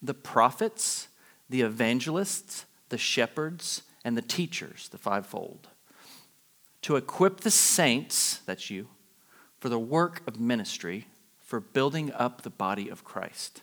the 0.00 0.14
prophets, 0.14 1.08
the 1.48 1.62
evangelists, 1.62 2.66
the 2.88 2.98
shepherds, 2.98 3.82
and 4.04 4.16
the 4.16 4.22
teachers, 4.22 4.88
the 4.88 4.98
fivefold, 4.98 5.68
to 6.82 6.96
equip 6.96 7.40
the 7.40 7.50
saints, 7.50 8.38
that's 8.46 8.70
you, 8.70 8.88
for 9.58 9.68
the 9.68 9.78
work 9.78 10.22
of 10.26 10.38
ministry, 10.38 11.08
for 11.40 11.60
building 11.60 12.12
up 12.12 12.42
the 12.42 12.50
body 12.50 12.88
of 12.88 13.04
Christ, 13.04 13.62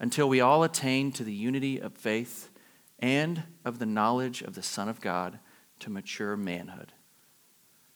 until 0.00 0.28
we 0.28 0.40
all 0.40 0.64
attain 0.64 1.12
to 1.12 1.24
the 1.24 1.32
unity 1.32 1.78
of 1.78 1.92
faith 1.94 2.50
and 2.98 3.44
of 3.64 3.78
the 3.78 3.86
knowledge 3.86 4.42
of 4.42 4.54
the 4.54 4.62
Son 4.62 4.88
of 4.88 5.00
God 5.00 5.38
to 5.80 5.90
mature 5.90 6.36
manhood, 6.36 6.92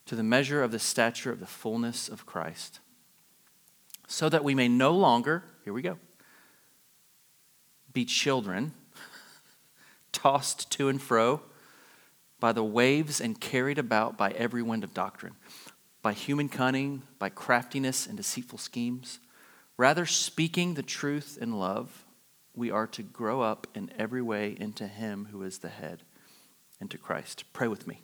to 0.07 0.15
the 0.15 0.23
measure 0.23 0.63
of 0.63 0.71
the 0.71 0.79
stature 0.79 1.33
of 1.33 1.41
the 1.41 1.47
fullness 1.47 2.09
of 2.09 2.27
Christ, 2.27 2.81
so 4.07 4.29
that 4.29 4.45
we 4.45 4.55
may 4.55 4.69
no 4.69 4.93
longer, 4.93 5.45
here 5.65 5.73
we 5.73 5.83
go, 5.83 5.99
be 7.99 8.05
children, 8.05 8.73
tossed 10.13 10.71
to 10.71 10.89
and 10.89 11.03
fro 11.03 11.43
by 12.39 12.53
the 12.53 12.63
waves 12.63 13.21
and 13.21 13.41
carried 13.41 13.77
about 13.77 14.17
by 14.17 14.31
every 14.31 14.63
wind 14.63 14.85
of 14.85 14.95
doctrine, 14.95 15.35
by 16.01 16.13
human 16.13 16.49
cunning, 16.49 17.03
by 17.19 17.29
craftiness 17.29 18.07
and 18.07 18.17
deceitful 18.17 18.57
schemes. 18.57 19.19
Rather, 19.77 20.07
speaking 20.07 20.75
the 20.75 20.83
truth 20.85 21.37
in 21.41 21.59
love, 21.59 22.05
we 22.55 22.71
are 22.71 22.87
to 22.87 23.03
grow 23.03 23.41
up 23.41 23.67
in 23.75 23.91
every 23.99 24.23
way 24.23 24.57
into 24.61 24.87
Him 24.87 25.27
who 25.33 25.43
is 25.43 25.59
the 25.59 25.69
head, 25.69 26.05
into 26.81 26.99
Christ. 26.99 27.53
Pray 27.53 27.67
with 27.67 27.89
me. 27.89 28.01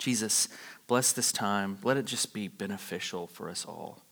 Jesus, 0.00 0.48
bless 0.88 1.12
this 1.12 1.30
time. 1.30 1.78
Let 1.84 1.98
it 1.98 2.04
just 2.04 2.34
be 2.34 2.48
beneficial 2.48 3.28
for 3.28 3.48
us 3.48 3.64
all. 3.64 4.02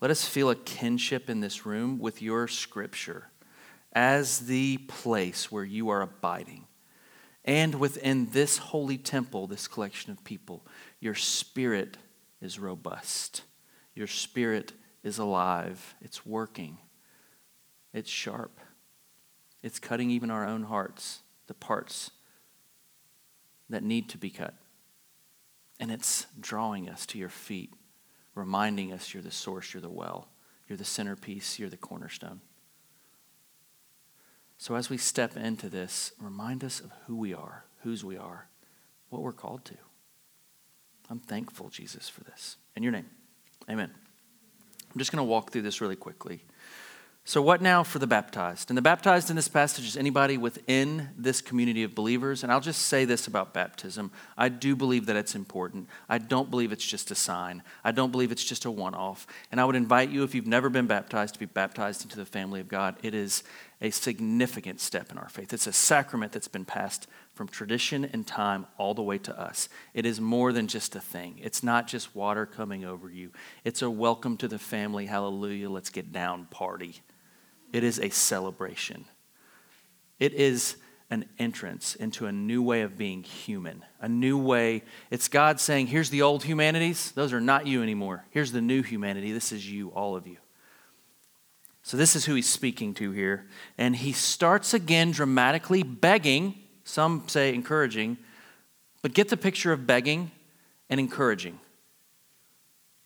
Let 0.00 0.10
us 0.10 0.24
feel 0.24 0.48
a 0.48 0.56
kinship 0.56 1.28
in 1.28 1.40
this 1.40 1.66
room 1.66 1.98
with 1.98 2.22
your 2.22 2.48
scripture 2.48 3.26
as 3.92 4.40
the 4.40 4.78
place 4.78 5.50
where 5.50 5.64
you 5.64 5.88
are 5.88 6.02
abiding. 6.02 6.66
And 7.44 7.76
within 7.76 8.30
this 8.30 8.58
holy 8.58 8.98
temple, 8.98 9.46
this 9.46 9.68
collection 9.68 10.12
of 10.12 10.22
people, 10.24 10.66
your 11.00 11.14
spirit 11.14 11.96
is 12.40 12.58
robust. 12.58 13.42
Your 13.94 14.06
spirit 14.06 14.72
is 15.02 15.18
alive. 15.18 15.94
It's 16.00 16.26
working. 16.26 16.78
It's 17.92 18.10
sharp. 18.10 18.60
It's 19.62 19.78
cutting 19.78 20.10
even 20.10 20.30
our 20.30 20.46
own 20.46 20.64
hearts, 20.64 21.20
the 21.46 21.54
parts 21.54 22.10
that 23.70 23.82
need 23.82 24.08
to 24.10 24.18
be 24.18 24.30
cut. 24.30 24.54
And 25.80 25.90
it's 25.90 26.26
drawing 26.38 26.88
us 26.88 27.06
to 27.06 27.18
your 27.18 27.28
feet, 27.28 27.72
reminding 28.34 28.92
us 28.92 29.14
you're 29.14 29.22
the 29.22 29.30
source, 29.30 29.72
you're 29.72 29.80
the 29.80 29.88
well, 29.88 30.28
you're 30.68 30.78
the 30.78 30.84
centerpiece, 30.84 31.58
you're 31.58 31.68
the 31.68 31.76
cornerstone. 31.76 32.40
So 34.58 34.74
as 34.74 34.90
we 34.90 34.98
step 34.98 35.36
into 35.36 35.68
this, 35.68 36.12
remind 36.20 36.64
us 36.64 36.80
of 36.80 36.90
who 37.06 37.16
we 37.16 37.32
are, 37.32 37.64
whose 37.82 38.04
we 38.04 38.16
are, 38.16 38.48
what 39.08 39.22
we're 39.22 39.32
called 39.32 39.64
to. 39.66 39.74
I'm 41.08 41.20
thankful, 41.20 41.70
Jesus, 41.70 42.08
for 42.08 42.24
this. 42.24 42.56
In 42.76 42.82
your 42.82 42.92
name, 42.92 43.06
amen. 43.70 43.90
I'm 44.92 44.98
just 44.98 45.12
going 45.12 45.24
to 45.24 45.30
walk 45.30 45.52
through 45.52 45.62
this 45.62 45.80
really 45.80 45.96
quickly. 45.96 46.42
So, 47.28 47.42
what 47.42 47.60
now 47.60 47.82
for 47.82 47.98
the 47.98 48.06
baptized? 48.06 48.70
And 48.70 48.78
the 48.78 48.82
baptized 48.82 49.28
in 49.28 49.36
this 49.36 49.48
passage 49.48 49.86
is 49.86 49.98
anybody 49.98 50.38
within 50.38 51.10
this 51.14 51.42
community 51.42 51.82
of 51.82 51.94
believers. 51.94 52.42
And 52.42 52.50
I'll 52.50 52.58
just 52.58 52.86
say 52.86 53.04
this 53.04 53.26
about 53.26 53.52
baptism 53.52 54.10
I 54.38 54.48
do 54.48 54.74
believe 54.74 55.04
that 55.06 55.16
it's 55.16 55.34
important. 55.34 55.88
I 56.08 56.16
don't 56.16 56.50
believe 56.50 56.72
it's 56.72 56.86
just 56.86 57.10
a 57.10 57.14
sign, 57.14 57.62
I 57.84 57.92
don't 57.92 58.12
believe 58.12 58.32
it's 58.32 58.44
just 58.44 58.64
a 58.64 58.70
one 58.70 58.94
off. 58.94 59.26
And 59.52 59.60
I 59.60 59.66
would 59.66 59.76
invite 59.76 60.08
you, 60.08 60.24
if 60.24 60.34
you've 60.34 60.46
never 60.46 60.70
been 60.70 60.86
baptized, 60.86 61.34
to 61.34 61.40
be 61.40 61.44
baptized 61.44 62.02
into 62.02 62.16
the 62.16 62.24
family 62.24 62.60
of 62.60 62.68
God. 62.68 62.96
It 63.02 63.14
is 63.14 63.44
a 63.80 63.90
significant 63.90 64.80
step 64.80 65.12
in 65.12 65.18
our 65.18 65.28
faith. 65.28 65.52
It's 65.52 65.66
a 65.66 65.72
sacrament 65.72 66.32
that's 66.32 66.48
been 66.48 66.64
passed 66.64 67.06
from 67.34 67.46
tradition 67.46 68.04
and 68.04 68.26
time 68.26 68.66
all 68.76 68.94
the 68.94 69.02
way 69.02 69.18
to 69.18 69.40
us. 69.40 69.68
It 69.94 70.04
is 70.04 70.20
more 70.20 70.52
than 70.52 70.66
just 70.66 70.96
a 70.96 71.00
thing, 71.00 71.38
it's 71.42 71.62
not 71.62 71.86
just 71.86 72.14
water 72.14 72.46
coming 72.46 72.84
over 72.84 73.08
you. 73.08 73.30
It's 73.64 73.82
a 73.82 73.90
welcome 73.90 74.36
to 74.38 74.48
the 74.48 74.58
family, 74.58 75.06
hallelujah, 75.06 75.70
let's 75.70 75.90
get 75.90 76.12
down 76.12 76.46
party. 76.46 77.02
It 77.72 77.84
is 77.84 78.00
a 78.00 78.08
celebration. 78.10 79.04
It 80.18 80.34
is 80.34 80.76
an 81.10 81.26
entrance 81.38 81.94
into 81.94 82.26
a 82.26 82.32
new 82.32 82.62
way 82.62 82.82
of 82.82 82.98
being 82.98 83.22
human, 83.22 83.84
a 84.00 84.08
new 84.08 84.36
way. 84.36 84.82
It's 85.10 85.28
God 85.28 85.60
saying, 85.60 85.86
here's 85.86 86.10
the 86.10 86.22
old 86.22 86.44
humanities, 86.44 87.12
those 87.12 87.32
are 87.32 87.40
not 87.40 87.66
you 87.66 87.82
anymore. 87.82 88.24
Here's 88.30 88.52
the 88.52 88.60
new 88.60 88.82
humanity, 88.82 89.32
this 89.32 89.52
is 89.52 89.70
you, 89.70 89.88
all 89.90 90.16
of 90.16 90.26
you. 90.26 90.38
So, 91.88 91.96
this 91.96 92.14
is 92.14 92.26
who 92.26 92.34
he's 92.34 92.46
speaking 92.46 92.92
to 92.96 93.12
here. 93.12 93.46
And 93.78 93.96
he 93.96 94.12
starts 94.12 94.74
again 94.74 95.10
dramatically 95.10 95.82
begging, 95.82 96.56
some 96.84 97.26
say 97.28 97.54
encouraging, 97.54 98.18
but 99.00 99.14
get 99.14 99.30
the 99.30 99.38
picture 99.38 99.72
of 99.72 99.86
begging 99.86 100.30
and 100.90 101.00
encouraging. 101.00 101.58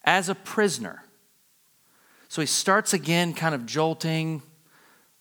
As 0.02 0.28
a 0.28 0.34
prisoner. 0.34 1.04
So 2.26 2.42
he 2.42 2.46
starts 2.46 2.92
again, 2.92 3.34
kind 3.34 3.54
of 3.54 3.66
jolting. 3.66 4.42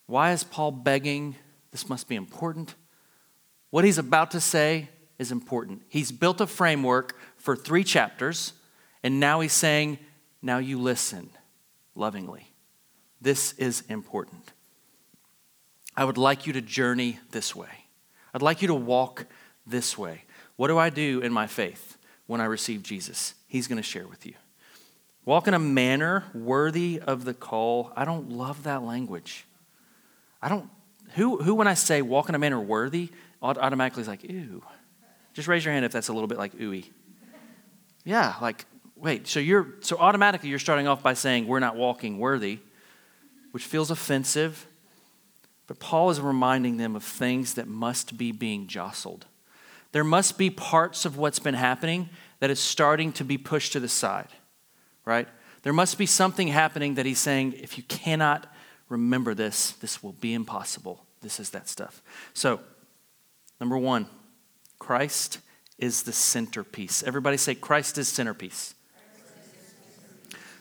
Why 0.07 0.31
is 0.31 0.43
Paul 0.43 0.71
begging? 0.71 1.35
This 1.69 1.87
must 1.87 2.07
be 2.07 2.15
important. 2.15 2.73
What 3.69 3.85
he's 3.85 3.99
about 3.99 4.31
to 4.31 4.39
say 4.41 4.89
is 5.19 5.31
important. 5.31 5.83
He's 5.87 6.11
built 6.11 6.41
a 6.41 6.47
framework 6.47 7.15
for 7.37 7.55
three 7.55 7.83
chapters, 7.83 8.53
and 9.03 9.19
now 9.19 9.39
he's 9.39 9.53
saying, 9.53 9.99
Now 10.41 10.57
you 10.57 10.81
listen 10.81 11.29
lovingly. 11.93 12.50
This 13.21 13.53
is 13.53 13.83
important. 13.87 14.51
I 15.95 16.05
would 16.05 16.17
like 16.17 16.47
you 16.47 16.53
to 16.53 16.61
journey 16.61 17.19
this 17.31 17.55
way. 17.55 17.85
I'd 18.33 18.41
like 18.41 18.61
you 18.61 18.67
to 18.69 18.73
walk 18.73 19.27
this 19.67 19.97
way. 19.97 20.23
What 20.55 20.67
do 20.67 20.77
I 20.77 20.89
do 20.89 21.19
in 21.19 21.31
my 21.31 21.47
faith 21.47 21.97
when 22.25 22.41
I 22.41 22.45
receive 22.45 22.81
Jesus? 22.81 23.35
He's 23.47 23.67
going 23.67 23.77
to 23.77 23.83
share 23.83 24.07
with 24.07 24.25
you. 24.25 24.33
Walk 25.25 25.47
in 25.47 25.53
a 25.53 25.59
manner 25.59 26.23
worthy 26.33 26.99
of 26.99 27.25
the 27.25 27.33
call. 27.33 27.91
I 27.95 28.05
don't 28.05 28.29
love 28.29 28.63
that 28.63 28.81
language. 28.81 29.45
I 30.41 30.49
don't, 30.49 30.69
who, 31.11 31.37
who 31.37 31.53
when 31.53 31.67
I 31.67 31.75
say 31.75 32.01
walk 32.01 32.29
in 32.29 32.35
a 32.35 32.39
manner 32.39 32.59
worthy, 32.59 33.09
automatically 33.43 34.01
is 34.01 34.07
like, 34.07 34.23
ew. 34.23 34.63
Just 35.33 35.47
raise 35.47 35.63
your 35.63 35.73
hand 35.73 35.85
if 35.85 35.91
that's 35.91 36.07
a 36.07 36.13
little 36.13 36.27
bit 36.27 36.39
like 36.39 36.57
ooey. 36.57 36.85
Yeah, 38.03 38.33
like, 38.41 38.65
wait, 38.95 39.27
so 39.27 39.39
you're, 39.39 39.75
so 39.81 39.97
automatically 39.97 40.49
you're 40.49 40.57
starting 40.57 40.87
off 40.87 41.03
by 41.03 41.13
saying 41.13 41.45
we're 41.45 41.59
not 41.59 41.75
walking 41.75 42.17
worthy 42.17 42.59
which 43.51 43.65
feels 43.65 43.91
offensive. 43.91 44.67
But 45.67 45.79
Paul 45.79 46.09
is 46.09 46.19
reminding 46.19 46.77
them 46.77 46.95
of 46.95 47.03
things 47.03 47.53
that 47.53 47.67
must 47.67 48.17
be 48.17 48.31
being 48.31 48.67
jostled. 48.67 49.25
There 49.91 50.03
must 50.03 50.37
be 50.37 50.49
parts 50.49 51.05
of 51.05 51.17
what's 51.17 51.39
been 51.39 51.53
happening 51.53 52.09
that 52.39 52.49
is 52.49 52.59
starting 52.59 53.11
to 53.13 53.23
be 53.23 53.37
pushed 53.37 53.73
to 53.73 53.79
the 53.79 53.89
side, 53.89 54.29
right? 55.05 55.27
There 55.63 55.73
must 55.73 55.97
be 55.97 56.05
something 56.05 56.47
happening 56.47 56.95
that 56.95 57.05
he's 57.05 57.19
saying, 57.19 57.53
if 57.53 57.77
you 57.77 57.83
cannot 57.83 58.51
remember 58.89 59.33
this, 59.33 59.71
this 59.73 60.01
will 60.01 60.13
be 60.13 60.33
impossible. 60.33 61.05
This 61.21 61.39
is 61.39 61.51
that 61.51 61.69
stuff. 61.69 62.01
So, 62.33 62.59
number 63.59 63.77
one, 63.77 64.07
Christ 64.79 65.39
is 65.77 66.03
the 66.03 66.13
centerpiece. 66.13 67.03
Everybody 67.03 67.37
say, 67.37 67.55
Christ 67.55 67.97
is 67.97 68.07
centerpiece. 68.07 68.73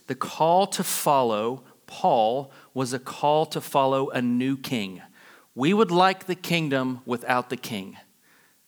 The 0.07 0.15
call 0.15 0.67
to 0.69 0.83
follow 0.83 1.63
Paul 1.91 2.53
was 2.73 2.93
a 2.93 3.01
call 3.01 3.45
to 3.47 3.61
follow 3.61 4.09
a 4.11 4.23
new 4.23 4.57
king. 4.57 5.03
We 5.57 5.75
would 5.75 5.91
like 5.91 6.27
the 6.27 6.37
kingdom 6.37 7.01
without 7.05 7.51
the 7.51 7.57
king. 7.57 7.97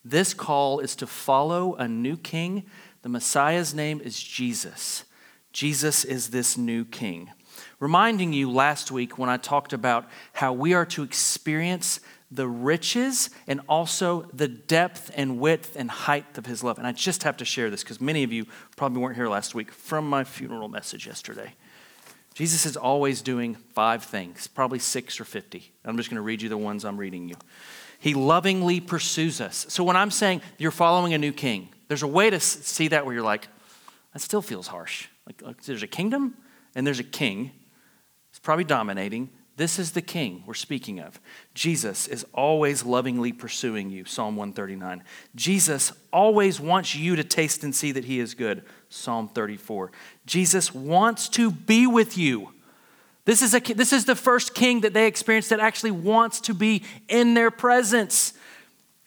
This 0.05 0.35
call 0.35 0.81
is 0.81 0.97
to 0.97 1.07
follow 1.07 1.75
a 1.77 1.87
new 1.87 2.17
king. 2.17 2.65
The 3.03 3.09
Messiah's 3.09 3.73
name 3.73 4.01
is 4.01 4.21
Jesus. 4.21 5.05
Jesus 5.53 6.05
is 6.05 6.31
this 6.31 6.59
new 6.59 6.85
king. 6.85 7.31
Reminding 7.79 8.33
you 8.33 8.51
last 8.51 8.91
week 8.91 9.17
when 9.19 9.31
I 9.31 9.37
talked 9.37 9.73
about 9.73 10.09
how 10.33 10.53
we 10.53 10.75
are 10.75 10.87
to 10.87 11.05
experience 11.05 12.01
the 12.29 12.49
riches 12.49 13.31
and 13.47 13.61
also 13.69 14.23
the 14.33 14.49
depth 14.49 15.13
and 15.15 15.39
width 15.39 15.77
and 15.77 15.91
height 15.91 16.37
of 16.37 16.47
his 16.47 16.65
love. 16.65 16.79
And 16.79 16.87
I 16.89 16.93
just 16.93 17.23
have 17.23 17.37
to 17.37 17.45
share 17.45 17.71
this 17.71 17.85
because 17.85 18.01
many 18.01 18.25
of 18.25 18.33
you 18.33 18.47
probably 18.77 19.01
weren't 19.01 19.17
here 19.17 19.29
last 19.29 19.55
week 19.55 19.71
from 19.71 20.11
my 20.11 20.25
funeral 20.25 20.69
message 20.69 21.07
yesterday. 21.07 21.55
Jesus 22.35 22.65
is 22.65 22.77
always 22.77 23.21
doing 23.21 23.55
five 23.75 24.05
things, 24.05 24.47
probably 24.47 24.79
six 24.79 25.21
or 25.21 25.25
50. 25.25 25.73
I'm 25.85 25.97
just 25.97 26.09
going 26.09 26.17
to 26.17 26.23
read 26.23 26.43
you 26.43 26.49
the 26.49 26.57
ones 26.57 26.85
I'm 26.85 26.97
reading 26.97 27.29
you. 27.29 27.37
He 27.99 28.15
lovingly 28.15 28.81
pursues 28.81 29.41
us. 29.41 29.67
So 29.69 29.85
when 29.85 29.97
I'm 29.97 30.11
saying 30.11 30.43
you're 30.59 30.71
following 30.71 31.15
a 31.15 31.19
new 31.19 31.33
king, 31.33 31.69
there's 31.89 32.03
a 32.03 32.09
way 32.09 32.31
to 32.31 32.41
see 32.41 32.89
that 32.89 33.05
where 33.05 33.15
you're 33.15 33.23
like, 33.23 33.49
that 34.13 34.21
still 34.21 34.43
feels 34.43 34.67
harsh. 34.67 35.09
Like, 35.27 35.43
like 35.43 35.63
there's 35.63 35.83
a 35.83 35.89
kingdom 35.89 36.37
and 36.75 36.87
there's 36.87 36.99
a 36.99 37.05
king. 37.05 37.53
It's 38.31 38.39
probably 38.39 38.65
dominating. 38.65 39.31
This 39.57 39.79
is 39.79 39.93
the 39.93 40.03
king 40.03 40.43
we're 40.47 40.55
speaking 40.55 40.99
of. 40.99 41.21
Jesus 41.55 42.09
is 42.09 42.25
always 42.33 42.85
lovingly 42.85 43.33
pursuing 43.33 43.91
you, 43.91 44.05
Psalm 44.05 44.35
139. 44.37 45.05
Jesus 45.35 45.93
always 46.13 46.59
wants 46.59 46.95
you 46.95 47.17
to 47.17 47.25
taste 47.25 47.63
and 47.63 47.75
see 47.75 47.93
that 47.93 48.07
he 48.07 48.19
is 48.19 48.35
good, 48.35 48.65
Psalm 48.93 49.29
34. 49.29 49.91
Jesus 50.27 50.75
wants 50.75 51.29
to 51.31 51.51
be 51.51 51.87
with 51.87 52.19
you, 52.19 52.51
This 53.25 53.41
is, 53.41 53.55
a, 53.55 53.61
this 53.61 53.93
is 53.93 54.05
the 54.05 54.15
first 54.15 54.55
king 54.55 54.83
that 54.83 54.93
they 54.93 55.07
experienced 55.07 55.51
that 55.51 55.61
actually 55.61 55.93
wants 55.93 56.41
to 56.43 56.55
be 56.55 56.83
in 57.09 57.35
their 57.35 57.51
presence. 57.51 58.35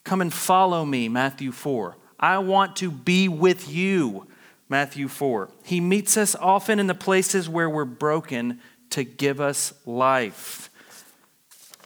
Come 0.04 0.22
and 0.22 0.34
follow 0.34 0.86
me, 0.86 1.08
Matthew 1.08 1.52
4. 1.52 1.98
I 2.20 2.40
want 2.40 2.78
to 2.78 2.90
be 2.90 3.28
with 3.28 3.70
you, 3.70 4.28
Matthew 4.70 5.08
4. 5.08 5.50
He 5.64 5.80
meets 5.80 6.18
us 6.18 6.36
often 6.36 6.80
in 6.80 6.88
the 6.88 6.96
places 6.96 7.48
where 7.48 7.70
we're 7.70 7.86
broken 7.86 8.60
to 8.92 9.04
give 9.04 9.40
us 9.40 9.74
life. 9.86 10.70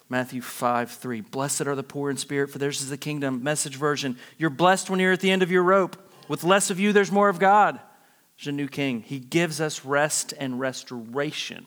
Matthew 0.07 0.41
5 0.41 0.91
3. 0.91 1.21
Blessed 1.21 1.67
are 1.67 1.75
the 1.75 1.83
poor 1.83 2.09
in 2.09 2.17
spirit, 2.17 2.49
for 2.49 2.59
theirs 2.59 2.81
is 2.81 2.89
the 2.89 2.97
kingdom. 2.97 3.43
Message 3.43 3.75
version. 3.75 4.17
You're 4.37 4.49
blessed 4.49 4.89
when 4.89 4.99
you're 4.99 5.13
at 5.13 5.19
the 5.19 5.31
end 5.31 5.43
of 5.43 5.51
your 5.51 5.63
rope. 5.63 5.97
With 6.29 6.43
less 6.43 6.69
of 6.69 6.79
you, 6.79 6.93
there's 6.93 7.11
more 7.11 7.27
of 7.27 7.39
God. 7.39 7.79
There's 8.39 8.47
a 8.47 8.51
new 8.53 8.69
king. 8.69 9.01
He 9.01 9.19
gives 9.19 9.59
us 9.59 9.83
rest 9.83 10.33
and 10.39 10.61
restoration. 10.61 11.65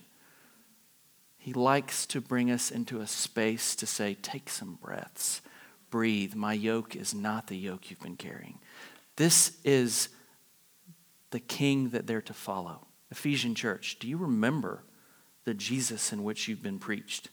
He 1.37 1.53
likes 1.53 2.07
to 2.07 2.21
bring 2.23 2.51
us 2.51 2.71
into 2.71 3.01
a 3.01 3.07
space 3.07 3.77
to 3.77 3.85
say, 3.85 4.15
take 4.15 4.49
some 4.49 4.79
breaths, 4.81 5.43
breathe. 5.91 6.35
My 6.35 6.55
yoke 6.55 6.97
is 6.97 7.13
not 7.13 7.49
the 7.49 7.59
yoke 7.59 7.91
you've 7.91 8.01
been 8.01 8.17
carrying. 8.17 8.59
This 9.17 9.59
is 9.65 10.09
the 11.31 11.41
king 11.41 11.91
that 11.91 12.07
they're 12.07 12.23
to 12.23 12.33
follow. 12.33 12.87
Ephesian 13.11 13.55
church, 13.55 13.99
do 13.99 14.09
you 14.09 14.17
remember 14.17 14.83
the 15.45 15.53
Jesus 15.53 16.11
in 16.11 16.25
which 16.25 16.49
you've 16.49 16.63
been 16.63 16.79
preached? 16.79 17.29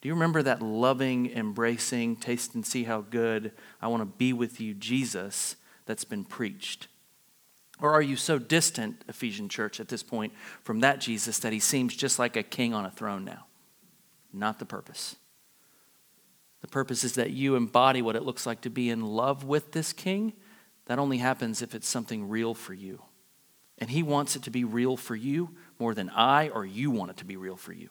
Do 0.00 0.08
you 0.08 0.14
remember 0.14 0.42
that 0.42 0.62
loving, 0.62 1.30
embracing, 1.30 2.16
taste 2.16 2.54
and 2.54 2.64
see 2.64 2.84
how 2.84 3.02
good 3.02 3.52
I 3.82 3.88
want 3.88 4.00
to 4.00 4.06
be 4.06 4.32
with 4.32 4.58
you, 4.58 4.72
Jesus, 4.72 5.56
that's 5.84 6.04
been 6.04 6.24
preached? 6.24 6.88
Or 7.82 7.92
are 7.92 8.00
you 8.00 8.14
so 8.14 8.38
distant, 8.38 9.02
Ephesian 9.08 9.48
church, 9.48 9.80
at 9.80 9.88
this 9.88 10.04
point 10.04 10.32
from 10.62 10.80
that 10.80 11.00
Jesus 11.00 11.40
that 11.40 11.52
he 11.52 11.58
seems 11.58 11.96
just 11.96 12.16
like 12.16 12.36
a 12.36 12.42
king 12.44 12.72
on 12.72 12.86
a 12.86 12.90
throne 12.90 13.24
now? 13.24 13.46
Not 14.32 14.60
the 14.60 14.64
purpose. 14.64 15.16
The 16.60 16.68
purpose 16.68 17.02
is 17.02 17.14
that 17.14 17.32
you 17.32 17.56
embody 17.56 18.00
what 18.00 18.14
it 18.14 18.22
looks 18.22 18.46
like 18.46 18.60
to 18.60 18.70
be 18.70 18.88
in 18.88 19.04
love 19.04 19.42
with 19.42 19.72
this 19.72 19.92
king. 19.92 20.32
That 20.86 21.00
only 21.00 21.18
happens 21.18 21.60
if 21.60 21.74
it's 21.74 21.88
something 21.88 22.28
real 22.28 22.54
for 22.54 22.72
you. 22.72 23.02
And 23.78 23.90
he 23.90 24.04
wants 24.04 24.36
it 24.36 24.44
to 24.44 24.50
be 24.50 24.62
real 24.62 24.96
for 24.96 25.16
you 25.16 25.56
more 25.80 25.92
than 25.92 26.08
I 26.10 26.50
or 26.50 26.64
you 26.64 26.92
want 26.92 27.10
it 27.10 27.16
to 27.16 27.24
be 27.24 27.36
real 27.36 27.56
for 27.56 27.72
you. 27.72 27.88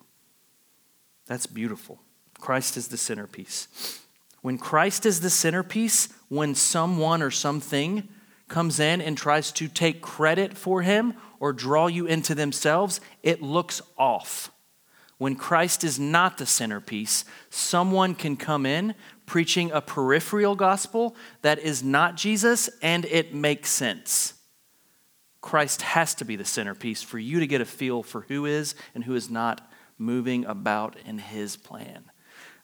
That's 1.28 1.48
beautiful. 1.48 2.00
Christ 2.39 2.78
is 2.78 2.88
the 2.88 2.98
centerpiece. 2.98 4.00
When 4.42 4.58
Christ 4.58 5.06
is 5.06 5.20
the 5.20 5.30
centerpiece, 5.30 6.08
when 6.30 6.56
someone 6.56 7.22
or 7.22 7.30
something 7.30 8.08
comes 8.52 8.80
in 8.80 9.02
and 9.02 9.18
tries 9.18 9.52
to 9.54 9.68
take 9.68 10.02
credit 10.02 10.56
for 10.56 10.84
him 10.84 11.16
or 11.39 11.54
draw 11.54 11.88
you 11.88 12.06
into 12.06 12.36
themselves, 12.36 13.02
it 13.24 13.41
looks 13.41 13.82
off. 13.97 14.52
When 15.18 15.36
Christ 15.36 15.84
is 15.84 15.99
not 15.99 16.38
the 16.38 16.45
centerpiece, 16.45 17.26
someone 17.49 18.14
can 18.14 18.36
come 18.38 18.66
in 18.66 18.93
preaching 19.26 19.72
a 19.72 19.82
peripheral 19.82 20.56
gospel 20.56 21.16
that 21.41 21.58
is 21.58 21.82
not 21.82 22.18
Jesus 22.18 22.70
and 22.82 23.06
it 23.06 23.34
makes 23.34 23.70
sense. 23.70 24.34
Christ 25.39 25.82
has 25.82 26.14
to 26.16 26.26
be 26.26 26.36
the 26.36 26.45
centerpiece 26.45 27.02
for 27.02 27.18
you 27.18 27.39
to 27.39 27.47
get 27.47 27.62
a 27.62 27.66
feel 27.66 28.04
for 28.04 28.22
who 28.22 28.45
is 28.45 28.76
and 28.93 29.04
who 29.04 29.16
is 29.16 29.30
not 29.30 29.72
moving 29.97 30.45
about 30.45 30.95
in 31.06 31.18
his 31.18 31.56
plan. 31.56 32.11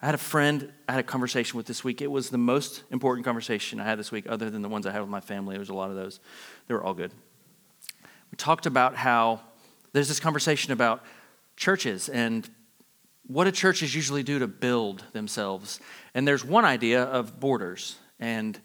I 0.01 0.05
had 0.05 0.15
a 0.15 0.19
friend, 0.19 0.71
I 0.87 0.91
had 0.93 0.99
a 0.99 1.03
conversation 1.03 1.57
with 1.57 1.65
this 1.65 1.83
week. 1.83 2.01
It 2.01 2.11
was 2.11 2.29
the 2.29 2.37
most 2.37 2.83
important 2.91 3.25
conversation 3.25 3.79
I 3.79 3.83
had 3.83 3.97
this 3.97 4.11
week, 4.11 4.25
other 4.29 4.49
than 4.49 4.61
the 4.61 4.69
ones 4.69 4.85
I 4.85 4.91
had 4.91 5.01
with 5.01 5.09
my 5.09 5.19
family. 5.19 5.53
There 5.53 5.59
was 5.59 5.69
a 5.69 5.73
lot 5.73 5.89
of 5.89 5.95
those. 5.95 6.19
They 6.67 6.73
were 6.75 6.83
all 6.83 6.93
good. 6.93 7.11
We 8.31 8.35
talked 8.35 8.65
about 8.65 8.95
how 8.95 9.41
there's 9.93 10.07
this 10.07 10.19
conversation 10.19 10.71
about 10.71 11.03
churches 11.55 12.09
and 12.09 12.47
what 13.25 13.45
do 13.45 13.51
churches 13.51 13.95
usually 13.95 14.23
do 14.23 14.39
to 14.39 14.47
build 14.47 15.03
themselves. 15.13 15.79
And 16.13 16.27
there's 16.27 16.45
one 16.45 16.63
idea 16.63 17.03
of 17.03 17.39
borders. 17.39 17.97
And 18.19 18.59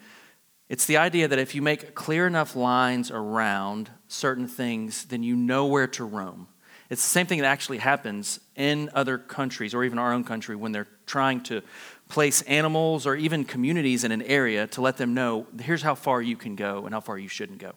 it's 0.68 0.86
the 0.86 0.98
idea 0.98 1.28
that 1.28 1.38
if 1.38 1.54
you 1.54 1.62
make 1.62 1.94
clear 1.94 2.26
enough 2.26 2.54
lines 2.54 3.10
around 3.10 3.90
certain 4.08 4.46
things, 4.46 5.06
then 5.06 5.22
you 5.22 5.34
know 5.34 5.66
where 5.66 5.86
to 5.88 6.04
roam. 6.04 6.48
It's 6.90 7.02
the 7.02 7.08
same 7.08 7.26
thing 7.26 7.40
that 7.40 7.46
actually 7.46 7.78
happens 7.78 8.38
in 8.54 8.90
other 8.94 9.16
countries 9.16 9.74
or 9.74 9.82
even 9.82 9.98
our 9.98 10.12
own 10.12 10.24
country 10.24 10.54
when 10.54 10.72
they're 10.72 10.88
trying 11.12 11.42
to 11.42 11.60
place 12.08 12.40
animals 12.42 13.06
or 13.06 13.14
even 13.14 13.44
communities 13.44 14.02
in 14.02 14.12
an 14.12 14.22
area 14.22 14.66
to 14.66 14.80
let 14.80 14.96
them 14.96 15.12
know 15.12 15.46
here's 15.60 15.82
how 15.82 15.94
far 15.94 16.22
you 16.22 16.36
can 16.36 16.56
go 16.56 16.86
and 16.86 16.94
how 16.94 17.00
far 17.00 17.18
you 17.18 17.28
shouldn't 17.28 17.58
go. 17.58 17.72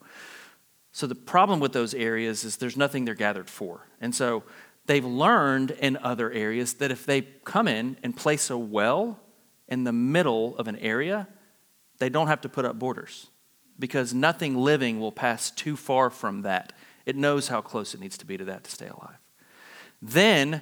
So 0.94 1.06
the 1.06 1.16
problem 1.16 1.60
with 1.60 1.74
those 1.74 1.94
areas 1.94 2.46
is 2.46 2.56
there's 2.56 2.78
nothing 2.78 3.04
they're 3.04 3.14
gathered 3.14 3.50
for. 3.50 3.86
And 4.00 4.16
so 4.16 4.44
they've 4.86 5.04
learned 5.04 5.72
in 5.72 5.98
other 5.98 6.32
areas 6.32 6.76
that 6.76 6.92
if 6.92 7.06
they 7.06 7.24
come 7.44 7.68
in 7.68 7.98
and 8.02 8.16
place 8.16 8.50
a 8.50 8.58
well 8.58 9.20
in 9.68 9.84
the 9.84 9.92
middle 9.92 10.56
of 10.58 10.70
an 10.70 10.78
area, 10.78 11.28
they 12.00 12.08
don't 12.08 12.28
have 12.28 12.42
to 12.42 12.50
put 12.50 12.64
up 12.64 12.80
borders 12.80 13.28
because 13.78 14.14
nothing 14.14 14.56
living 14.56 15.02
will 15.02 15.12
pass 15.12 15.52
too 15.52 15.76
far 15.76 16.10
from 16.10 16.44
that 16.44 16.72
it 17.06 17.16
knows 17.16 17.50
how 17.50 17.62
close 17.62 17.94
it 17.94 18.00
needs 18.00 18.18
to 18.18 18.26
be 18.26 18.38
to 18.38 18.46
that 18.46 18.64
to 18.64 18.72
stay 18.72 18.88
alive. 18.88 19.20
Then, 20.02 20.62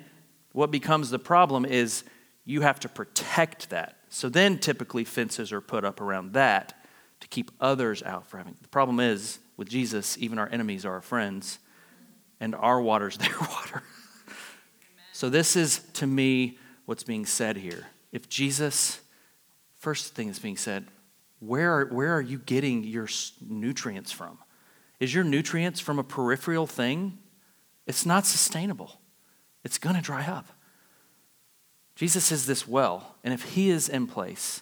what 0.51 0.71
becomes 0.71 1.09
the 1.09 1.19
problem 1.19 1.65
is 1.65 2.03
you 2.45 2.61
have 2.61 2.79
to 2.81 2.89
protect 2.89 3.69
that. 3.69 3.97
So 4.09 4.29
then, 4.29 4.59
typically, 4.59 5.03
fences 5.03 5.51
are 5.51 5.61
put 5.61 5.85
up 5.85 6.01
around 6.01 6.33
that 6.33 6.73
to 7.19 7.27
keep 7.27 7.51
others 7.59 8.03
out 8.03 8.27
from 8.27 8.39
having. 8.39 8.55
The 8.61 8.67
problem 8.67 8.99
is, 8.99 9.39
with 9.55 9.69
Jesus, 9.69 10.17
even 10.17 10.39
our 10.39 10.49
enemies 10.49 10.85
are 10.85 10.93
our 10.93 11.01
friends, 11.01 11.59
and 12.39 12.53
our 12.55 12.81
water's 12.81 13.17
their 13.19 13.39
water. 13.39 13.83
so, 15.11 15.29
this 15.29 15.55
is 15.55 15.79
to 15.93 16.07
me 16.07 16.57
what's 16.85 17.03
being 17.03 17.25
said 17.25 17.57
here. 17.57 17.87
If 18.11 18.29
Jesus, 18.29 18.99
first 19.77 20.13
thing 20.13 20.27
that's 20.27 20.39
being 20.39 20.57
said, 20.57 20.87
where 21.39 21.73
are, 21.73 21.85
where 21.87 22.15
are 22.15 22.21
you 22.21 22.37
getting 22.37 22.83
your 22.83 23.07
nutrients 23.41 24.11
from? 24.11 24.37
is 25.03 25.13
your 25.13 25.25
nutrients 25.25 25.81
from 25.81 25.99
a 25.99 26.03
peripheral 26.03 26.65
thing, 26.65 27.17
it's 27.85 28.05
not 28.05 28.25
sustainable. 28.25 29.01
It's 29.65 29.77
going 29.77 29.97
to 29.97 30.01
dry 30.01 30.25
up. 30.25 30.47
Jesus 32.03 32.33
is 32.33 32.45
this 32.45 32.67
well, 32.67 33.15
and 33.23 33.33
if 33.33 33.53
he 33.53 33.69
is 33.69 33.87
in 33.87 34.07
place, 34.07 34.61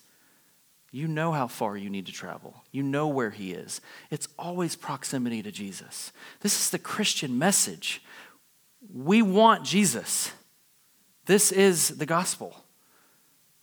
you 0.91 1.07
know 1.07 1.31
how 1.31 1.47
far 1.47 1.75
you 1.75 1.89
need 1.89 2.05
to 2.05 2.11
travel. 2.11 2.63
You 2.71 2.83
know 2.83 3.07
where 3.07 3.31
he 3.31 3.51
is. 3.51 3.81
It's 4.11 4.27
always 4.37 4.75
proximity 4.75 5.41
to 5.41 5.51
Jesus. 5.51 6.11
This 6.41 6.61
is 6.61 6.69
the 6.69 6.77
Christian 6.77 7.39
message. 7.39 8.03
We 8.93 9.23
want 9.23 9.65
Jesus. 9.65 10.33
This 11.25 11.51
is 11.51 11.97
the 11.97 12.05
gospel. 12.05 12.63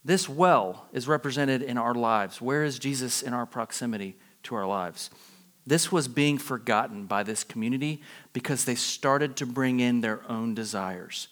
This 0.04 0.28
well 0.28 0.88
is 0.92 1.06
represented 1.06 1.62
in 1.62 1.78
our 1.78 1.94
lives. 1.94 2.42
Where 2.42 2.64
is 2.64 2.80
Jesus 2.80 3.22
in 3.22 3.32
our 3.32 3.46
proximity 3.46 4.16
to 4.42 4.56
our 4.56 4.66
lives? 4.66 5.08
This 5.64 5.92
was 5.92 6.08
being 6.08 6.38
forgotten 6.38 7.06
by 7.06 7.22
this 7.22 7.44
community 7.44 8.02
because 8.32 8.64
they 8.64 8.74
started 8.74 9.36
to 9.36 9.46
bring 9.46 9.78
in 9.78 10.00
their 10.00 10.28
own 10.28 10.52
desires. 10.52 11.28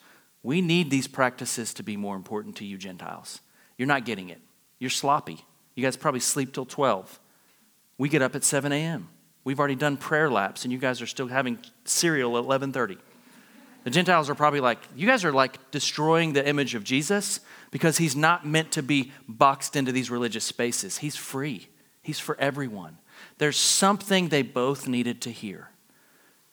We 0.47 0.61
need 0.61 0.89
these 0.89 1.09
practices 1.09 1.73
to 1.73 1.83
be 1.83 1.97
more 1.97 2.15
important 2.15 2.55
to 2.55 2.65
you, 2.65 2.77
Gentiles. 2.77 3.41
You're 3.77 3.89
not 3.89 4.05
getting 4.05 4.29
it. 4.29 4.39
You're 4.79 4.89
sloppy. 4.89 5.43
You 5.75 5.83
guys 5.83 5.97
probably 5.97 6.21
sleep 6.21 6.53
till 6.53 6.65
12. 6.65 7.19
We 7.97 8.07
get 8.07 8.21
up 8.21 8.33
at 8.33 8.45
7 8.45 8.71
a.m. 8.71 9.09
We've 9.43 9.59
already 9.59 9.75
done 9.75 9.97
prayer 9.97 10.31
laps, 10.31 10.63
and 10.63 10.71
you 10.71 10.79
guys 10.79 11.01
are 11.01 11.05
still 11.05 11.27
having 11.27 11.59
cereal 11.83 12.37
at 12.37 12.45
11:30. 12.45 12.97
The 13.83 13.89
Gentiles 13.89 14.29
are 14.29 14.35
probably 14.35 14.61
like, 14.61 14.79
you 14.95 15.05
guys 15.05 15.25
are 15.25 15.33
like 15.33 15.69
destroying 15.71 16.31
the 16.31 16.47
image 16.47 16.75
of 16.75 16.85
Jesus 16.85 17.41
because 17.69 17.97
he's 17.97 18.15
not 18.15 18.47
meant 18.47 18.71
to 18.71 18.81
be 18.81 19.11
boxed 19.27 19.75
into 19.75 19.91
these 19.91 20.09
religious 20.09 20.45
spaces. 20.45 20.99
He's 20.99 21.17
free. 21.17 21.67
He's 22.01 22.19
for 22.19 22.39
everyone. 22.39 22.99
There's 23.37 23.57
something 23.57 24.29
they 24.29 24.43
both 24.43 24.87
needed 24.87 25.19
to 25.23 25.29
hear, 25.29 25.71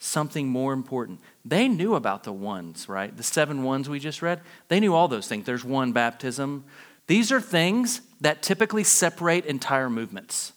something 0.00 0.48
more 0.48 0.72
important. 0.72 1.20
They 1.44 1.68
knew 1.68 1.94
about 1.94 2.24
the 2.24 2.32
ones, 2.32 2.88
right? 2.88 3.14
The 3.14 3.22
seven 3.22 3.62
ones 3.62 3.88
we 3.88 3.98
just 3.98 4.22
read. 4.22 4.40
They 4.68 4.80
knew 4.80 4.94
all 4.94 5.08
those 5.08 5.28
things. 5.28 5.44
There's 5.44 5.64
one 5.64 5.92
baptism. 5.92 6.64
These 7.06 7.30
are 7.30 7.40
things 7.40 8.00
that 8.20 8.42
typically 8.42 8.84
separate 8.84 9.44
entire 9.44 9.90
movements. 9.90 10.54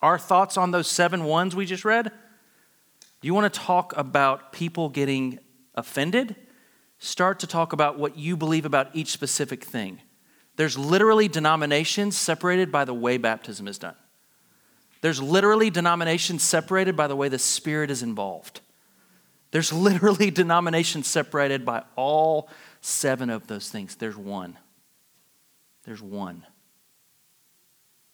Our 0.00 0.18
thoughts 0.18 0.56
on 0.56 0.70
those 0.70 0.88
seven 0.88 1.24
ones 1.24 1.54
we 1.54 1.66
just 1.66 1.84
read? 1.84 2.10
Do 3.20 3.26
you 3.26 3.34
want 3.34 3.52
to 3.52 3.60
talk 3.60 3.94
about 3.96 4.52
people 4.52 4.88
getting 4.88 5.38
offended? 5.74 6.34
Start 6.98 7.40
to 7.40 7.46
talk 7.46 7.74
about 7.74 7.98
what 7.98 8.16
you 8.16 8.36
believe 8.36 8.64
about 8.64 8.88
each 8.94 9.08
specific 9.08 9.62
thing. 9.62 10.00
There's 10.56 10.78
literally 10.78 11.28
denominations 11.28 12.16
separated 12.16 12.72
by 12.72 12.86
the 12.86 12.94
way 12.94 13.18
baptism 13.18 13.68
is 13.68 13.78
done. 13.78 13.96
There's 15.02 15.20
literally 15.20 15.70
denominations 15.70 16.42
separated 16.42 16.96
by 16.96 17.06
the 17.06 17.16
way 17.16 17.28
the 17.28 17.38
Spirit 17.38 17.90
is 17.90 18.02
involved. 18.02 18.60
There's 19.50 19.72
literally 19.88 20.30
denominations 20.30 21.06
separated 21.06 21.64
by 21.64 21.84
all 21.96 22.48
seven 22.80 23.30
of 23.30 23.46
those 23.46 23.70
things. 23.70 23.96
There's 23.96 24.16
one. 24.16 24.58
There's 25.84 26.02
one. 26.02 26.46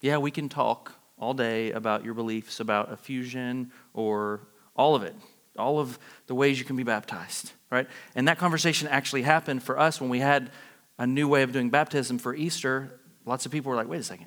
Yeah, 0.00 0.18
we 0.18 0.30
can 0.30 0.48
talk 0.48 0.92
all 1.18 1.34
day 1.34 1.72
about 1.72 2.04
your 2.04 2.14
beliefs 2.14 2.60
about 2.60 2.92
effusion 2.92 3.72
or 3.94 4.40
all 4.74 4.94
of 4.94 5.02
it. 5.02 5.14
all 5.58 5.78
of 5.78 5.98
the 6.26 6.34
ways 6.34 6.58
you 6.58 6.66
can 6.66 6.76
be 6.76 6.82
baptized, 6.82 7.52
right? 7.70 7.88
And 8.14 8.28
that 8.28 8.36
conversation 8.36 8.88
actually 8.88 9.22
happened 9.22 9.62
for 9.62 9.78
us 9.78 10.00
when 10.02 10.10
we 10.10 10.18
had 10.18 10.50
a 10.98 11.06
new 11.06 11.28
way 11.28 11.42
of 11.42 11.52
doing 11.52 11.70
baptism 11.70 12.18
for 12.18 12.34
Easter. 12.34 13.00
Lots 13.24 13.46
of 13.46 13.52
people 13.52 13.70
were 13.70 13.76
like, 13.76 13.88
wait 13.88 14.00
a 14.00 14.02
second, 14.02 14.26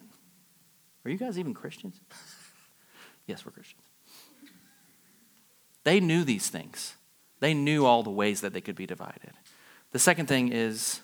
are 1.06 1.12
you 1.12 1.18
guys 1.18 1.38
even 1.38 1.54
Christians? 1.54 2.00
yes, 3.28 3.46
we're 3.46 3.52
Christians. 3.52 3.84
They 5.84 6.00
knew 6.00 6.24
these 6.24 6.50
things, 6.50 6.96
they 7.40 7.54
knew 7.54 7.86
all 7.86 8.04
the 8.04 8.10
ways 8.10 8.42
that 8.42 8.54
they 8.54 8.62
could 8.62 8.76
be 8.76 8.86
divided. 8.86 9.32
The 9.92 10.00
second 10.00 10.28
thing 10.28 10.52
is 10.52 11.02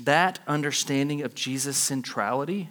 that 0.00 0.40
understanding 0.46 1.22
of 1.22 1.34
Jesus' 1.34 1.76
centrality, 1.76 2.70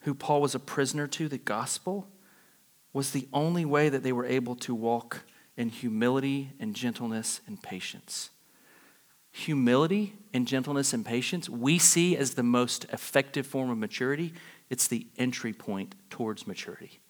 who 0.00 0.14
Paul 0.14 0.40
was 0.40 0.54
a 0.54 0.58
prisoner 0.58 1.06
to, 1.08 1.28
the 1.28 1.38
gospel, 1.38 2.08
was 2.92 3.12
the 3.12 3.28
only 3.32 3.64
way 3.64 3.88
that 3.88 4.02
they 4.02 4.12
were 4.12 4.26
able 4.26 4.56
to 4.56 4.74
walk 4.74 5.24
in 5.56 5.68
humility 5.68 6.52
and 6.58 6.74
gentleness 6.74 7.40
and 7.46 7.62
patience. 7.62 8.30
Humility 9.32 10.14
and 10.34 10.46
gentleness 10.46 10.92
and 10.92 11.06
patience 11.06 11.48
we 11.48 11.78
see 11.78 12.16
as 12.16 12.34
the 12.34 12.42
most 12.42 12.84
effective 12.92 13.46
form 13.46 13.70
of 13.70 13.78
maturity. 13.78 14.32
It's 14.70 14.88
the 14.88 15.06
entry 15.18 15.52
point 15.52 15.94
towards 16.08 16.46
maturity. 16.46 17.00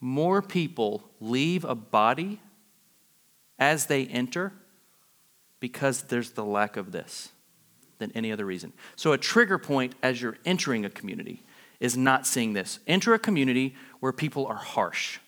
More 0.00 0.42
people 0.42 1.10
leave 1.20 1.64
a 1.64 1.74
body 1.74 2.40
as 3.58 3.86
they 3.86 4.06
enter 4.06 4.52
because 5.60 6.02
there's 6.02 6.32
the 6.32 6.44
lack 6.44 6.76
of 6.76 6.92
this 6.92 7.30
than 7.98 8.12
any 8.12 8.30
other 8.30 8.44
reason. 8.44 8.72
So, 8.96 9.12
a 9.12 9.18
trigger 9.18 9.58
point 9.58 9.94
as 10.02 10.22
you're 10.22 10.38
entering 10.44 10.84
a 10.84 10.90
community 10.90 11.42
is 11.80 11.96
not 11.96 12.26
seeing 12.26 12.52
this. 12.52 12.78
Enter 12.86 13.14
a 13.14 13.18
community 13.18 13.74
where 14.00 14.12
people 14.12 14.46
are 14.46 14.56
harsh, 14.56 15.18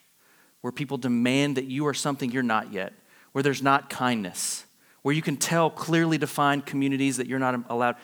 where 0.60 0.72
people 0.72 0.96
demand 0.96 1.56
that 1.56 1.64
you 1.64 1.86
are 1.86 1.94
something 1.94 2.30
you're 2.30 2.42
not 2.42 2.72
yet, 2.72 2.92
where 3.32 3.42
there's 3.42 3.62
not 3.62 3.90
kindness, 3.90 4.64
where 5.02 5.14
you 5.14 5.22
can 5.22 5.36
tell 5.36 5.70
clearly 5.70 6.18
defined 6.18 6.66
communities 6.66 7.16
that 7.16 7.26
you're 7.26 7.38
not 7.38 7.64
allowed. 7.68 7.96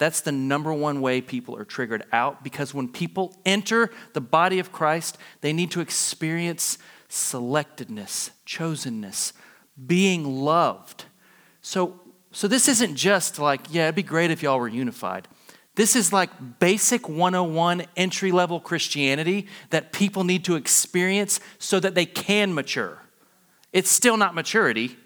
That's 0.00 0.22
the 0.22 0.32
number 0.32 0.72
one 0.72 1.02
way 1.02 1.20
people 1.20 1.54
are 1.58 1.64
triggered 1.66 2.04
out 2.10 2.42
because 2.42 2.72
when 2.72 2.88
people 2.88 3.36
enter 3.44 3.90
the 4.14 4.20
body 4.22 4.58
of 4.58 4.72
Christ, 4.72 5.18
they 5.42 5.52
need 5.52 5.70
to 5.72 5.82
experience 5.82 6.78
selectedness, 7.10 8.30
chosenness, 8.46 9.34
being 9.86 10.24
loved. 10.24 11.04
So, 11.60 12.00
so 12.32 12.48
this 12.48 12.66
isn't 12.66 12.96
just 12.96 13.38
like, 13.38 13.60
yeah, 13.68 13.84
it'd 13.84 13.94
be 13.94 14.02
great 14.02 14.30
if 14.30 14.42
y'all 14.42 14.58
were 14.58 14.68
unified. 14.68 15.28
This 15.74 15.94
is 15.94 16.14
like 16.14 16.30
basic 16.58 17.06
101 17.06 17.84
entry 17.94 18.32
level 18.32 18.58
Christianity 18.58 19.48
that 19.68 19.92
people 19.92 20.24
need 20.24 20.46
to 20.46 20.56
experience 20.56 21.40
so 21.58 21.78
that 21.78 21.94
they 21.94 22.06
can 22.06 22.54
mature. 22.54 23.02
It's 23.74 23.90
still 23.90 24.16
not 24.16 24.34
maturity 24.34 24.96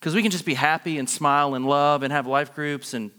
because 0.00 0.14
we 0.14 0.22
can 0.22 0.30
just 0.30 0.46
be 0.46 0.54
happy 0.54 0.96
and 0.96 1.10
smile 1.10 1.54
and 1.54 1.66
love 1.66 2.02
and 2.02 2.10
have 2.10 2.26
life 2.26 2.54
groups, 2.54 2.94
and 2.94 3.10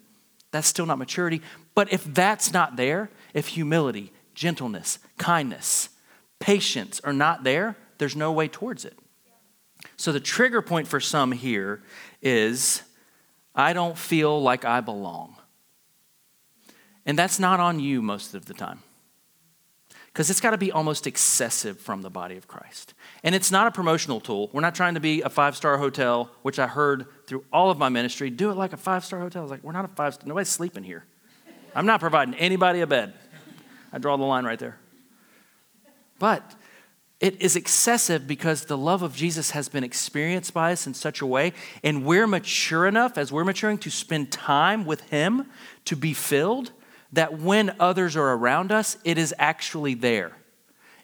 that's 0.51 0.67
still 0.67 0.85
not 0.85 0.97
maturity. 0.97 1.41
But 1.75 1.91
if 1.93 2.03
that's 2.03 2.51
not 2.51 2.75
there, 2.75 3.09
if 3.33 3.47
humility, 3.49 4.11
gentleness, 4.33 4.99
kindness, 5.17 5.89
patience 6.39 6.99
are 7.03 7.13
not 7.13 7.43
there, 7.43 7.77
there's 7.97 8.15
no 8.15 8.31
way 8.31 8.47
towards 8.47 8.85
it. 8.85 8.97
So 9.97 10.11
the 10.11 10.19
trigger 10.19 10.61
point 10.61 10.87
for 10.87 10.99
some 10.99 11.31
here 11.31 11.83
is 12.21 12.81
I 13.53 13.73
don't 13.73 13.97
feel 13.97 14.41
like 14.41 14.65
I 14.65 14.81
belong. 14.81 15.35
And 17.05 17.17
that's 17.17 17.39
not 17.39 17.59
on 17.59 17.79
you 17.79 18.01
most 18.01 18.33
of 18.33 18.45
the 18.45 18.53
time. 18.53 18.83
Because 20.07 20.29
it's 20.29 20.41
got 20.41 20.51
to 20.51 20.57
be 20.57 20.71
almost 20.71 21.07
excessive 21.07 21.79
from 21.79 22.01
the 22.01 22.09
body 22.09 22.35
of 22.35 22.47
Christ. 22.47 22.93
And 23.23 23.35
it's 23.35 23.51
not 23.51 23.67
a 23.67 23.71
promotional 23.71 24.21
tool. 24.21 24.49
We're 24.53 24.61
not 24.61 24.75
trying 24.75 24.93
to 24.93 24.99
be 24.99 25.21
a 25.21 25.29
five 25.29 25.55
star 25.55 25.77
hotel, 25.77 26.31
which 26.41 26.57
I 26.57 26.67
heard 26.67 27.05
through 27.27 27.43
all 27.51 27.69
of 27.69 27.77
my 27.77 27.89
ministry. 27.89 28.29
Do 28.29 28.49
it 28.49 28.55
like 28.55 28.73
a 28.73 28.77
five 28.77 29.03
star 29.03 29.19
hotel. 29.19 29.41
I 29.41 29.43
was 29.43 29.51
like, 29.51 29.63
we're 29.63 29.73
not 29.73 29.85
a 29.85 29.89
five 29.89 30.13
star, 30.13 30.27
nobody's 30.27 30.49
sleeping 30.49 30.83
here. 30.83 31.05
I'm 31.75 31.85
not 31.85 31.99
providing 31.99 32.33
anybody 32.35 32.81
a 32.81 32.87
bed. 32.87 33.13
I 33.91 33.97
draw 33.97 34.17
the 34.17 34.23
line 34.23 34.45
right 34.45 34.59
there. 34.59 34.77
But 36.17 36.55
it 37.19 37.41
is 37.41 37.55
excessive 37.55 38.27
because 38.27 38.65
the 38.65 38.77
love 38.77 39.01
of 39.01 39.15
Jesus 39.15 39.51
has 39.51 39.67
been 39.67 39.83
experienced 39.83 40.53
by 40.53 40.71
us 40.71 40.87
in 40.87 40.93
such 40.93 41.21
a 41.21 41.25
way, 41.25 41.53
and 41.83 42.05
we're 42.05 42.27
mature 42.27 42.87
enough 42.87 43.17
as 43.17 43.31
we're 43.31 43.43
maturing 43.43 43.77
to 43.79 43.89
spend 43.89 44.31
time 44.31 44.85
with 44.85 45.01
Him 45.09 45.47
to 45.85 45.95
be 45.95 46.13
filled 46.13 46.71
that 47.11 47.39
when 47.39 47.75
others 47.79 48.15
are 48.15 48.33
around 48.33 48.71
us, 48.71 48.97
it 49.03 49.17
is 49.17 49.33
actually 49.37 49.95
there. 49.95 50.31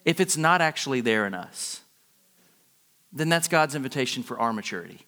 If 0.04 0.20
it's 0.20 0.36
not 0.36 0.60
actually 0.60 1.00
there 1.00 1.26
in 1.26 1.34
us, 1.34 1.82
then 3.16 3.28
that's 3.28 3.48
God's 3.48 3.74
invitation 3.74 4.22
for 4.22 4.38
our 4.38 4.52
maturity. 4.52 5.06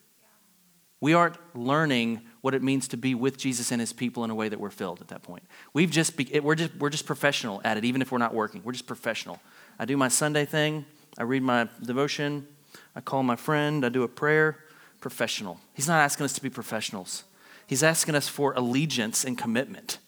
We 1.00 1.14
aren't 1.14 1.36
learning 1.54 2.22
what 2.40 2.54
it 2.54 2.62
means 2.62 2.88
to 2.88 2.96
be 2.96 3.14
with 3.14 3.38
Jesus 3.38 3.70
and 3.70 3.80
his 3.80 3.92
people 3.92 4.24
in 4.24 4.30
a 4.30 4.34
way 4.34 4.48
that 4.48 4.58
we're 4.58 4.70
filled 4.70 5.00
at 5.00 5.08
that 5.08 5.22
point. 5.22 5.44
We've 5.72 5.90
just 5.90 6.16
be, 6.16 6.40
we're 6.40 6.56
just 6.56 6.74
we're 6.76 6.90
just 6.90 7.06
professional 7.06 7.60
at 7.64 7.76
it 7.76 7.84
even 7.84 8.02
if 8.02 8.10
we're 8.10 8.18
not 8.18 8.34
working. 8.34 8.62
We're 8.64 8.72
just 8.72 8.86
professional. 8.86 9.40
I 9.78 9.84
do 9.84 9.96
my 9.96 10.08
Sunday 10.08 10.44
thing, 10.44 10.84
I 11.16 11.22
read 11.22 11.42
my 11.42 11.68
devotion, 11.82 12.48
I 12.96 13.00
call 13.00 13.22
my 13.22 13.36
friend, 13.36 13.84
I 13.84 13.90
do 13.90 14.02
a 14.02 14.08
prayer, 14.08 14.58
professional. 15.00 15.60
He's 15.74 15.86
not 15.86 16.00
asking 16.00 16.24
us 16.24 16.32
to 16.32 16.42
be 16.42 16.50
professionals. 16.50 17.24
He's 17.66 17.82
asking 17.82 18.14
us 18.14 18.26
for 18.26 18.54
allegiance 18.54 19.24
and 19.24 19.38
commitment 19.38 19.98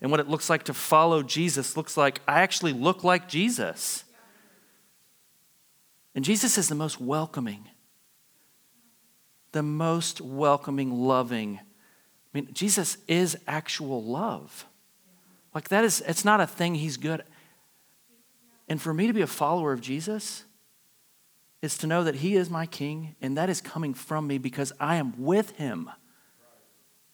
and 0.00 0.10
what 0.10 0.20
it 0.20 0.28
looks 0.28 0.48
like 0.48 0.64
to 0.64 0.74
follow 0.74 1.22
Jesus 1.22 1.76
looks 1.76 1.96
like 1.96 2.20
I 2.26 2.40
actually 2.40 2.72
look 2.72 3.04
like 3.04 3.28
Jesus. 3.28 4.04
And 6.14 6.24
Jesus 6.24 6.58
is 6.58 6.68
the 6.68 6.74
most 6.74 7.00
welcoming, 7.00 7.68
the 9.52 9.62
most 9.62 10.20
welcoming, 10.20 10.92
loving. 10.92 11.60
I 11.60 12.38
mean, 12.38 12.48
Jesus 12.52 12.98
is 13.06 13.36
actual 13.46 14.02
love. 14.02 14.66
Like 15.54 15.68
that 15.68 15.84
is, 15.84 16.02
it's 16.06 16.24
not 16.24 16.40
a 16.40 16.46
thing 16.46 16.74
he's 16.74 16.96
good. 16.96 17.22
And 18.68 18.80
for 18.80 18.94
me 18.94 19.06
to 19.06 19.12
be 19.12 19.22
a 19.22 19.26
follower 19.26 19.72
of 19.72 19.80
Jesus 19.80 20.44
is 21.62 21.76
to 21.78 21.86
know 21.86 22.04
that 22.04 22.16
he 22.16 22.36
is 22.36 22.48
my 22.48 22.66
king 22.66 23.16
and 23.20 23.36
that 23.36 23.50
is 23.50 23.60
coming 23.60 23.94
from 23.94 24.26
me 24.26 24.38
because 24.38 24.72
I 24.78 24.96
am 24.96 25.14
with 25.18 25.56
him. 25.56 25.90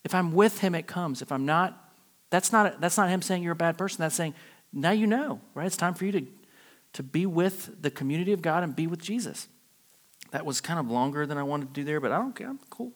If 0.05 0.15
I'm 0.15 0.33
with 0.33 0.61
him, 0.61 0.75
it 0.75 0.87
comes. 0.87 1.21
If 1.21 1.33
I'm 1.33 1.47
not, 1.47 1.93
that's 2.31 2.53
not, 2.53 2.81
that's 2.81 2.97
not 2.97 3.09
him 3.09 3.23
saying 3.23 3.43
you're 3.43 3.53
a 3.53 3.57
bad 3.57 3.77
person. 3.77 4.03
That's 4.03 4.15
saying, 4.15 4.35
now 4.73 4.93
you 4.93 5.07
know, 5.07 5.41
right? 5.55 5.67
It's 5.67 5.77
time 5.77 5.95
for 5.95 6.05
you 6.05 6.13
to, 6.13 6.27
to 6.97 7.03
be 7.03 7.27
with 7.27 7.83
the 7.83 7.91
community 7.91 8.33
of 8.33 8.41
God 8.41 8.65
and 8.65 8.75
be 8.75 8.87
with 8.87 9.03
Jesus. 9.03 9.49
That 10.31 10.47
was 10.47 10.63
kind 10.63 10.81
of 10.81 10.91
longer 10.91 11.27
than 11.27 11.37
I 11.37 11.43
wanted 11.43 11.69
to 11.69 11.75
do 11.75 11.85
there, 11.85 12.01
but 12.01 12.11
I 12.11 12.17
don't 12.17 12.35
care. 12.35 12.49
I'm 12.49 12.59
cool. 12.71 12.91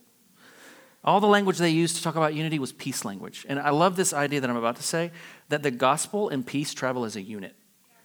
All 1.04 1.20
the 1.20 1.26
language 1.26 1.58
they 1.58 1.68
used 1.68 1.96
to 1.96 2.02
talk 2.02 2.16
about 2.16 2.32
unity 2.34 2.58
was 2.58 2.72
peace 2.72 3.04
language. 3.04 3.44
And 3.46 3.60
I 3.60 3.68
love 3.68 3.96
this 3.96 4.14
idea 4.14 4.40
that 4.40 4.48
I'm 4.48 4.56
about 4.56 4.76
to 4.76 4.82
say 4.82 5.10
that 5.50 5.62
the 5.62 5.70
gospel 5.70 6.30
and 6.30 6.46
peace 6.46 6.72
travel 6.72 7.04
as 7.04 7.14
a 7.14 7.20
unit. 7.20 7.54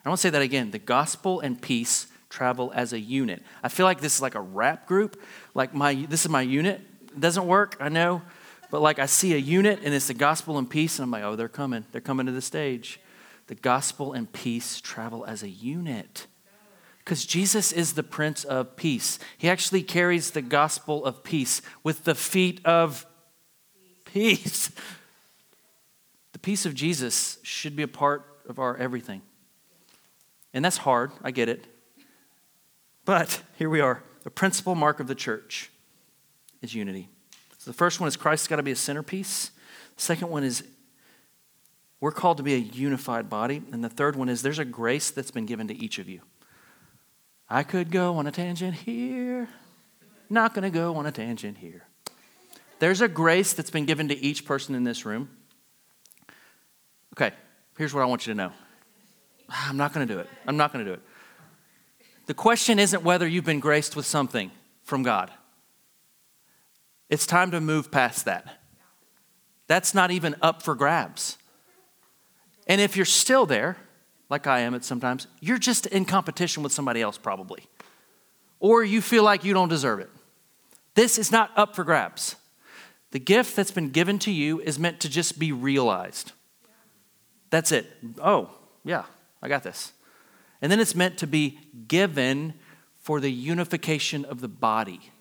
I 0.04 0.10
want 0.10 0.20
to 0.20 0.22
say 0.22 0.30
that 0.32 0.42
again. 0.42 0.72
The 0.72 0.80
gospel 0.80 1.40
and 1.40 1.62
peace 1.62 2.08
travel 2.30 2.74
as 2.76 2.92
a 2.92 3.00
unit. 3.00 3.42
I 3.64 3.70
feel 3.70 3.86
like 3.86 4.02
this 4.02 4.16
is 4.16 4.22
like 4.22 4.36
a 4.36 4.42
rap 4.42 4.88
group. 4.88 5.22
Like 5.54 5.74
my 5.74 6.06
this 6.10 6.26
is 6.26 6.30
my 6.30 6.42
unit. 6.42 6.82
It 7.08 7.22
doesn't 7.22 7.48
work, 7.48 7.78
I 7.80 7.88
know. 7.88 8.22
But 8.70 8.82
like 8.82 9.00
I 9.00 9.06
see 9.06 9.34
a 9.34 9.38
unit 9.38 9.80
and 9.82 9.94
it's 9.94 10.08
the 10.08 10.14
gospel 10.14 10.58
and 10.58 10.70
peace, 10.70 11.00
and 11.00 11.06
I'm 11.06 11.12
like, 11.12 11.24
oh, 11.24 11.38
they're 11.38 11.48
coming. 11.48 11.86
They're 11.94 12.02
coming 12.02 12.26
to 12.26 12.34
the 12.34 12.42
stage. 12.42 13.00
The 13.48 13.56
gospel 13.56 14.14
and 14.14 14.32
peace 14.32 14.82
travel 14.82 15.26
as 15.26 15.44
a 15.44 15.50
unit. 15.50 16.28
Because 17.00 17.26
Jesus 17.26 17.72
is 17.72 17.94
the 17.94 18.04
Prince 18.04 18.44
of 18.44 18.76
Peace. 18.76 19.20
He 19.38 19.48
actually 19.48 19.84
carries 19.84 20.32
the 20.32 20.42
gospel 20.42 21.06
of 21.06 21.24
peace 21.24 21.62
with 21.84 22.04
the 22.04 22.16
feet 22.16 22.60
of 22.66 23.06
peace. 24.06 24.72
The 26.32 26.40
peace 26.40 26.66
of 26.66 26.74
Jesus 26.74 27.38
should 27.44 27.76
be 27.76 27.84
a 27.84 27.88
part 27.88 28.26
of 28.50 28.58
our 28.58 28.76
everything. 28.78 29.22
And 30.54 30.66
that's 30.66 30.78
hard, 30.78 31.12
I 31.22 31.32
get 31.32 31.48
it. 31.48 31.66
But 33.04 33.44
here 33.58 33.70
we 33.70 33.82
are. 33.82 34.02
The 34.24 34.32
principal 34.32 34.74
mark 34.74 35.00
of 35.00 35.06
the 35.08 35.14
church 35.14 35.70
is 36.64 36.74
unity. 36.74 37.10
So 37.60 37.70
the 37.70 37.78
first 37.78 38.00
one 38.00 38.08
is 38.08 38.18
Christ's 38.18 38.48
got 38.48 38.56
to 38.56 38.64
be 38.64 38.72
a 38.72 38.76
centerpiece. 38.76 39.52
The 39.96 40.02
second 40.02 40.30
one 40.30 40.44
is 40.44 40.64
we're 42.00 42.12
called 42.12 42.38
to 42.38 42.44
be 42.44 42.54
a 42.54 42.58
unified 42.58 43.30
body. 43.30 43.62
And 43.72 43.84
the 43.84 43.90
third 43.90 44.16
one 44.16 44.30
is 44.30 44.42
there's 44.42 44.60
a 44.60 44.66
grace 44.66 45.12
that's 45.12 45.32
been 45.32 45.46
given 45.46 45.68
to 45.70 45.76
each 45.76 46.00
of 46.00 46.10
you. 46.10 46.22
I 47.50 47.64
could 47.64 47.92
go 47.92 48.18
on 48.18 48.28
a 48.28 48.32
tangent 48.32 48.76
here, 48.76 49.48
not 50.30 50.54
going 50.54 50.64
to 50.64 50.70
go 50.70 50.96
on 50.96 51.06
a 51.06 51.12
tangent 51.12 51.58
here. 51.58 51.84
There's 52.80 53.02
a 53.02 53.08
grace 53.08 53.54
that's 53.54 53.70
been 53.70 53.86
given 53.86 54.10
to 54.10 54.18
each 54.18 54.46
person 54.46 54.76
in 54.76 54.84
this 54.84 55.06
room. 55.06 55.30
Okay, 57.14 57.34
here's 57.78 57.94
what 57.94 58.02
I 58.02 58.06
want 58.06 58.28
you 58.28 58.34
to 58.34 58.38
know 58.38 58.52
I'm 59.50 59.78
not 59.78 59.94
going 59.94 60.08
to 60.08 60.14
do 60.14 60.20
it. 60.20 60.28
I'm 60.48 60.58
not 60.58 60.74
going 60.74 60.84
to 60.84 60.92
do 60.92 60.96
it. 60.96 61.02
The 62.26 62.34
question 62.34 62.80
isn't 62.80 63.04
whether 63.04 63.28
you've 63.28 63.46
been 63.46 63.60
graced 63.60 63.96
with 63.96 64.06
something 64.06 64.52
from 64.84 65.04
God. 65.04 65.32
It's 67.10 67.28
time 67.28 67.52
to 67.52 67.62
move 67.62 67.92
past 67.92 68.26
that. 68.26 68.60
That's 69.68 69.94
not 69.94 70.12
even 70.12 70.36
up 70.42 70.64
for 70.64 70.74
grabs. 70.76 71.38
And 72.68 72.82
if 72.82 72.96
you're 72.96 73.06
still 73.06 73.46
there, 73.46 73.78
like 74.30 74.48
I 74.48 74.62
am 74.62 74.74
at 74.74 74.84
sometimes, 74.84 75.28
you're 75.40 75.60
just 75.60 75.86
in 75.86 76.06
competition 76.06 76.64
with 76.64 76.72
somebody 76.72 77.02
else, 77.02 77.18
probably. 77.18 77.68
or 78.60 78.84
you 78.84 79.02
feel 79.02 79.24
like 79.24 79.44
you 79.44 79.54
don't 79.54 79.70
deserve 79.70 80.00
it. 80.00 80.10
This 80.96 81.18
is 81.18 81.32
not 81.32 81.52
up 81.56 81.76
for 81.76 81.84
grabs. 81.84 82.36
The 83.12 83.20
gift 83.20 83.56
that's 83.56 83.72
been 83.72 83.90
given 83.90 84.20
to 84.20 84.32
you 84.32 84.60
is 84.60 84.80
meant 84.80 85.00
to 85.02 85.10
just 85.10 85.38
be 85.38 85.52
realized. 85.52 86.32
That's 87.50 87.72
it. 87.72 87.86
Oh, 88.22 88.50
yeah, 88.84 89.04
I 89.42 89.48
got 89.50 89.64
this. 89.64 89.94
And 90.62 90.72
then 90.72 90.80
it's 90.80 90.96
meant 90.96 91.18
to 91.20 91.28
be 91.28 91.60
given 91.88 92.54
for 92.98 93.20
the 93.20 93.32
unification 93.32 94.26
of 94.26 94.42
the 94.42 94.48
body. 94.48 95.12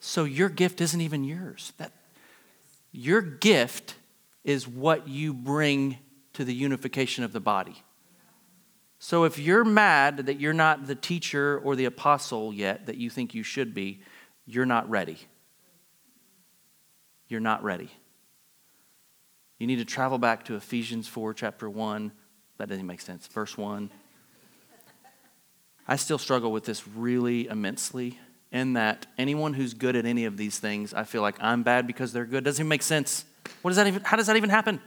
So 0.00 0.24
your 0.24 0.50
gift 0.50 0.80
isn't 0.80 1.00
even 1.00 1.24
yours. 1.24 1.72
That, 1.78 1.90
your 2.92 3.20
gift 3.20 3.96
is 4.44 4.68
what 4.68 5.08
you 5.08 5.32
bring 5.32 5.98
to 6.34 6.44
the 6.44 6.54
unification 6.54 7.24
of 7.24 7.32
the 7.32 7.40
body. 7.40 7.82
So 8.98 9.24
if 9.24 9.38
you're 9.38 9.64
mad 9.64 10.18
that 10.26 10.40
you're 10.40 10.52
not 10.52 10.86
the 10.86 10.94
teacher 10.94 11.60
or 11.64 11.76
the 11.76 11.84
apostle 11.84 12.52
yet 12.52 12.86
that 12.86 12.96
you 12.96 13.10
think 13.10 13.34
you 13.34 13.42
should 13.42 13.74
be, 13.74 14.00
you're 14.46 14.66
not 14.66 14.88
ready. 14.88 15.18
You're 17.28 17.40
not 17.40 17.62
ready. 17.62 17.90
You 19.58 19.66
need 19.66 19.76
to 19.76 19.84
travel 19.84 20.18
back 20.18 20.44
to 20.46 20.56
Ephesians 20.56 21.08
4, 21.08 21.34
chapter 21.34 21.68
1. 21.70 22.12
That 22.58 22.68
doesn't 22.68 22.86
make 22.86 23.00
sense. 23.00 23.26
Verse 23.26 23.56
1. 23.56 23.90
I 25.86 25.96
still 25.96 26.18
struggle 26.18 26.50
with 26.50 26.64
this 26.64 26.86
really 26.88 27.46
immensely 27.48 28.18
in 28.50 28.74
that 28.74 29.06
anyone 29.18 29.52
who's 29.52 29.74
good 29.74 29.96
at 29.96 30.06
any 30.06 30.24
of 30.24 30.36
these 30.36 30.58
things, 30.58 30.94
I 30.94 31.04
feel 31.04 31.22
like 31.22 31.36
I'm 31.40 31.62
bad 31.62 31.86
because 31.86 32.12
they're 32.12 32.24
good. 32.24 32.44
Doesn't 32.44 32.62
even 32.62 32.68
make 32.68 32.82
sense. 32.82 33.24
What 33.62 33.70
does 33.70 33.76
that 33.76 33.86
even, 33.86 34.02
how 34.02 34.16
does 34.16 34.26
that 34.26 34.36
even 34.36 34.50
happen? 34.50 34.80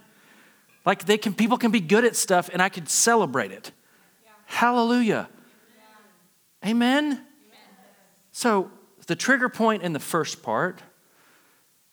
Like 0.86 1.06
they 1.06 1.18
can, 1.18 1.34
people 1.34 1.58
can 1.58 1.72
be 1.72 1.80
good 1.80 2.06
at 2.06 2.16
stuff 2.16 2.50
and 2.52 2.62
I 2.62 2.70
could 2.70 2.90
celebrate 2.90 3.52
it. 3.52 3.72
Yeah. 4.24 4.32
Hallelujah. 4.46 5.30
Yeah. 6.64 6.70
Amen? 6.70 7.04
Amen? 7.06 7.22
So 8.32 8.72
the 9.08 9.16
trigger 9.16 9.50
point 9.50 9.84
in 9.84 9.94
the 9.94 10.00
first 10.00 10.44
part 10.44 10.82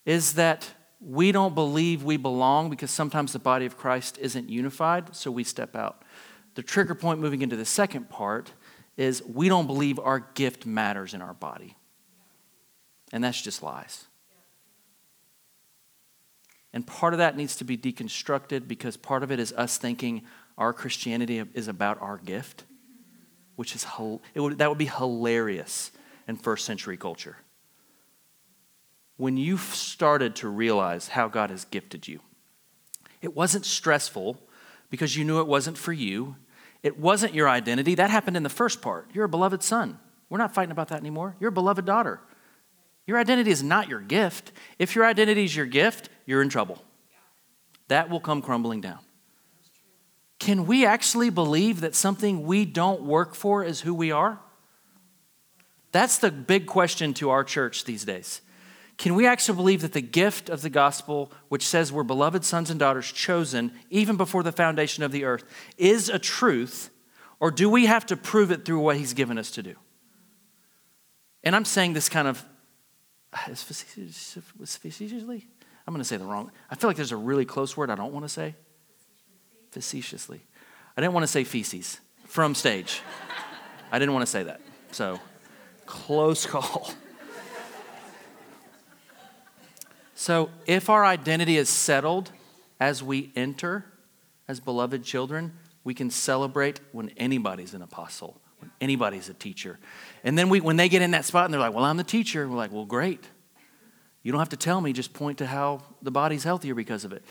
is 0.05 0.35
that 0.35 0.71
we 1.01 1.33
don't 1.33 1.55
believe 1.55 2.03
we 2.03 2.17
belong 2.17 2.71
because 2.71 2.91
sometimes 2.91 3.33
the 3.33 3.39
body 3.39 3.67
of 3.67 3.77
Christ 3.77 4.19
isn't 4.19 4.49
unified, 4.49 5.15
so 5.15 5.31
we 5.31 5.45
step 5.45 5.77
out. 5.77 6.03
The 6.55 6.63
trigger 6.63 6.95
point 6.95 7.21
moving 7.21 7.43
into 7.43 7.57
the 7.57 7.65
second 7.65 8.09
part 8.09 8.53
is 8.97 9.23
we 9.25 9.49
don't 9.49 9.67
believe 9.67 9.99
our 9.99 10.21
gift 10.35 10.67
matters 10.67 11.15
in 11.15 11.21
our 11.21 11.35
body. 11.35 11.77
And 13.13 13.23
that's 13.23 13.41
just 13.41 13.63
lies. 13.63 14.07
And 16.75 16.85
part 16.85 17.15
of 17.15 17.19
that 17.19 17.37
needs 17.37 17.55
to 17.57 17.65
be 17.65 17.79
deconstructed 17.79 18.67
because 18.67 18.97
part 18.97 19.23
of 19.23 19.31
it 19.31 19.39
is 19.39 19.53
us 19.53 19.79
thinking 19.79 20.23
our 20.59 20.73
Christianity 20.73 21.43
is 21.55 21.69
about 21.69 22.03
our 22.03 22.19
gift, 22.19 22.65
which 23.55 23.77
is 23.77 23.87
would, 24.35 24.59
that 24.59 24.69
would 24.69 24.79
be 24.79 24.87
hilarious 24.87 25.93
in 26.27 26.37
first 26.37 26.65
century 26.65 26.97
culture. 26.97 27.37
When 29.17 29.37
you 29.37 29.57
started 29.57 30.35
to 30.37 30.49
realize 30.49 31.09
how 31.09 31.29
God 31.29 31.51
has 31.51 31.65
gifted 31.65 32.09
you, 32.09 32.19
it 33.23 33.37
wasn't 33.37 33.65
stressful 33.65 34.41
because 34.91 35.17
you 35.17 35.25
knew 35.25 35.39
it 35.39 35.47
wasn't 35.47 35.79
for 35.79 35.93
you. 35.93 36.35
It 36.83 36.99
wasn't 36.99 37.35
your 37.35 37.49
identity. 37.49 37.95
That 37.95 38.11
happened 38.11 38.37
in 38.37 38.43
the 38.43 38.49
first 38.49 38.83
part. 38.83 39.09
You're 39.15 39.27
a 39.27 39.29
beloved 39.29 39.63
son. 39.63 40.01
We're 40.29 40.39
not 40.39 40.53
fighting 40.53 40.73
about 40.73 40.89
that 40.89 40.99
anymore. 40.99 41.37
You're 41.39 41.51
a 41.51 41.53
beloved 41.53 41.85
daughter. 41.85 42.21
Your 43.07 43.19
identity 43.19 43.51
is 43.51 43.63
not 43.63 43.89
your 43.89 44.01
gift. 44.01 44.53
If 44.79 44.95
your 44.95 45.05
identity 45.05 45.45
is 45.45 45.55
your 45.55 45.67
gift, 45.67 46.09
you're 46.27 46.43
in 46.43 46.49
trouble. 46.49 46.83
That 47.89 48.09
will 48.09 48.21
come 48.21 48.41
crumbling 48.41 48.81
down. 48.81 49.01
Can 50.39 50.67
we 50.67 50.85
actually 50.85 51.31
believe 51.31 51.81
that 51.81 51.95
something 51.95 52.45
we 52.45 52.65
don't 52.65 53.03
work 53.03 53.35
for 53.35 53.65
is 53.65 53.83
who 53.83 53.95
we 53.95 54.11
are? 54.11 54.41
That's 55.93 56.19
the 56.19 56.31
big 56.31 56.67
question 56.67 57.15
to 57.15 57.31
our 57.31 57.45
church 57.45 57.85
these 57.85 58.05
days. 58.05 58.41
Can 58.97 59.15
we 59.15 59.27
actually 59.27 59.57
believe 59.57 59.83
that 59.83 59.93
the 59.93 60.01
gift 60.01 60.49
of 60.49 60.63
the 60.63 60.71
gospel, 60.71 61.33
which 61.49 61.67
says 61.67 61.93
we're 61.93 62.05
beloved 62.05 62.45
sons 62.45 62.71
and 62.71 62.79
daughters 62.79 63.11
chosen 63.11 63.73
even 63.91 64.17
before 64.17 64.43
the 64.43 64.53
foundation 64.53 65.03
of 65.03 65.13
the 65.13 65.25
earth, 65.25 65.45
is 65.77 66.09
a 66.09 66.19
truth, 66.19 66.91
or 67.41 67.51
do 67.51 67.69
we 67.69 67.87
have 67.87 68.07
to 68.07 68.17
prove 68.17 68.51
it 68.51 68.65
through 68.65 68.81
what 68.81 68.97
he's 68.97 69.13
given 69.13 69.39
us 69.39 69.51
to 69.53 69.63
do? 69.63 69.75
And 71.43 71.57
I'm 71.57 71.65
saying 71.65 71.93
this 71.93 72.09
kind 72.09 72.29
of 72.29 72.45
facetiously? 73.55 75.47
I'm 75.87 75.93
going 75.93 76.01
to 76.01 76.09
say 76.09 76.17
the 76.17 76.25
wrong. 76.25 76.51
I 76.71 76.77
feel 76.77 76.89
like 76.89 76.97
there's 76.97 77.13
a 77.13 77.17
really 77.17 77.45
close 77.45 77.77
word 77.77 77.91
I 77.91 77.95
don't 77.95 78.13
want 78.13 78.25
to 78.25 78.29
say. 78.29 78.55
Facetiously. 79.71 80.41
I 80.97 81.01
didn't 81.01 81.13
want 81.13 81.25
to 81.25 81.29
say 81.29 81.45
feces 81.45 82.01
from 82.27 82.55
stage. 82.55 83.03
I 83.93 83.99
didn't 83.99 84.15
want 84.15 84.23
to 84.23 84.31
say 84.31 84.45
that. 84.45 84.61
So, 84.93 85.21
close 85.87 86.47
call. 86.47 86.91
So, 90.15 90.51
if 90.67 90.89
our 90.89 91.05
identity 91.05 91.57
is 91.57 91.69
settled 91.69 92.31
as 92.81 93.03
we 93.03 93.33
enter 93.37 93.85
as 94.49 94.61
beloved 94.61 95.05
children, 95.05 95.53
we 95.83 95.93
can 95.93 96.11
celebrate 96.11 96.81
when 96.93 97.11
anybody's 97.17 97.75
an 97.75 97.83
apostle, 97.83 98.41
anybody's 98.81 99.29
a 99.29 99.35
teacher. 99.35 99.79
And 100.23 100.37
then 100.37 100.49
we, 100.49 100.61
when 100.61 100.77
they 100.77 100.89
get 100.89 101.03
in 101.03 101.13
that 101.13 101.25
spot 101.25 101.45
and 101.45 101.55
they're 101.55 101.61
like, 101.61 101.75
Well, 101.75 101.85
I'm 101.85 101.97
the 101.97 102.05
teacher, 102.05 102.49
we're 102.49 102.57
like, 102.57 102.73
Well, 102.73 102.85
great. 102.85 103.25
You 104.23 104.33
don't 104.33 104.39
have 104.39 104.51
to 104.51 104.57
tell 104.57 104.81
me, 104.81 104.93
just 104.93 105.13
point 105.13 105.39
to 105.39 105.47
how 105.47 105.83
the 106.03 106.11
body's 106.11 106.45
healthier 106.45 106.75
because 106.75 107.05
of 107.05 107.13
it. 107.13 107.23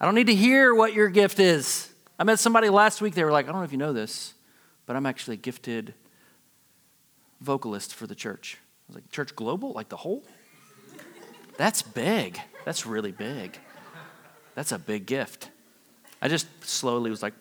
I 0.00 0.06
don't 0.06 0.14
need 0.14 0.28
to 0.28 0.34
hear 0.34 0.74
what 0.74 0.94
your 0.94 1.10
gift 1.10 1.38
is. 1.38 1.90
I 2.18 2.24
met 2.24 2.38
somebody 2.38 2.70
last 2.70 3.02
week, 3.02 3.14
they 3.14 3.24
were 3.24 3.30
like, 3.30 3.46
I 3.46 3.52
don't 3.52 3.60
know 3.60 3.64
if 3.64 3.72
you 3.72 3.78
know 3.78 3.92
this, 3.92 4.34
but 4.86 4.96
I'm 4.96 5.04
actually 5.04 5.34
a 5.34 5.38
gifted 5.38 5.94
vocalist 7.40 7.94
for 7.94 8.06
the 8.06 8.14
church. 8.14 8.58
I 8.60 8.84
was 8.88 8.94
like, 8.96 9.10
Church 9.10 9.36
Global? 9.36 9.72
Like 9.72 9.88
the 9.88 9.96
whole? 9.96 10.24
That's 11.56 11.82
big. 11.82 12.40
That's 12.64 12.86
really 12.86 13.12
big. 13.12 13.58
That's 14.54 14.72
a 14.72 14.78
big 14.78 15.06
gift. 15.06 15.50
I 16.22 16.28
just 16.28 16.46
slowly 16.64 17.10
was 17.10 17.22
like, 17.22 17.34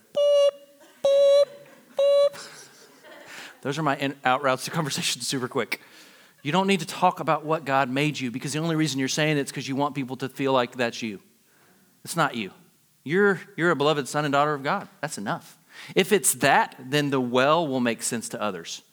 Those 3.61 3.77
are 3.77 3.83
my 3.83 3.97
in, 3.97 4.15
out 4.23 4.41
routes 4.41 4.65
to 4.65 4.71
conversation 4.71 5.21
super 5.23 5.47
quick. 5.47 5.81
You 6.41 6.51
don't 6.51 6.67
need 6.67 6.79
to 6.79 6.85
talk 6.85 7.19
about 7.19 7.45
what 7.45 7.65
God 7.65 7.89
made 7.89 8.19
you 8.19 8.31
because 8.31 8.53
the 8.53 8.59
only 8.59 8.75
reason 8.75 8.99
you're 8.99 9.09
saying 9.09 9.37
it 9.37 9.41
is 9.41 9.47
because 9.47 9.67
you 9.67 9.75
want 9.75 9.95
people 9.95 10.15
to 10.17 10.29
feel 10.29 10.53
like 10.53 10.75
that's 10.77 11.01
you. 11.01 11.19
It's 12.05 12.15
not 12.15 12.35
you. 12.35 12.51
You're, 13.03 13.41
you're 13.57 13.71
a 13.71 13.75
beloved 13.75 14.07
son 14.07 14.25
and 14.25 14.31
daughter 14.31 14.53
of 14.53 14.63
God. 14.63 14.87
That's 15.01 15.17
enough. 15.17 15.57
If 15.95 16.11
it's 16.11 16.35
that, 16.35 16.75
then 16.79 17.09
the 17.09 17.19
well 17.19 17.67
will 17.67 17.79
make 17.79 18.03
sense 18.03 18.29
to 18.29 18.41
others. 18.41 18.83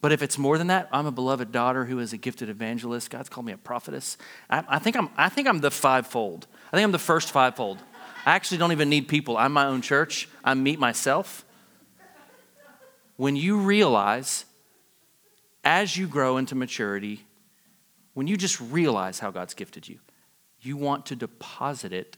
But 0.00 0.12
if 0.12 0.22
it's 0.22 0.38
more 0.38 0.58
than 0.58 0.68
that, 0.68 0.88
I'm 0.92 1.06
a 1.06 1.12
beloved 1.12 1.50
daughter 1.50 1.84
who 1.84 1.98
is 1.98 2.12
a 2.12 2.16
gifted 2.16 2.48
evangelist. 2.48 3.10
God's 3.10 3.28
called 3.28 3.46
me 3.46 3.52
a 3.52 3.58
prophetess. 3.58 4.16
I, 4.48 4.62
I, 4.68 4.78
think, 4.78 4.96
I'm, 4.96 5.10
I 5.16 5.28
think 5.28 5.48
I'm 5.48 5.60
the 5.60 5.70
fivefold. 5.70 6.46
I 6.72 6.76
think 6.76 6.84
I'm 6.84 6.92
the 6.92 6.98
first 6.98 7.32
fivefold. 7.32 7.78
I 8.24 8.32
actually 8.34 8.58
don't 8.58 8.72
even 8.72 8.88
need 8.88 9.08
people. 9.08 9.36
I'm 9.36 9.52
my 9.52 9.66
own 9.66 9.82
church. 9.82 10.28
I 10.44 10.54
meet 10.54 10.78
myself. 10.78 11.44
When 13.18 13.34
you 13.34 13.58
realize 13.58 14.44
as 15.64 15.96
you 15.96 16.06
grow 16.06 16.36
into 16.36 16.54
maturity, 16.54 17.26
when 18.14 18.28
you 18.28 18.36
just 18.36 18.60
realize 18.60 19.18
how 19.18 19.32
God's 19.32 19.54
gifted 19.54 19.88
you, 19.88 19.98
you 20.60 20.76
want 20.76 21.06
to 21.06 21.16
deposit 21.16 21.92
it 21.92 22.16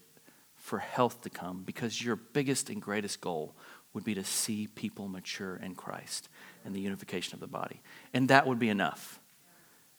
for 0.55 0.77
health 0.77 1.23
to 1.23 1.29
come 1.31 1.63
because 1.65 2.03
your 2.03 2.15
biggest 2.15 2.69
and 2.69 2.79
greatest 2.79 3.19
goal 3.19 3.55
would 3.93 4.03
be 4.03 4.13
to 4.13 4.23
see 4.23 4.67
people 4.67 5.07
mature 5.07 5.55
in 5.55 5.73
Christ 5.73 6.29
and 6.63 6.75
the 6.75 6.79
unification 6.79 7.33
of 7.33 7.39
the 7.39 7.47
body. 7.47 7.81
And 8.13 8.29
that 8.29 8.45
would 8.45 8.59
be 8.59 8.69
enough. 8.69 9.19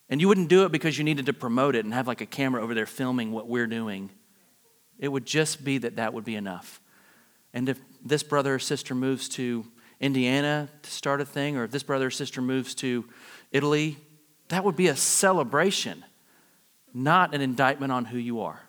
And 0.09 0.21
you 0.21 0.29
wouldn't 0.29 0.49
do 0.49 0.65
it 0.65 0.71
because 0.71 0.99
you 0.99 1.03
needed 1.03 1.27
to 1.27 1.33
promote 1.33 1.75
it 1.75 1.85
and 1.85 1.93
have 1.93 2.07
like 2.07 2.21
a 2.21 2.27
camera 2.27 2.63
over 2.63 2.75
there 2.75 2.87
filming 2.87 3.33
what 3.33 3.49
we're 3.49 3.67
doing. 3.67 4.11
It 5.01 5.09
would 5.09 5.27
just 5.27 5.65
be 5.65 5.79
that 5.79 5.97
that 5.97 6.15
would 6.15 6.25
be 6.25 6.37
enough. 6.37 6.81
And 7.53 7.69
if 7.69 7.81
this 8.05 8.23
brother 8.23 8.55
or 8.55 8.61
sister 8.61 8.95
moves 8.95 9.29
to 9.31 9.67
Indiana 10.03 10.69
to 10.83 10.91
start 10.91 11.21
a 11.21 11.25
thing, 11.25 11.57
or 11.57 11.65
if 11.65 11.71
this 11.71 11.85
brother 11.85 12.09
or 12.09 12.11
sister 12.11 12.43
moves 12.43 12.75
to 12.75 13.05
Italy, 13.53 13.97
that 14.49 14.65
would 14.65 14.77
be 14.77 14.89
a 14.89 14.97
celebration, 14.97 16.05
not 16.93 17.35
an 17.35 17.41
indictment 17.41 17.93
on 17.93 18.05
who 18.05 18.19
you 18.19 18.41
are. 18.43 18.61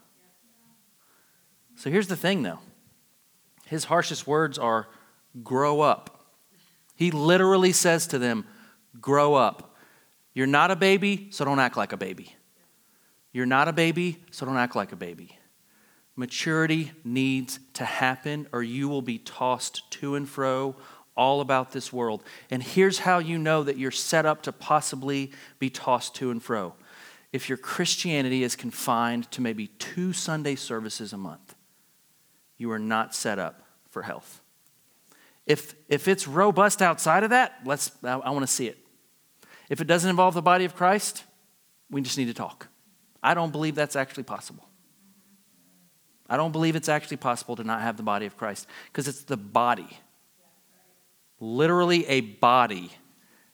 So 1.76 1.90
here's 1.90 2.08
the 2.08 2.16
thing, 2.16 2.44
though 2.44 2.60
his 3.66 3.86
harshest 3.86 4.28
words 4.28 4.60
are 4.60 4.88
grow 5.44 5.82
up. 5.82 6.24
He 6.96 7.10
literally 7.10 7.72
says 7.72 8.06
to 8.08 8.20
them, 8.20 8.46
grow 9.02 9.34
up. 9.34 9.76
You're 10.36 10.46
not 10.46 10.70
a 10.70 10.76
baby, 10.76 11.30
so 11.32 11.44
don't 11.44 11.60
act 11.60 11.76
like 11.76 11.92
a 11.92 11.98
baby. 11.98 12.36
You're 13.32 13.48
not 13.48 13.68
a 13.68 13.74
baby, 13.74 14.24
so 14.30 14.46
don't 14.46 14.58
act 14.58 14.76
like 14.76 14.92
a 14.92 14.96
baby. 14.96 15.38
Maturity 16.16 16.92
needs 17.04 17.60
to 17.74 17.86
happen, 17.86 18.48
or 18.54 18.62
you 18.62 18.88
will 18.88 19.02
be 19.02 19.18
tossed 19.18 19.90
to 19.90 20.14
and 20.14 20.30
fro 20.30 20.76
all 21.16 21.42
about 21.42 21.72
this 21.72 21.94
world. 21.94 22.24
And 22.50 22.64
here's 22.64 23.00
how 23.00 23.20
you 23.20 23.38
know 23.38 23.64
that 23.64 23.78
you're 23.78 23.92
set 23.92 24.26
up 24.26 24.44
to 24.44 24.52
possibly 24.52 25.32
be 25.60 25.70
tossed 25.70 26.16
to 26.16 26.32
and 26.32 26.42
fro. 26.42 26.74
If 27.32 27.50
your 27.50 27.58
Christianity 27.58 28.44
is 28.44 28.56
confined 28.56 29.30
to 29.32 29.42
maybe 29.42 29.68
two 29.80 30.14
Sunday 30.14 30.56
services 30.56 31.14
a 31.14 31.18
month, 31.18 31.56
you 32.58 32.72
are 32.72 32.80
not 32.80 33.16
set 33.16 33.40
up 33.40 33.64
for 33.90 34.04
health. 34.04 34.42
If, 35.46 35.76
if 35.90 36.08
it's 36.08 36.28
robust 36.28 36.82
outside 36.82 37.24
of 37.24 37.32
that, 37.32 37.60
let's, 37.66 37.92
I, 38.04 38.14
I 38.14 38.30
want 38.30 38.44
to 38.44 38.52
see 38.52 38.68
it. 38.68 38.78
If 39.70 39.82
it 39.82 39.88
doesn't 39.88 40.10
involve 40.10 40.34
the 40.34 40.42
body 40.42 40.66
of 40.66 40.76
Christ, 40.76 41.24
we 41.90 42.02
just 42.02 42.18
need 42.18 42.28
to 42.28 42.34
talk. 42.34 42.68
I 43.22 43.34
don't 43.34 43.52
believe 43.52 43.76
that's 43.76 43.96
actually 43.96 44.24
possible. 44.24 44.68
I 46.30 46.38
don't 46.38 46.52
believe 46.52 46.76
it's 46.76 46.90
actually 46.90 47.18
possible 47.18 47.56
to 47.56 47.64
not 47.64 47.82
have 47.82 47.98
the 47.98 48.04
body 48.04 48.26
of 48.26 48.38
Christ 48.38 48.68
because 48.92 49.08
it's 49.08 49.24
the 49.24 49.38
body. 49.38 49.88
Literally 51.40 52.06
a 52.08 52.22
body. 52.22 52.92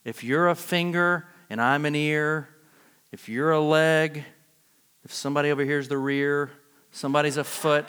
If 0.03 0.23
you're 0.23 0.49
a 0.49 0.55
finger 0.55 1.27
and 1.49 1.61
I'm 1.61 1.85
an 1.85 1.95
ear, 1.95 2.49
if 3.11 3.27
you're 3.27 3.51
a 3.51 3.59
leg, 3.59 4.23
if 5.03 5.13
somebody 5.13 5.51
over 5.51 5.63
here 5.63 5.79
is 5.79 5.87
the 5.87 5.97
rear, 5.97 6.51
somebody's 6.91 7.37
a 7.37 7.43
foot, 7.43 7.87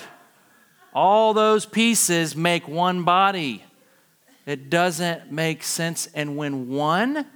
all 0.95 1.34
those 1.34 1.66
pieces 1.66 2.34
make 2.34 2.66
one 2.66 3.05
body. 3.05 3.64
It 4.47 4.70
doesn't 4.70 5.30
make 5.30 5.62
sense. 5.62 6.09
And 6.14 6.36
when 6.36 6.68
one 6.68 7.26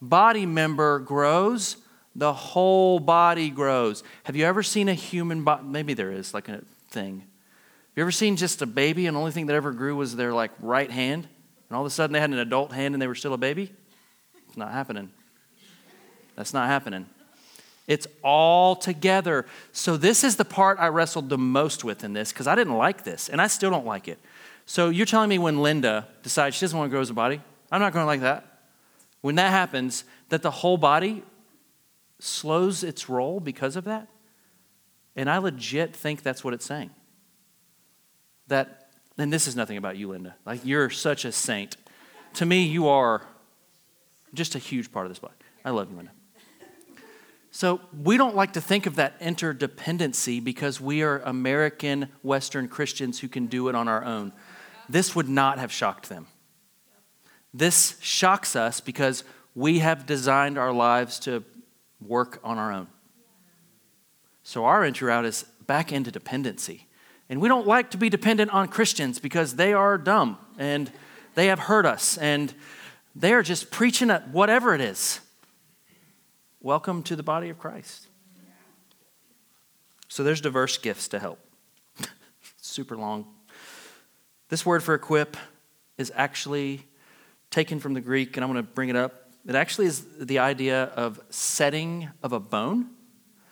body 0.00 0.46
member 0.46 1.00
grows, 1.00 1.76
the 2.14 2.32
whole 2.32 2.98
body 2.98 3.50
grows. 3.50 4.02
Have 4.24 4.36
you 4.36 4.44
ever 4.46 4.62
seen 4.62 4.88
a 4.88 4.94
human 4.94 5.44
body? 5.44 5.64
Maybe 5.64 5.92
there 5.92 6.10
is 6.10 6.32
like 6.32 6.48
a 6.48 6.62
thing. 6.90 7.18
Have 7.20 7.96
you 7.96 8.02
ever 8.02 8.12
seen 8.12 8.36
just 8.36 8.62
a 8.62 8.66
baby 8.66 9.06
and 9.06 9.16
the 9.16 9.20
only 9.20 9.32
thing 9.32 9.46
that 9.46 9.54
ever 9.54 9.72
grew 9.72 9.96
was 9.96 10.16
their 10.16 10.32
like 10.32 10.52
right 10.60 10.90
hand? 10.90 11.28
And 11.68 11.76
all 11.76 11.82
of 11.82 11.86
a 11.86 11.90
sudden 11.90 12.12
they 12.12 12.20
had 12.20 12.30
an 12.30 12.38
adult 12.38 12.72
hand 12.72 12.94
and 12.94 13.02
they 13.02 13.06
were 13.06 13.14
still 13.14 13.34
a 13.34 13.38
baby? 13.38 13.72
It's 14.48 14.56
not 14.56 14.72
happening. 14.72 15.10
That's 16.36 16.54
not 16.54 16.68
happening. 16.68 17.06
It's 17.86 18.06
all 18.22 18.74
together. 18.76 19.46
So, 19.72 19.96
this 19.96 20.24
is 20.24 20.36
the 20.36 20.44
part 20.44 20.78
I 20.80 20.88
wrestled 20.88 21.28
the 21.28 21.38
most 21.38 21.84
with 21.84 22.02
in 22.02 22.12
this 22.12 22.32
because 22.32 22.46
I 22.46 22.54
didn't 22.54 22.76
like 22.76 23.04
this 23.04 23.28
and 23.28 23.40
I 23.40 23.46
still 23.46 23.70
don't 23.70 23.86
like 23.86 24.08
it. 24.08 24.18
So, 24.66 24.88
you're 24.88 25.06
telling 25.06 25.28
me 25.28 25.38
when 25.38 25.62
Linda 25.62 26.08
decides 26.22 26.56
she 26.56 26.62
doesn't 26.62 26.76
want 26.76 26.88
to 26.88 26.90
grow 26.90 27.00
as 27.00 27.10
a 27.10 27.14
body, 27.14 27.40
I'm 27.70 27.80
not 27.80 27.92
going 27.92 28.02
to 28.02 28.06
like 28.06 28.20
that. 28.20 28.44
When 29.20 29.36
that 29.36 29.50
happens, 29.50 30.04
that 30.28 30.42
the 30.42 30.50
whole 30.50 30.76
body 30.76 31.22
slows 32.18 32.82
its 32.82 33.08
roll 33.08 33.40
because 33.40 33.76
of 33.76 33.84
that? 33.84 34.08
And 35.14 35.30
I 35.30 35.38
legit 35.38 35.94
think 35.94 36.22
that's 36.22 36.44
what 36.44 36.54
it's 36.54 36.66
saying. 36.66 36.90
That, 38.48 38.75
and 39.18 39.32
this 39.32 39.46
is 39.46 39.56
nothing 39.56 39.76
about 39.76 39.96
you, 39.96 40.10
Linda. 40.10 40.36
Like, 40.44 40.64
you're 40.64 40.90
such 40.90 41.24
a 41.24 41.32
saint. 41.32 41.76
To 42.34 42.46
me, 42.46 42.64
you 42.64 42.88
are 42.88 43.22
just 44.34 44.54
a 44.54 44.58
huge 44.58 44.92
part 44.92 45.06
of 45.06 45.10
this 45.10 45.18
body. 45.18 45.34
I 45.64 45.70
love 45.70 45.90
you, 45.90 45.96
Linda. 45.96 46.12
So 47.50 47.80
we 48.02 48.18
don't 48.18 48.36
like 48.36 48.52
to 48.52 48.60
think 48.60 48.84
of 48.84 48.96
that 48.96 49.18
interdependency 49.18 50.44
because 50.44 50.78
we 50.78 51.02
are 51.02 51.20
American 51.20 52.08
Western 52.22 52.68
Christians 52.68 53.20
who 53.20 53.28
can 53.28 53.46
do 53.46 53.68
it 53.68 53.74
on 53.74 53.88
our 53.88 54.04
own. 54.04 54.32
This 54.90 55.16
would 55.16 55.28
not 55.28 55.58
have 55.58 55.72
shocked 55.72 56.10
them. 56.10 56.26
This 57.54 57.96
shocks 58.02 58.54
us 58.54 58.82
because 58.82 59.24
we 59.54 59.78
have 59.78 60.04
designed 60.04 60.58
our 60.58 60.72
lives 60.72 61.18
to 61.20 61.42
work 62.06 62.38
on 62.44 62.58
our 62.58 62.70
own. 62.70 62.88
So 64.42 64.66
our 64.66 64.84
entry 64.84 65.10
out 65.10 65.24
is 65.24 65.44
back 65.66 65.90
into 65.90 66.10
dependency. 66.10 66.85
And 67.28 67.40
we 67.40 67.48
don't 67.48 67.66
like 67.66 67.90
to 67.90 67.96
be 67.96 68.08
dependent 68.08 68.52
on 68.52 68.68
Christians 68.68 69.18
because 69.18 69.56
they 69.56 69.72
are 69.72 69.98
dumb 69.98 70.38
and 70.58 70.90
they 71.34 71.46
have 71.46 71.58
hurt 71.58 71.84
us 71.84 72.16
and 72.18 72.54
they 73.14 73.32
are 73.32 73.42
just 73.42 73.70
preaching 73.70 74.10
at 74.10 74.28
whatever 74.28 74.74
it 74.74 74.80
is. 74.80 75.20
Welcome 76.60 77.02
to 77.04 77.16
the 77.16 77.22
body 77.22 77.48
of 77.48 77.58
Christ. 77.58 78.08
So 80.08 80.22
there's 80.22 80.40
diverse 80.40 80.78
gifts 80.78 81.08
to 81.08 81.18
help. 81.18 81.38
Super 82.60 82.96
long. 82.96 83.26
This 84.48 84.64
word 84.64 84.82
for 84.82 84.94
equip 84.94 85.36
is 85.98 86.12
actually 86.14 86.86
taken 87.50 87.80
from 87.80 87.94
the 87.94 88.00
Greek, 88.00 88.36
and 88.36 88.44
I'm 88.44 88.52
going 88.52 88.64
to 88.64 88.70
bring 88.70 88.88
it 88.88 88.96
up. 88.96 89.30
It 89.46 89.54
actually 89.54 89.86
is 89.86 90.04
the 90.18 90.38
idea 90.38 90.84
of 90.84 91.20
setting 91.30 92.10
of 92.22 92.32
a 92.32 92.40
bone. 92.40 92.90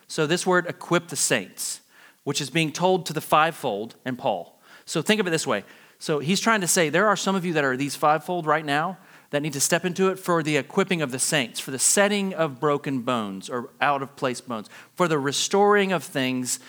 So 0.07 0.27
this 0.27 0.45
word 0.45 0.67
equip 0.67 1.07
the 1.07 1.15
saints, 1.15 1.81
which 2.25 2.41
is 2.41 2.49
being 2.49 2.73
told 2.73 3.05
to 3.05 3.13
the 3.13 3.21
fivefold 3.21 3.95
and 4.03 4.19
Paul. 4.19 4.59
So 4.83 5.01
think 5.01 5.21
of 5.21 5.27
it 5.27 5.29
this 5.29 5.47
way. 5.47 5.63
So 5.99 6.19
he's 6.19 6.41
trying 6.41 6.61
to 6.61 6.67
say 6.67 6.89
there 6.89 7.07
are 7.07 7.15
some 7.15 7.35
of 7.35 7.45
you 7.45 7.53
that 7.53 7.63
are 7.63 7.77
these 7.77 7.95
fivefold 7.95 8.45
right 8.45 8.65
now 8.65 8.97
that 9.29 9.41
need 9.41 9.53
to 9.53 9.59
step 9.59 9.85
into 9.85 10.09
it 10.09 10.19
for 10.19 10.43
the 10.43 10.57
equipping 10.57 11.01
of 11.01 11.11
the 11.11 11.19
saints, 11.19 11.59
for 11.59 11.71
the 11.71 11.79
setting 11.79 12.33
of 12.33 12.59
broken 12.59 13.01
bones 13.01 13.49
or 13.49 13.69
out 13.79 14.01
of 14.01 14.15
place 14.15 14.41
bones, 14.41 14.69
for 14.95 15.07
the 15.07 15.19
restoring 15.19 15.91
of 15.91 16.03
things. 16.03 16.59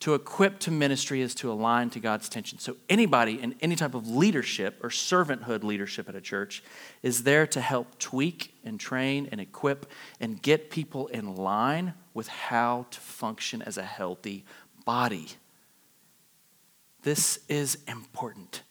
To 0.00 0.14
equip 0.14 0.58
to 0.60 0.72
ministry 0.72 1.20
is 1.20 1.32
to 1.36 1.52
align 1.52 1.88
to 1.90 2.00
God's 2.00 2.28
tension. 2.28 2.58
So, 2.58 2.76
anybody 2.88 3.40
in 3.40 3.54
any 3.60 3.76
type 3.76 3.94
of 3.94 4.08
leadership 4.08 4.80
or 4.82 4.88
servanthood 4.88 5.62
leadership 5.62 6.08
at 6.08 6.16
a 6.16 6.20
church 6.20 6.64
is 7.04 7.22
there 7.22 7.46
to 7.46 7.60
help 7.60 8.00
tweak 8.00 8.52
and 8.64 8.80
train 8.80 9.28
and 9.30 9.40
equip 9.40 9.86
and 10.18 10.42
get 10.42 10.70
people 10.70 11.06
in 11.06 11.36
line 11.36 11.94
with 12.14 12.26
how 12.26 12.86
to 12.90 12.98
function 12.98 13.62
as 13.62 13.78
a 13.78 13.84
healthy 13.84 14.44
body. 14.84 15.28
This 17.02 17.40
is 17.48 17.78
important. 17.88 18.62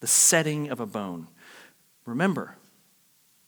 The 0.00 0.06
setting 0.06 0.70
of 0.70 0.80
a 0.80 0.86
bone. 0.86 1.28
Remember, 2.06 2.56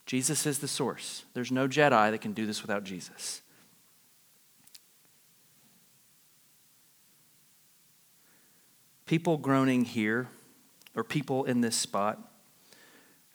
Jesus 0.07 0.47
is 0.47 0.61
the 0.61 0.69
source. 0.69 1.25
There's 1.35 1.53
no 1.53 1.69
Jedi 1.69 2.11
that 2.11 2.21
can 2.21 2.33
do 2.33 2.47
this 2.47 2.63
without 2.63 2.85
Jesus. 2.85 3.43
People 9.05 9.37
groaning 9.37 9.85
here, 9.85 10.29
or 10.97 11.05
people 11.05 11.45
in 11.45 11.61
this 11.61 11.77
spot, 11.77 12.19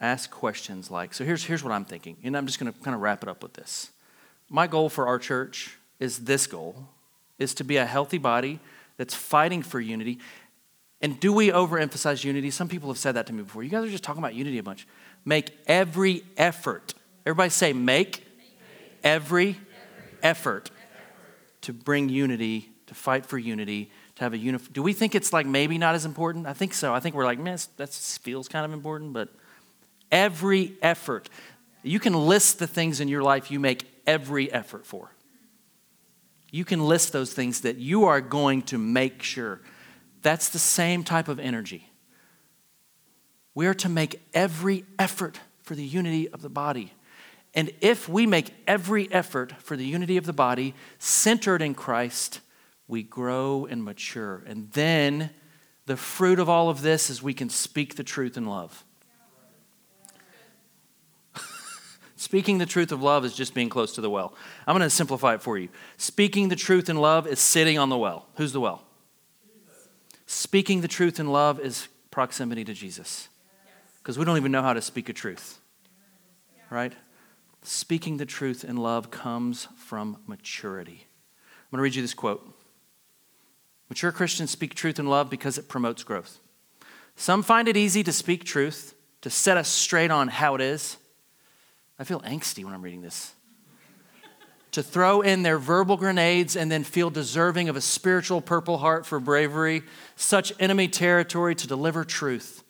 ask 0.02 0.32
questions 0.32 0.90
like 0.90 1.14
so 1.14 1.24
here's, 1.24 1.46
here's 1.46 1.64
what 1.64 1.72
I'm 1.72 1.86
thinking, 1.86 2.18
and 2.24 2.36
I'm 2.36 2.46
just 2.46 2.60
going 2.60 2.72
to 2.72 2.78
kind 2.80 2.96
of 2.96 3.02
wrap 3.02 3.24
it 3.24 3.30
up 3.30 3.44
with 3.44 3.54
this. 3.54 3.92
My 4.50 4.68
goal 4.68 4.90
for 4.90 5.08
our 5.08 5.20
church 5.20 5.78
is 6.00 6.20
this 6.26 6.48
goal 6.48 6.90
is 7.42 7.54
to 7.56 7.64
be 7.64 7.78
a 7.78 7.86
healthy 7.86 8.18
body 8.18 8.60
that's 8.98 9.16
fighting 9.16 9.64
for 9.64 9.80
unity. 9.80 10.20
And 11.02 11.20
do 11.20 11.34
we 11.34 11.50
overemphasize 11.50 12.24
unity? 12.24 12.52
Some 12.52 12.70
people 12.70 12.90
have 12.90 13.00
said 13.00 13.14
that 13.14 13.26
to 13.28 13.34
me 13.34 13.42
before. 13.42 13.64
You 13.64 13.70
guys 13.70 13.86
are 13.86 13.90
just 13.90 14.04
talking 14.04 14.22
about 14.22 14.36
unity 14.36 14.58
a 14.60 14.64
bunch 14.64 14.88
make 15.26 15.52
every 15.68 16.24
effort. 16.38 16.94
Everybody 17.26 17.50
say, 17.50 17.74
make 17.74 18.26
every 19.04 19.58
effort 20.24 20.72
to 21.62 21.74
bring 21.74 22.10
unity, 22.10 22.70
to 22.88 22.96
fight 22.96 23.26
for 23.26 23.38
unity, 23.38 23.92
to 24.16 24.24
have 24.24 24.34
a 24.34 24.38
unif. 24.38 24.72
Do 24.74 24.82
we 24.82 24.94
think 24.94 25.14
it's 25.14 25.32
like 25.32 25.46
maybe 25.46 25.78
not 25.78 25.96
as 25.96 26.06
important? 26.06 26.48
I 26.48 26.54
think 26.54 26.74
so. 26.74 26.94
I 26.94 27.00
think 27.00 27.16
we're 27.16 27.26
like, 27.26 27.40
man, 27.40 27.58
that 27.78 27.90
feels 27.94 28.48
kind 28.48 28.66
of 28.66 28.74
important, 28.74 29.14
but 29.14 29.30
every 30.12 30.74
effort. 30.82 31.30
You 31.84 32.00
can 32.00 32.14
list 32.14 32.60
the 32.60 32.68
things 32.68 33.00
in 33.00 33.08
your 33.08 33.24
life 33.24 33.52
you 33.52 33.60
make 33.60 33.86
every 34.06 34.52
effort 34.52 34.86
for. 34.86 35.12
You 36.52 36.66
can 36.66 36.86
list 36.86 37.14
those 37.14 37.34
things 37.34 37.62
that 37.62 37.78
you 37.78 38.04
are 38.06 38.22
going 38.22 38.62
to 38.64 38.78
make 38.78 39.24
sure. 39.24 39.62
That's 40.22 40.50
the 40.50 40.60
same 40.60 41.04
type 41.04 41.30
of 41.30 41.40
energy. 41.40 41.90
We 43.56 43.68
are 43.68 43.74
to 43.76 43.90
make 43.90 44.22
every 44.34 44.86
effort 45.00 45.40
for 45.64 45.76
the 45.76 45.84
unity 45.84 46.30
of 46.30 46.42
the 46.42 46.50
body. 46.50 46.94
And 47.54 47.72
if 47.82 48.08
we 48.08 48.26
make 48.26 48.54
every 48.68 49.12
effort 49.12 49.54
for 49.60 49.76
the 49.76 49.86
unity 49.86 50.18
of 50.18 50.26
the 50.26 50.34
body 50.34 50.74
centered 51.00 51.62
in 51.62 51.74
Christ, 51.74 52.42
we 52.88 53.04
grow 53.04 53.66
and 53.66 53.84
mature. 53.84 54.44
And 54.46 54.72
then 54.72 55.32
the 55.86 55.98
fruit 55.98 56.40
of 56.40 56.50
all 56.50 56.70
of 56.70 56.82
this 56.82 57.10
is 57.10 57.22
we 57.22 57.34
can 57.34 57.50
speak 57.50 57.96
the 57.96 58.04
truth 58.04 58.38
in 58.38 58.46
love. 58.46 58.86
Speaking 62.22 62.60
the 62.60 62.68
truth 62.68 62.92
of 62.92 63.02
love 63.02 63.26
is 63.26 63.34
just 63.34 63.56
being 63.56 63.68
close 63.68 63.96
to 63.96 64.02
the 64.02 64.08
well. 64.08 64.36
I'm 64.68 64.78
going 64.78 64.88
to 64.88 64.92
simplify 64.92 65.34
it 65.34 65.42
for 65.42 65.58
you. 65.58 65.70
Speaking 65.98 66.50
the 66.50 66.56
truth 66.56 66.88
in 66.88 66.98
love 66.98 67.26
is 67.26 67.40
sitting 67.40 67.80
on 67.80 67.90
the 67.90 67.98
well. 67.98 68.28
Who's 68.36 68.54
the 68.54 68.60
well? 68.60 68.84
Jesus. 69.44 69.90
Speaking 70.28 70.82
the 70.82 70.88
truth 70.88 71.20
in 71.20 71.32
love 71.32 71.60
is 71.60 71.88
proximity 72.12 72.64
to 72.66 72.76
Jesus 72.76 73.28
because 73.98 74.20
we 74.20 74.26
don't 74.26 74.38
even 74.38 74.52
know 74.52 74.62
how 74.62 74.74
to 74.74 74.84
speak 74.84 75.10
a 75.10 75.14
truth. 75.14 75.60
Right? 76.70 76.94
Speaking 77.64 78.18
the 78.18 78.28
truth 78.28 78.64
in 78.64 78.78
love 78.78 79.10
comes 79.10 79.68
from 79.76 80.18
maturity. 80.28 81.08
I'm 81.42 81.72
going 81.72 81.80
to 81.80 81.82
read 81.82 81.96
you 81.96 82.04
this 82.04 82.14
quote 82.14 82.48
Mature 83.90 84.12
Christians 84.12 84.52
speak 84.52 84.76
truth 84.76 85.00
in 85.00 85.08
love 85.08 85.32
because 85.32 85.58
it 85.58 85.68
promotes 85.68 86.04
growth. 86.04 86.38
Some 87.16 87.42
find 87.42 87.68
it 87.68 87.76
easy 87.76 88.04
to 88.04 88.14
speak 88.14 88.44
truth, 88.44 88.94
to 89.22 89.32
set 89.32 89.58
us 89.58 89.70
straight 89.70 90.12
on 90.12 90.28
how 90.28 90.54
it 90.54 90.62
is. 90.62 90.98
I 92.02 92.04
feel 92.04 92.22
angsty 92.22 92.66
when 92.66 92.74
I'm 92.74 92.82
reading 92.82 93.04
this. 93.04 93.36
to 94.72 94.82
throw 94.82 95.22
in 95.22 95.44
their 95.44 95.60
verbal 95.60 95.98
grenades 95.98 96.56
and 96.56 96.72
then 96.72 96.84
feel 96.84 97.12
deserving 97.12 97.70
of 97.70 97.76
a 97.76 97.82
spiritual 97.82 98.42
purple 98.42 98.80
heart 98.80 99.06
for 99.06 99.20
bravery, 99.20 99.84
such 100.16 100.52
enemy 100.60 100.88
territory 100.88 101.54
to 101.54 101.68
deliver 101.68 102.04
truth. 102.04 102.64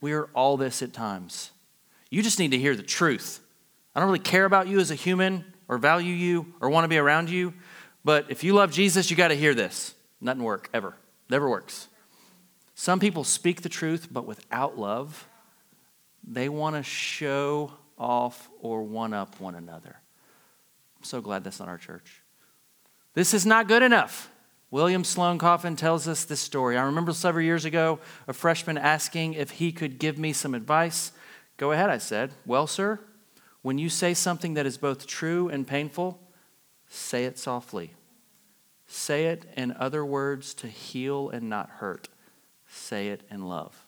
We 0.00 0.14
are 0.14 0.30
all 0.34 0.56
this 0.56 0.80
at 0.80 0.94
times. 0.94 1.50
You 2.08 2.22
just 2.22 2.38
need 2.38 2.52
to 2.52 2.58
hear 2.58 2.74
the 2.74 2.82
truth. 2.82 3.40
I 3.94 4.00
don't 4.00 4.08
really 4.08 4.20
care 4.20 4.46
about 4.46 4.68
you 4.68 4.80
as 4.80 4.90
a 4.90 4.94
human 4.94 5.44
or 5.68 5.76
value 5.76 6.14
you 6.14 6.54
or 6.62 6.70
want 6.70 6.84
to 6.84 6.88
be 6.88 6.96
around 6.96 7.28
you, 7.28 7.52
but 8.06 8.30
if 8.30 8.42
you 8.42 8.54
love 8.54 8.72
Jesus, 8.72 9.10
you 9.10 9.18
got 9.18 9.28
to 9.28 9.36
hear 9.36 9.52
this. 9.52 9.94
Nothing 10.18 10.44
work 10.44 10.70
ever. 10.72 10.96
Never 11.28 11.46
works. 11.46 11.88
Some 12.74 13.00
people 13.00 13.22
speak 13.22 13.60
the 13.60 13.68
truth, 13.68 14.08
but 14.10 14.24
without 14.24 14.78
love, 14.78 15.28
They 16.24 16.48
want 16.48 16.76
to 16.76 16.82
show 16.82 17.72
off 17.98 18.48
or 18.60 18.82
one 18.82 19.12
up 19.12 19.40
one 19.40 19.54
another. 19.54 19.96
I'm 20.98 21.04
so 21.04 21.20
glad 21.20 21.44
that's 21.44 21.58
not 21.58 21.68
our 21.68 21.78
church. 21.78 22.22
This 23.14 23.34
is 23.34 23.44
not 23.44 23.68
good 23.68 23.82
enough. 23.82 24.30
William 24.70 25.04
Sloane 25.04 25.38
Coffin 25.38 25.76
tells 25.76 26.08
us 26.08 26.24
this 26.24 26.40
story. 26.40 26.78
I 26.78 26.84
remember 26.84 27.12
several 27.12 27.44
years 27.44 27.66
ago 27.66 27.98
a 28.26 28.32
freshman 28.32 28.78
asking 28.78 29.34
if 29.34 29.50
he 29.52 29.70
could 29.70 29.98
give 29.98 30.16
me 30.16 30.32
some 30.32 30.54
advice. 30.54 31.12
Go 31.58 31.72
ahead, 31.72 31.90
I 31.90 31.98
said. 31.98 32.32
Well, 32.46 32.66
sir, 32.66 32.98
when 33.60 33.76
you 33.76 33.88
say 33.88 34.14
something 34.14 34.54
that 34.54 34.64
is 34.64 34.78
both 34.78 35.06
true 35.06 35.48
and 35.48 35.66
painful, 35.66 36.18
say 36.88 37.24
it 37.24 37.38
softly. 37.38 37.92
Say 38.86 39.26
it 39.26 39.44
in 39.56 39.72
other 39.72 40.04
words 40.04 40.54
to 40.54 40.66
heal 40.66 41.28
and 41.28 41.48
not 41.48 41.68
hurt. 41.68 42.08
Say 42.66 43.08
it 43.08 43.22
in 43.30 43.46
love. 43.46 43.86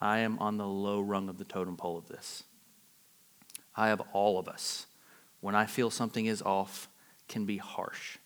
I 0.00 0.18
am 0.18 0.38
on 0.38 0.58
the 0.58 0.66
low 0.66 1.00
rung 1.00 1.28
of 1.28 1.38
the 1.38 1.44
totem 1.44 1.76
pole 1.76 1.98
of 1.98 2.08
this. 2.08 2.44
I 3.78 3.88
have 3.88 4.02
all 4.12 4.40
of 4.40 4.48
us, 4.48 4.86
when 5.40 5.54
I 5.54 5.66
feel 5.66 5.88
something 5.88 6.26
is 6.26 6.42
off, 6.42 6.88
can 7.28 7.44
be 7.44 7.58
harsh. 7.58 8.18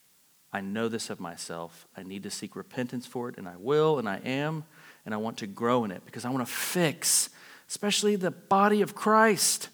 I 0.50 0.62
know 0.62 0.88
this 0.88 1.10
of 1.10 1.20
myself. 1.20 1.86
I 1.94 2.02
need 2.02 2.22
to 2.22 2.30
seek 2.30 2.56
repentance 2.56 3.06
for 3.06 3.28
it, 3.28 3.36
and 3.36 3.46
I 3.46 3.56
will, 3.58 3.98
and 3.98 4.08
I 4.08 4.18
am, 4.24 4.64
and 5.04 5.14
I 5.14 5.18
want 5.18 5.36
to 5.38 5.46
grow 5.46 5.84
in 5.84 5.90
it 5.90 6.06
because 6.06 6.24
I 6.24 6.30
want 6.30 6.46
to 6.46 6.52
fix, 6.52 7.28
especially 7.68 8.16
the 8.16 8.30
body 8.30 8.80
of 8.80 8.94
Christ. 8.94 9.68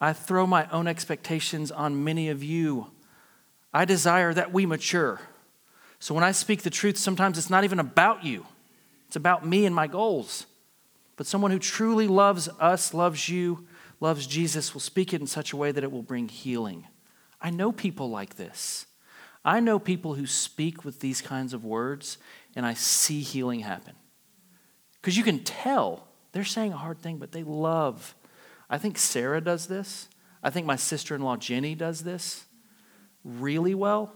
I 0.00 0.12
throw 0.12 0.46
my 0.46 0.68
own 0.70 0.86
expectations 0.86 1.72
on 1.72 2.04
many 2.04 2.28
of 2.28 2.44
you. 2.44 2.92
I 3.72 3.84
desire 3.84 4.32
that 4.34 4.52
we 4.52 4.66
mature. 4.66 5.20
So 5.98 6.14
when 6.14 6.22
I 6.22 6.30
speak 6.30 6.62
the 6.62 6.70
truth, 6.70 6.96
sometimes 6.96 7.38
it's 7.38 7.50
not 7.50 7.64
even 7.64 7.80
about 7.80 8.24
you, 8.24 8.46
it's 9.08 9.16
about 9.16 9.44
me 9.44 9.66
and 9.66 9.74
my 9.74 9.88
goals. 9.88 10.46
But 11.16 11.26
someone 11.26 11.50
who 11.50 11.60
truly 11.60 12.06
loves 12.06 12.48
us, 12.60 12.92
loves 12.94 13.28
you, 13.28 13.66
loves 14.04 14.26
Jesus, 14.26 14.74
will 14.74 14.82
speak 14.82 15.14
it 15.14 15.22
in 15.22 15.26
such 15.26 15.54
a 15.54 15.56
way 15.56 15.72
that 15.72 15.82
it 15.82 15.90
will 15.90 16.02
bring 16.02 16.28
healing. 16.28 16.86
I 17.40 17.48
know 17.48 17.72
people 17.72 18.10
like 18.10 18.36
this. 18.36 18.84
I 19.42 19.60
know 19.60 19.78
people 19.78 20.12
who 20.14 20.26
speak 20.26 20.84
with 20.84 21.00
these 21.00 21.22
kinds 21.22 21.54
of 21.54 21.64
words, 21.64 22.18
and 22.54 22.66
I 22.66 22.74
see 22.74 23.20
healing 23.22 23.60
happen. 23.60 23.94
Because 25.00 25.16
you 25.16 25.24
can 25.24 25.42
tell 25.42 26.06
they're 26.32 26.44
saying 26.44 26.74
a 26.74 26.76
hard 26.76 26.98
thing, 26.98 27.16
but 27.16 27.32
they 27.32 27.44
love. 27.44 28.14
I 28.68 28.76
think 28.76 28.98
Sarah 28.98 29.40
does 29.40 29.68
this. 29.68 30.08
I 30.42 30.50
think 30.50 30.66
my 30.66 30.76
sister 30.76 31.14
in 31.14 31.22
law 31.22 31.38
Jenny 31.38 31.74
does 31.74 32.02
this 32.02 32.44
really 33.24 33.74
well. 33.74 34.12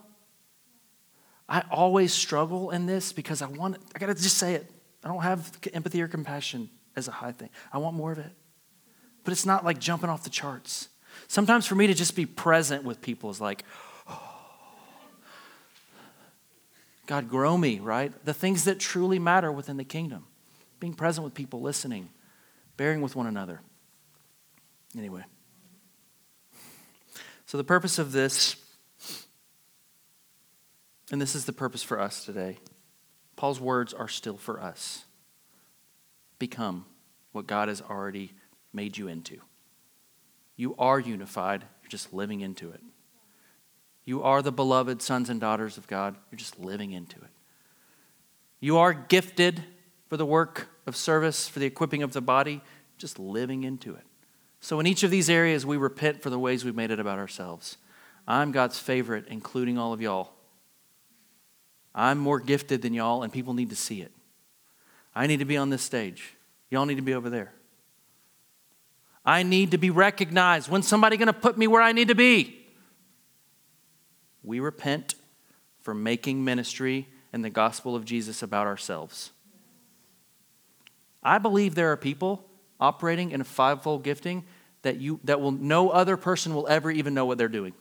I 1.49 1.63
always 1.71 2.13
struggle 2.13 2.73
in 2.73 2.85
this 2.85 3.15
because 3.15 3.41
I 3.41 3.47
want, 3.47 3.79
I 3.95 3.99
gotta 3.99 4.15
just 4.15 4.37
say 4.37 4.53
it. 4.53 4.71
I 5.03 5.09
don't 5.09 5.23
have 5.23 5.51
empathy 5.73 6.03
or 6.03 6.09
compassion 6.09 6.69
as 6.95 7.09
a 7.09 7.13
high 7.13 7.33
thing. 7.33 7.49
I 7.73 7.79
want 7.79 7.97
more 7.97 8.13
of 8.13 8.19
it. 8.19 8.33
But 9.29 9.33
it's 9.33 9.45
not 9.45 9.63
like 9.63 9.79
jumping 9.79 10.09
off 10.09 10.25
the 10.25 10.31
charts. 10.31 10.89
Sometimes 11.27 11.67
for 11.67 11.75
me 11.75 11.87
to 11.87 11.93
just 11.93 12.17
be 12.17 12.25
present 12.25 12.83
with 12.83 13.03
people 13.03 13.29
is 13.29 13.43
like, 13.43 13.63
oh, 14.09 14.23
God, 17.05 17.29
grow 17.29 17.55
me, 17.55 17.79
right? 17.79 18.11
The 18.25 18.33
things 18.33 18.65
that 18.65 18.81
truly 18.81 19.19
matter 19.19 19.53
within 19.53 19.77
the 19.77 19.85
kingdom. 19.85 20.25
Being 20.81 20.95
present 20.95 21.27
with 21.27 21.35
people, 21.35 21.61
listening, 21.61 22.09
bearing 22.79 23.03
with 23.03 23.15
one 23.17 23.27
another. 23.27 23.61
Anyway. 24.97 25.25
So, 27.45 27.59
the 27.59 27.65
purpose 27.65 27.99
of 27.99 28.13
this, 28.13 28.57
and 31.13 31.21
this 31.21 31.35
is 31.35 31.45
the 31.45 31.53
purpose 31.53 31.83
for 31.83 32.01
us 32.01 32.25
today, 32.25 32.57
Paul's 33.37 33.61
words 33.61 33.93
are 33.93 34.09
still 34.09 34.39
for 34.39 34.59
us. 34.59 35.05
Become 36.39 36.87
what 37.33 37.47
God 37.47 37.69
has 37.69 37.83
already 37.83 38.33
made 38.73 38.97
you 38.97 39.09
into. 39.09 39.41
You 40.57 40.75
are 40.79 40.99
unified, 40.99 41.65
you're 41.83 41.91
just 41.91 42.13
living 42.13 42.41
into 42.41 42.71
it. 42.71 42.81
You 44.05 44.23
are 44.23 44.41
the 44.41 44.53
beloved 44.53 45.03
sons 45.03 45.29
and 45.29 45.41
daughters 45.41 45.77
of 45.77 45.87
God. 45.87 46.17
You're 46.31 46.39
just 46.39 46.59
living 46.59 46.93
into 46.93 47.17
it. 47.17 47.31
You 48.59 48.79
are 48.79 48.95
gifted 48.95 49.63
for 50.09 50.17
the 50.17 50.25
work 50.25 50.69
of 50.87 50.97
service, 50.97 51.47
for 51.47 51.59
the 51.59 51.67
equipping 51.67 52.03
of 52.03 52.13
the 52.13 52.23
body, 52.23 52.63
just 52.97 53.19
living 53.19 53.65
into 53.65 53.95
it. 53.95 54.05
So, 54.61 54.81
in 54.81 54.87
each 54.87 55.03
of 55.03 55.11
these 55.11 55.31
areas, 55.31 55.65
we 55.65 55.77
repent 55.77 56.23
for 56.23 56.31
the 56.31 56.39
ways 56.39 56.65
we've 56.65 56.75
made 56.75 56.91
it 56.91 56.99
about 56.99 57.19
ourselves. 57.19 57.77
I'm 58.27 58.51
God's 58.51 58.79
favorite, 58.79 59.27
including 59.29 59.79
all 59.79 59.93
of 59.93 60.01
y'all. 60.01 60.33
I'm 61.95 62.19
more 62.19 62.41
gifted 62.41 62.83
than 62.83 62.95
y'all, 62.95 63.23
and 63.23 63.33
people 63.33 63.55
need 63.55 63.71
to 63.71 63.77
see 63.77 64.01
it. 64.01 64.13
I 65.15 65.27
need 65.27 65.39
to 65.39 65.45
be 65.45 65.57
on 65.57 65.71
this 65.71 65.83
stage. 65.83 66.35
Y'all 66.71 66.87
need 66.87 66.97
to 66.97 67.03
be 67.03 67.15
over 67.15 67.31
there. 67.31 67.53
I 69.29 69.43
need 69.43 69.73
to 69.73 69.79
be 69.79 69.91
recognized. 69.91 70.71
When's 70.71 70.89
somebody 70.89 71.17
going 71.17 71.27
to 71.27 71.33
put 71.33 71.59
me 71.59 71.67
where 71.67 71.83
I 71.83 71.93
need 71.93 72.09
to 72.09 72.15
be? 72.15 72.59
we 74.49 74.61
repent 74.61 75.15
for 75.83 75.95
making 75.95 76.43
ministry 76.43 77.07
and 77.33 77.45
the 77.45 77.51
gospel 77.51 77.95
of 77.95 78.05
Jesus 78.05 78.43
about 78.43 78.67
ourselves. 78.67 79.31
I 81.23 81.39
believe 81.39 81.75
there 81.75 81.93
are 81.93 81.97
people 81.97 82.47
operating 82.81 83.33
in 83.33 83.41
a 83.41 83.45
fivefold 83.45 84.05
gifting 84.05 84.45
that 84.83 85.01
you 85.01 85.21
that 85.25 85.41
will 85.41 85.51
no 85.51 85.91
other 85.91 86.17
person 86.17 86.55
will 86.55 86.67
ever 86.69 86.91
even 86.91 87.13
know 87.13 87.27
what 87.27 87.37
they're 87.37 87.49
doing. 87.49 87.75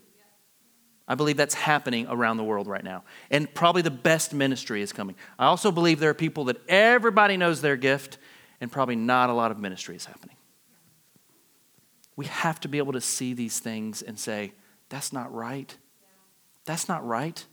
I 1.07 1.15
believe 1.15 1.37
that's 1.37 1.53
happening 1.53 2.07
around 2.09 2.35
the 2.35 2.43
world 2.43 2.67
right 2.67 2.83
now. 2.83 3.05
And 3.31 3.53
probably 3.53 3.81
the 3.81 3.91
best 3.91 4.33
ministry 4.33 4.81
is 4.81 4.91
coming. 4.91 5.15
I 5.39 5.45
also 5.45 5.71
believe 5.71 6.01
there 6.01 6.09
are 6.09 6.15
people 6.15 6.45
that 6.45 6.57
everybody 6.67 7.37
knows 7.37 7.61
their 7.61 7.77
gift 7.77 8.17
and 8.59 8.69
probably 8.69 8.97
not 8.97 9.29
a 9.29 9.33
lot 9.33 9.51
of 9.51 9.57
ministry 9.57 9.95
is 9.95 10.03
happening. 10.03 10.36
We 12.17 12.25
have 12.25 12.59
to 12.61 12.67
be 12.67 12.79
able 12.79 12.93
to 12.93 13.01
see 13.01 13.33
these 13.33 13.59
things 13.59 14.01
and 14.01 14.19
say, 14.19 14.51
that's 14.89 15.13
not 15.13 15.33
right. 15.33 15.73
That's 16.65 16.89
not 16.89 17.07
right. 17.07 17.45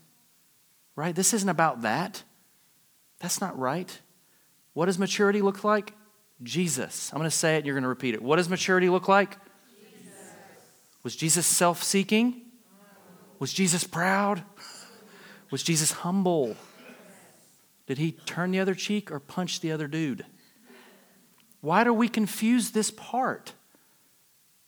Right? 0.96 1.14
This 1.14 1.32
isn't 1.34 1.48
about 1.48 1.82
that. 1.82 2.24
That's 3.20 3.40
not 3.40 3.56
right. 3.56 4.00
What 4.72 4.86
does 4.86 4.98
maturity 4.98 5.40
look 5.40 5.62
like? 5.62 5.92
Jesus. 6.42 7.12
I'm 7.12 7.18
going 7.18 7.30
to 7.30 7.36
say 7.36 7.54
it 7.54 7.58
and 7.58 7.66
you're 7.66 7.74
going 7.74 7.82
to 7.82 7.88
repeat 7.88 8.14
it. 8.14 8.22
What 8.22 8.36
does 8.36 8.48
maturity 8.48 8.88
look 8.88 9.06
like? 9.06 9.36
Jesus. 9.78 10.12
Was 11.02 11.14
Jesus 11.14 11.46
self 11.46 11.82
seeking? 11.82 12.42
Was 13.38 13.52
Jesus 13.52 13.84
proud? 13.84 14.42
Was 15.50 15.62
Jesus 15.62 15.92
humble? 15.92 16.56
Did 17.86 17.98
he 17.98 18.12
turn 18.12 18.50
the 18.50 18.60
other 18.60 18.74
cheek 18.74 19.10
or 19.12 19.20
punch 19.20 19.60
the 19.60 19.70
other 19.70 19.86
dude? 19.86 20.24
Why 21.60 21.84
do 21.84 21.92
we 21.92 22.08
confuse 22.08 22.70
this 22.70 22.90
part? 22.90 23.52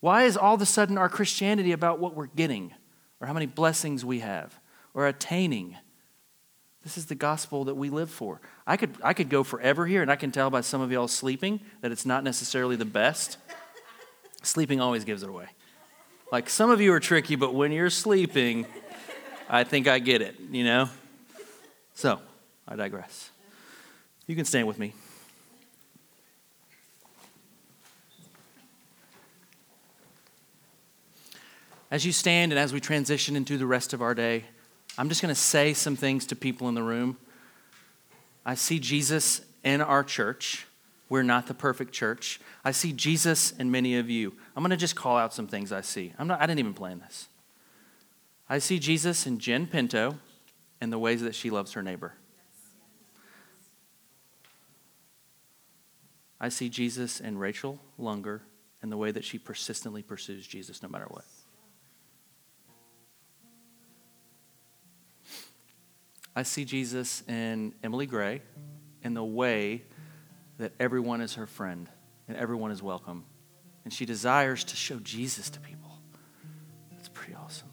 Why 0.01 0.25
is 0.25 0.37
all 0.37 0.55
of 0.55 0.63
a 0.63 0.67
sudden 0.67 0.99
our 0.99 1.09
Christianity 1.09 1.73
about 1.73 1.99
what 1.99 2.15
we're 2.15 2.27
getting? 2.27 2.73
or 3.21 3.27
how 3.27 3.33
many 3.33 3.47
blessings 3.47 4.05
we 4.05 4.21
have 4.21 4.59
or 4.95 5.07
attaining. 5.07 5.77
This 6.83 6.97
is 6.97 7.07
the 7.07 7.15
gospel 7.15 7.65
that 7.65 7.75
we 7.75 7.91
live 7.91 8.11
for. 8.11 8.41
I 8.67 8.77
could, 8.77 8.95
I 9.03 9.13
could 9.13 9.29
go 9.29 9.43
forever 9.43 9.87
here, 9.87 10.03
and 10.03 10.11
I 10.11 10.17
can 10.17 10.31
tell 10.31 10.51
by 10.51 10.61
some 10.61 10.81
of 10.81 10.93
y'all 10.93 11.09
sleeping 11.09 11.61
that 11.81 11.91
it's 11.91 12.07
not 12.07 12.23
necessarily 12.23 12.77
the 12.77 12.85
best. 12.85 13.39
sleeping 14.43 14.81
always 14.81 15.05
gives 15.05 15.23
it 15.23 15.29
away. 15.29 15.47
Like 16.31 16.49
some 16.49 16.71
of 16.71 16.81
you 16.81 16.93
are 16.93 17.01
tricky, 17.01 17.37
but 17.37 17.55
when 17.55 17.73
you're 17.73 17.91
sleeping, 17.91 18.67
I 19.49 19.65
think 19.65 19.89
I 19.89 19.99
get 19.99 20.23
it, 20.23 20.37
you 20.51 20.65
know? 20.65 20.89
So, 21.95 22.21
I 22.69 22.77
digress. 22.77 23.31
You 24.27 24.37
can 24.37 24.45
stand 24.45 24.67
with 24.67 24.79
me. 24.79 24.93
As 31.91 32.05
you 32.05 32.13
stand 32.13 32.53
and 32.53 32.59
as 32.59 32.73
we 32.73 32.81
transition 32.81 33.37
into 33.37 33.59
the 33.59 33.67
rest 33.67 33.93
of 33.93 34.03
our 34.03 34.15
day, 34.15 34.45
I'm 34.99 35.09
just 35.09 35.23
going 35.23 35.35
to 35.35 35.41
say 35.41 35.73
some 35.73 35.97
things 35.97 36.27
to 36.27 36.37
people 36.37 36.69
in 36.69 36.75
the 36.75 36.83
room. 36.83 37.17
I 38.45 38.55
see 38.55 38.79
Jesus 38.79 39.43
in 39.63 39.81
our 39.81 40.03
church. 40.03 40.67
We're 41.09 41.23
not 41.23 41.47
the 41.47 41.55
perfect 41.55 41.93
church. 41.93 42.41
I 42.65 42.73
see 42.73 42.93
Jesus 42.93 43.53
in 43.53 43.71
many 43.71 43.97
of 43.99 44.11
you. 44.11 44.35
I'm 44.57 44.63
going 44.63 44.71
to 44.71 44.77
just 44.77 44.97
call 44.97 45.17
out 45.17 45.33
some 45.33 45.47
things 45.47 45.71
I 45.71 45.83
see. 45.83 46.13
I'm 46.19 46.27
not, 46.27 46.41
I 46.41 46.47
didn't 46.47 46.59
even 46.61 46.75
plan 46.75 46.99
this. 46.99 47.29
I 48.49 48.59
see 48.59 48.79
Jesus 48.79 49.27
in 49.27 49.39
Jen 49.39 49.67
Pinto 49.67 50.17
and 50.81 50.93
the 50.93 50.99
ways 50.99 51.23
that 51.23 51.35
she 51.35 51.51
loves 51.51 51.73
her 51.73 51.83
neighbor. 51.83 52.15
I 56.41 56.49
see 56.49 56.69
Jesus 56.69 57.21
in 57.21 57.39
Rachel 57.39 57.81
Lunger 57.99 58.43
and 58.83 58.93
the 58.93 58.97
way 58.97 59.11
that 59.11 59.25
she 59.25 59.39
persistently 59.39 60.03
pursues 60.03 60.47
Jesus 60.47 60.83
no 60.83 60.89
matter 60.89 61.07
what. 61.09 61.25
I 66.37 66.43
see 66.43 66.67
Jesus 66.67 67.23
in 67.27 67.75
Emily 67.83 68.05
Gray 68.05 68.43
in 69.03 69.15
the 69.15 69.25
way 69.25 69.85
that 70.59 70.73
everyone 70.79 71.23
is 71.23 71.37
her 71.37 71.47
friend 71.47 71.89
and 72.29 72.37
everyone 72.37 72.71
is 72.71 72.83
welcome. 72.83 73.25
And 73.85 73.93
she 73.93 74.05
desires 74.05 74.63
to 74.65 74.77
show 74.77 74.99
Jesus 74.99 75.49
to 75.49 75.61
people. 75.61 75.99
That's 76.93 77.09
pretty 77.09 77.35
awesome. 77.35 77.69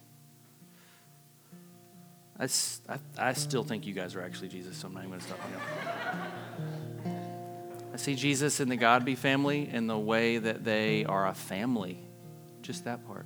I, 2.40 2.46
I, 2.94 3.30
I 3.30 3.34
still 3.34 3.66
think 3.66 3.86
you 3.86 3.94
guys 3.94 4.16
are 4.16 4.22
actually 4.22 4.48
Jesus, 4.48 4.78
so 4.78 4.88
I'm 4.88 4.94
not 4.94 5.02
even 5.02 5.10
going 5.10 5.20
to 5.20 5.28
stop. 5.28 5.40
You 7.06 7.12
I 7.94 7.98
see 7.98 8.16
Jesus 8.16 8.62
in 8.62 8.70
the 8.70 8.78
Godby 8.78 9.16
family 9.16 9.70
in 9.70 9.88
the 9.88 10.00
way 10.00 10.38
that 10.38 10.64
they 10.64 11.04
are 11.04 11.28
a 11.28 11.34
family. 11.34 12.00
Just 12.62 12.86
that 12.86 13.06
part. 13.06 13.26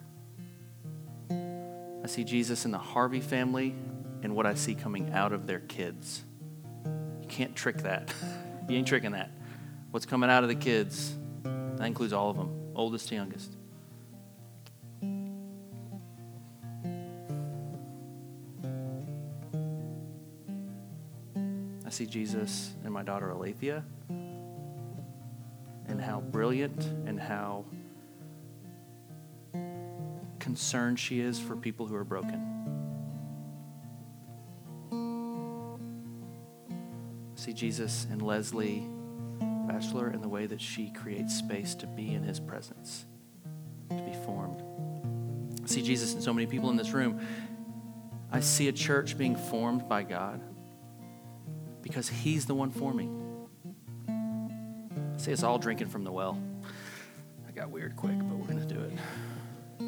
I 1.30 2.08
see 2.08 2.24
Jesus 2.24 2.66
in 2.66 2.72
the 2.72 2.80
Harvey 2.80 3.22
family 3.22 3.76
and 4.24 4.36
what 4.36 4.46
I 4.46 4.56
see 4.56 4.76
coming 4.76 5.12
out 5.14 5.34
of 5.34 5.48
their 5.48 5.60
kids. 5.60 6.24
You 7.22 7.28
can't 7.28 7.56
trick 7.56 7.84
that. 7.84 8.14
you 8.68 8.78
ain't 8.78 8.88
tricking 8.88 9.12
that. 9.12 9.32
What's 9.92 10.06
coming 10.06 10.30
out 10.30 10.44
of 10.44 10.50
the 10.50 10.56
kids, 10.56 11.16
that 11.44 11.86
includes 11.86 12.14
all 12.14 12.30
of 12.30 12.38
them, 12.38 12.72
oldest 12.76 13.08
to 13.10 13.16
youngest. 13.16 13.56
I 21.86 21.90
see 21.90 22.06
Jesus 22.06 22.74
in 22.84 22.92
my 22.92 23.02
daughter 23.02 23.32
Alethea 23.32 23.84
and 25.88 26.02
how 26.02 26.20
brilliant 26.20 26.84
and 27.06 27.20
how 27.20 27.66
concerned 30.40 31.00
she 31.00 31.20
is 31.20 31.40
for 31.40 31.56
people 31.56 31.86
who 31.88 31.96
are 31.96 32.04
broken. 32.04 32.67
See 37.48 37.54
Jesus 37.54 38.06
in 38.12 38.20
Leslie 38.20 38.86
Bachelor 39.40 40.08
and 40.08 40.22
the 40.22 40.28
way 40.28 40.48
that 40.48 40.60
she 40.60 40.90
creates 40.90 41.34
space 41.34 41.76
to 41.76 41.88
be 41.88 42.14
in 42.14 42.22
his 42.22 42.42
presence, 42.42 43.06
to 43.90 44.02
be 44.02 44.12
formed. 44.26 44.62
I 45.64 45.68
see 45.68 45.82
Jesus 45.82 46.14
in 46.14 46.22
so 46.22 46.34
many 46.34 46.46
people 46.46 46.70
in 46.72 46.76
this 46.76 46.92
room. 46.92 47.26
I 48.34 48.42
see 48.42 48.68
a 48.68 48.74
church 48.74 49.18
being 49.18 49.38
formed 49.38 49.88
by 49.88 50.04
God 50.04 50.42
because 51.82 52.10
he's 52.10 52.46
the 52.46 52.54
one 52.54 52.70
forming. 52.70 53.48
I 54.10 55.18
see 55.18 55.32
us 55.32 55.42
all 55.42 55.58
drinking 55.58 55.88
from 55.88 56.04
the 56.04 56.12
well. 56.12 56.38
I 57.48 57.52
got 57.52 57.70
weird 57.70 57.96
quick, 57.96 58.18
but 58.18 58.38
we're 58.38 58.48
going 58.48 58.68
to 58.68 58.74
do 58.74 58.82
it 58.82 58.92
I 59.80 59.84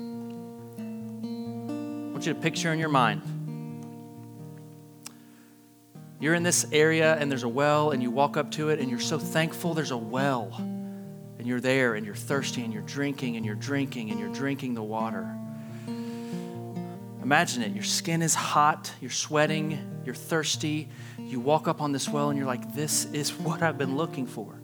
want 2.11 2.25
you 2.25 2.33
to 2.33 2.39
picture 2.39 2.71
in 2.71 2.79
your 2.79 2.87
mind. 2.87 3.38
You're 6.19 6.33
in 6.33 6.43
this 6.43 6.65
area 6.71 7.15
and 7.15 7.31
there's 7.31 7.43
a 7.43 7.49
well, 7.49 7.91
and 7.91 8.03
you 8.03 8.11
walk 8.11 8.35
up 8.35 8.51
to 8.51 8.69
it 8.69 8.79
and 8.79 8.89
you're 8.89 8.99
so 8.99 9.17
thankful 9.17 9.73
there's 9.73 9.91
a 9.91 9.97
well. 9.97 10.53
And 10.57 11.47
you're 11.47 11.61
there 11.61 11.95
and 11.95 12.05
you're 12.05 12.15
thirsty 12.15 12.63
and 12.63 12.73
you're 12.73 12.83
drinking 12.83 13.37
and 13.37 13.45
you're 13.45 13.55
drinking 13.55 14.11
and 14.11 14.19
you're 14.19 14.33
drinking 14.33 14.73
the 14.73 14.83
water. 14.83 15.33
Imagine 17.23 17.63
it. 17.63 17.71
Your 17.71 17.83
skin 17.83 18.21
is 18.21 18.35
hot, 18.35 18.91
you're 18.99 19.09
sweating, 19.11 20.01
you're 20.03 20.15
thirsty. 20.15 20.89
You 21.17 21.39
walk 21.39 21.67
up 21.67 21.81
on 21.81 21.91
this 21.91 22.09
well 22.09 22.29
and 22.29 22.37
you're 22.37 22.47
like, 22.47 22.73
this 22.73 23.05
is 23.13 23.31
what 23.31 23.61
I've 23.61 23.77
been 23.77 23.95
looking 23.95 24.25
for. 24.25 24.59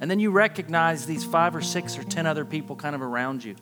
And 0.00 0.10
then 0.10 0.20
you 0.20 0.32
recognize 0.32 1.06
these 1.06 1.24
five 1.24 1.54
or 1.56 1.62
six 1.62 1.96
or 1.96 2.02
ten 2.02 2.26
other 2.26 2.44
people 2.44 2.76
kind 2.76 2.94
of 2.94 3.00
around 3.00 3.42
you. 3.44 3.56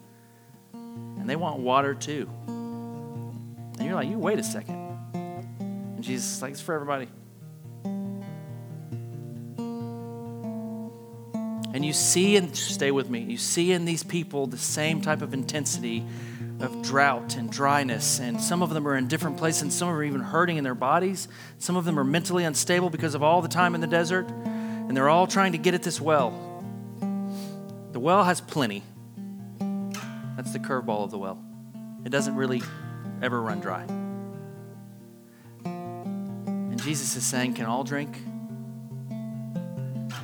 And 0.72 1.30
they 1.30 1.36
want 1.36 1.60
water 1.60 1.94
too. 1.94 2.28
And 2.48 3.82
you're 3.82 3.94
like, 3.94 4.08
you 4.08 4.18
wait 4.18 4.38
a 4.38 4.42
second. 4.42 4.81
And 6.02 6.08
Jesus 6.08 6.32
is 6.34 6.42
like, 6.42 6.50
it's 6.50 6.60
for 6.60 6.74
everybody. 6.74 7.06
And 11.72 11.84
you 11.84 11.92
see, 11.92 12.36
and 12.36 12.56
stay 12.56 12.90
with 12.90 13.08
me, 13.08 13.20
you 13.20 13.38
see 13.38 13.70
in 13.70 13.84
these 13.84 14.02
people 14.02 14.48
the 14.48 14.58
same 14.58 15.00
type 15.00 15.22
of 15.22 15.32
intensity 15.32 16.04
of 16.58 16.82
drought 16.82 17.36
and 17.36 17.52
dryness. 17.52 18.18
And 18.18 18.40
some 18.40 18.64
of 18.64 18.70
them 18.70 18.88
are 18.88 18.96
in 18.96 19.06
different 19.06 19.36
places, 19.36 19.62
and 19.62 19.72
some 19.72 19.90
are 19.90 20.02
even 20.02 20.22
hurting 20.22 20.56
in 20.56 20.64
their 20.64 20.74
bodies. 20.74 21.28
Some 21.58 21.76
of 21.76 21.84
them 21.84 21.96
are 22.00 22.04
mentally 22.04 22.42
unstable 22.42 22.90
because 22.90 23.14
of 23.14 23.22
all 23.22 23.40
the 23.40 23.46
time 23.46 23.76
in 23.76 23.80
the 23.80 23.86
desert. 23.86 24.28
And 24.28 24.96
they're 24.96 25.08
all 25.08 25.28
trying 25.28 25.52
to 25.52 25.58
get 25.58 25.72
at 25.72 25.84
this 25.84 26.00
well. 26.00 26.32
The 27.92 28.00
well 28.00 28.24
has 28.24 28.40
plenty. 28.40 28.82
That's 30.34 30.52
the 30.52 30.58
curveball 30.58 31.04
of 31.04 31.12
the 31.12 31.18
well. 31.18 31.40
It 32.04 32.08
doesn't 32.10 32.34
really 32.34 32.60
ever 33.22 33.40
run 33.40 33.60
dry. 33.60 34.01
Jesus 36.82 37.14
is 37.14 37.24
saying, 37.24 37.54
Can 37.54 37.66
all 37.66 37.84
drink? 37.84 38.16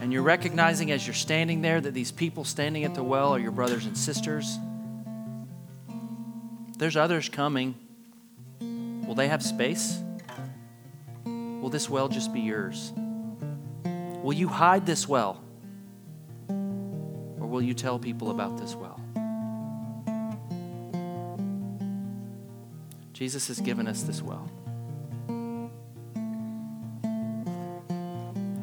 And 0.01 0.13
you're 0.13 0.23
recognizing 0.23 0.91
as 0.91 1.07
you're 1.07 1.15
standing 1.15 1.61
there 1.61 1.81
that 1.81 1.95
these 1.95 2.11
people 2.11 2.45
standing 2.45 2.85
at 2.85 2.95
the 2.95 3.03
well 3.03 3.35
are 3.35 3.39
your 3.39 3.51
brothers 3.51 3.87
and 3.87 3.97
sisters. 3.97 4.59
There's 6.79 6.97
others 6.97 7.29
coming. 7.29 7.75
Will 8.61 9.15
they 9.15 9.29
have 9.29 9.43
space? 9.43 9.99
Will 11.25 11.71
this 11.71 11.89
well 11.89 12.09
just 12.09 12.33
be 12.33 12.41
yours? 12.41 12.93
Will 14.23 14.33
you 14.33 14.49
hide 14.49 14.87
this 14.87 15.09
well? 15.09 15.43
Or 16.49 17.47
will 17.47 17.63
you 17.63 17.75
tell 17.75 17.99
people 17.99 18.31
about 18.31 18.59
this 18.59 18.75
well? 18.75 19.01
Jesus 23.13 23.49
has 23.49 23.61
given 23.61 23.89
us 23.89 24.03
this 24.03 24.23
well. 24.23 24.49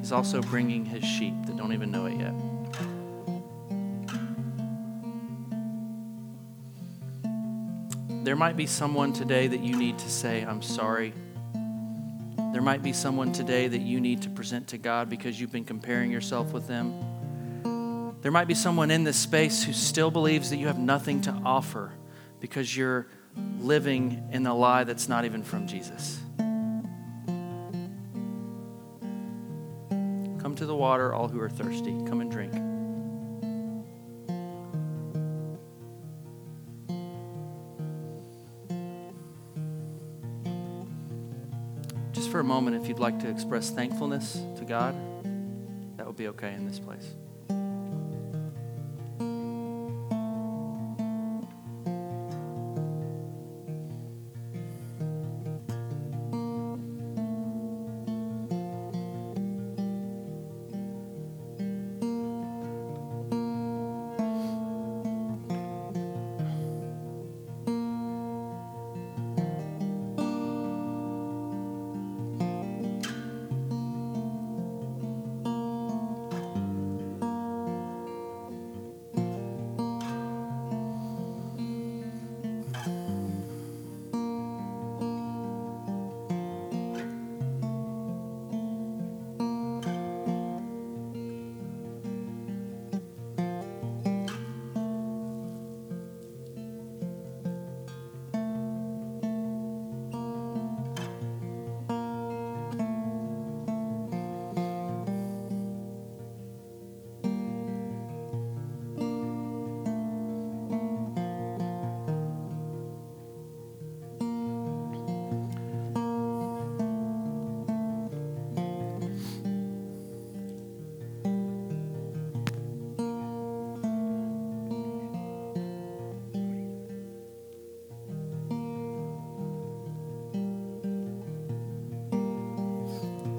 He's 0.05 0.11
also 0.11 0.39
bringing 0.39 0.85
his 0.85 1.03
sheep 1.03 1.33
that 1.47 1.57
don't 1.57 1.73
even 1.73 1.89
know 1.89 2.05
it 2.05 2.13
yet. 2.13 2.35
There 8.23 8.35
might 8.35 8.55
be 8.55 8.67
someone 8.67 9.13
today 9.13 9.47
that 9.47 9.61
you 9.61 9.75
need 9.75 9.97
to 9.97 10.07
say, 10.07 10.43
I'm 10.43 10.61
sorry. 10.61 11.11
There 12.53 12.61
might 12.61 12.83
be 12.83 12.93
someone 12.93 13.31
today 13.31 13.67
that 13.67 13.81
you 13.81 13.99
need 13.99 14.21
to 14.21 14.29
present 14.29 14.67
to 14.67 14.77
God 14.77 15.09
because 15.09 15.41
you've 15.41 15.51
been 15.51 15.65
comparing 15.65 16.11
yourself 16.11 16.53
with 16.53 16.67
them. 16.67 18.13
There 18.21 18.31
might 18.31 18.47
be 18.47 18.53
someone 18.53 18.91
in 18.91 19.05
this 19.05 19.17
space 19.17 19.63
who 19.63 19.73
still 19.73 20.11
believes 20.11 20.51
that 20.51 20.57
you 20.57 20.67
have 20.67 20.77
nothing 20.77 21.21
to 21.21 21.31
offer 21.43 21.91
because 22.39 22.77
you're 22.77 23.07
living 23.59 24.29
in 24.31 24.45
a 24.45 24.55
lie 24.55 24.83
that's 24.83 25.09
not 25.09 25.25
even 25.25 25.41
from 25.41 25.65
Jesus. 25.65 26.19
Come 30.55 30.59
to 30.59 30.65
the 30.67 30.75
water, 30.77 31.13
all 31.13 31.27
who 31.27 31.41
are 31.41 31.49
thirsty. 31.49 31.91
Come 32.07 32.21
and 32.21 32.31
drink. 32.31 32.53
Just 42.13 42.29
for 42.29 42.39
a 42.39 42.43
moment, 42.45 42.81
if 42.81 42.87
you'd 42.87 42.99
like 42.99 43.19
to 43.19 43.29
express 43.29 43.69
thankfulness 43.69 44.39
to 44.55 44.63
God, 44.63 44.95
that 45.97 46.07
would 46.07 46.15
be 46.15 46.29
okay 46.29 46.53
in 46.53 46.65
this 46.65 46.79
place. 46.79 47.15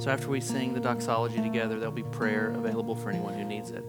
So 0.06 0.12
after 0.12 0.28
we 0.28 0.40
sing 0.40 0.72
the 0.72 0.78
doxology 0.78 1.42
together, 1.42 1.80
there'll 1.80 1.90
be 1.90 2.04
prayer 2.04 2.52
available 2.52 2.94
for 2.94 3.10
anyone 3.10 3.34
who 3.34 3.42
needs 3.42 3.72
it 3.72 3.82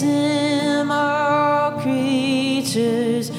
Him, 0.00 0.90
creatures 1.80 3.30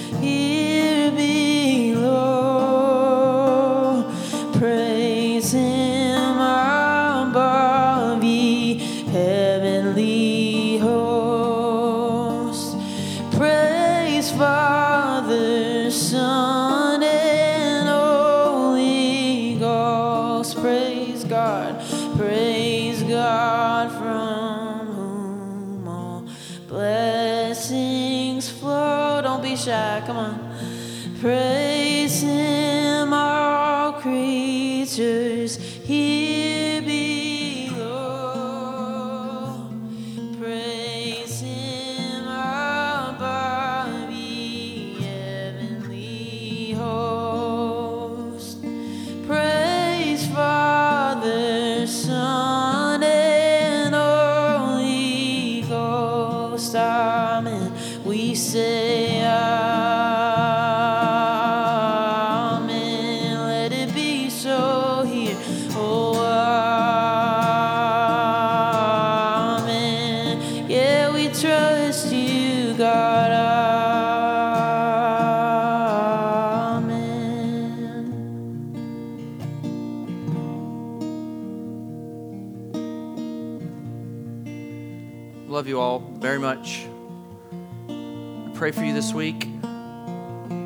this 89.05 89.13
week. 89.13 89.47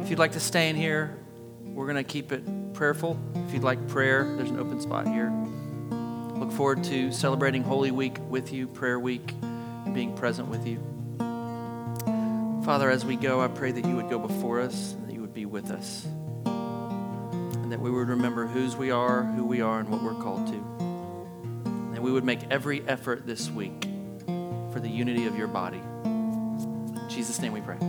If 0.01 0.09
you'd 0.09 0.17
like 0.17 0.31
to 0.31 0.39
stay 0.39 0.69
in 0.69 0.77
here, 0.77 1.13
we're 1.61 1.87
going 1.87 1.97
to 1.97 2.05
keep 2.05 2.31
it 2.31 2.73
prayerful. 2.73 3.19
If 3.35 3.53
you'd 3.53 3.63
like 3.63 3.85
prayer, 3.89 4.33
there's 4.37 4.49
an 4.49 4.57
open 4.57 4.79
spot 4.79 5.05
here. 5.09 5.29
Look 6.37 6.53
forward 6.53 6.85
to 6.85 7.11
celebrating 7.11 7.63
Holy 7.63 7.91
Week 7.91 8.15
with 8.29 8.53
you, 8.53 8.65
Prayer 8.65 8.97
Week, 8.97 9.33
and 9.41 9.93
being 9.93 10.15
present 10.15 10.47
with 10.47 10.65
you. 10.65 10.77
Father, 12.63 12.89
as 12.89 13.03
we 13.03 13.17
go, 13.17 13.41
I 13.41 13.49
pray 13.49 13.73
that 13.73 13.85
you 13.85 13.97
would 13.97 14.09
go 14.09 14.17
before 14.17 14.61
us 14.61 14.95
that 15.05 15.13
you 15.13 15.19
would 15.19 15.33
be 15.33 15.45
with 15.45 15.69
us. 15.69 16.05
And 16.45 17.73
that 17.73 17.81
we 17.81 17.91
would 17.91 18.07
remember 18.07 18.47
whose 18.47 18.77
we 18.77 18.89
are, 18.89 19.23
who 19.23 19.43
we 19.43 19.59
are, 19.59 19.81
and 19.81 19.89
what 19.89 20.01
we're 20.01 20.13
called 20.13 20.47
to. 20.47 20.53
And 21.65 21.93
that 21.93 22.01
we 22.01 22.09
would 22.09 22.23
make 22.23 22.39
every 22.49 22.87
effort 22.87 23.27
this 23.27 23.49
week 23.51 23.83
for 24.71 24.79
the 24.79 24.89
unity 24.89 25.25
of 25.25 25.37
your 25.37 25.49
body. 25.49 25.81
In 26.05 27.05
Jesus' 27.09 27.41
name 27.41 27.51
we 27.51 27.59
pray. 27.59 27.88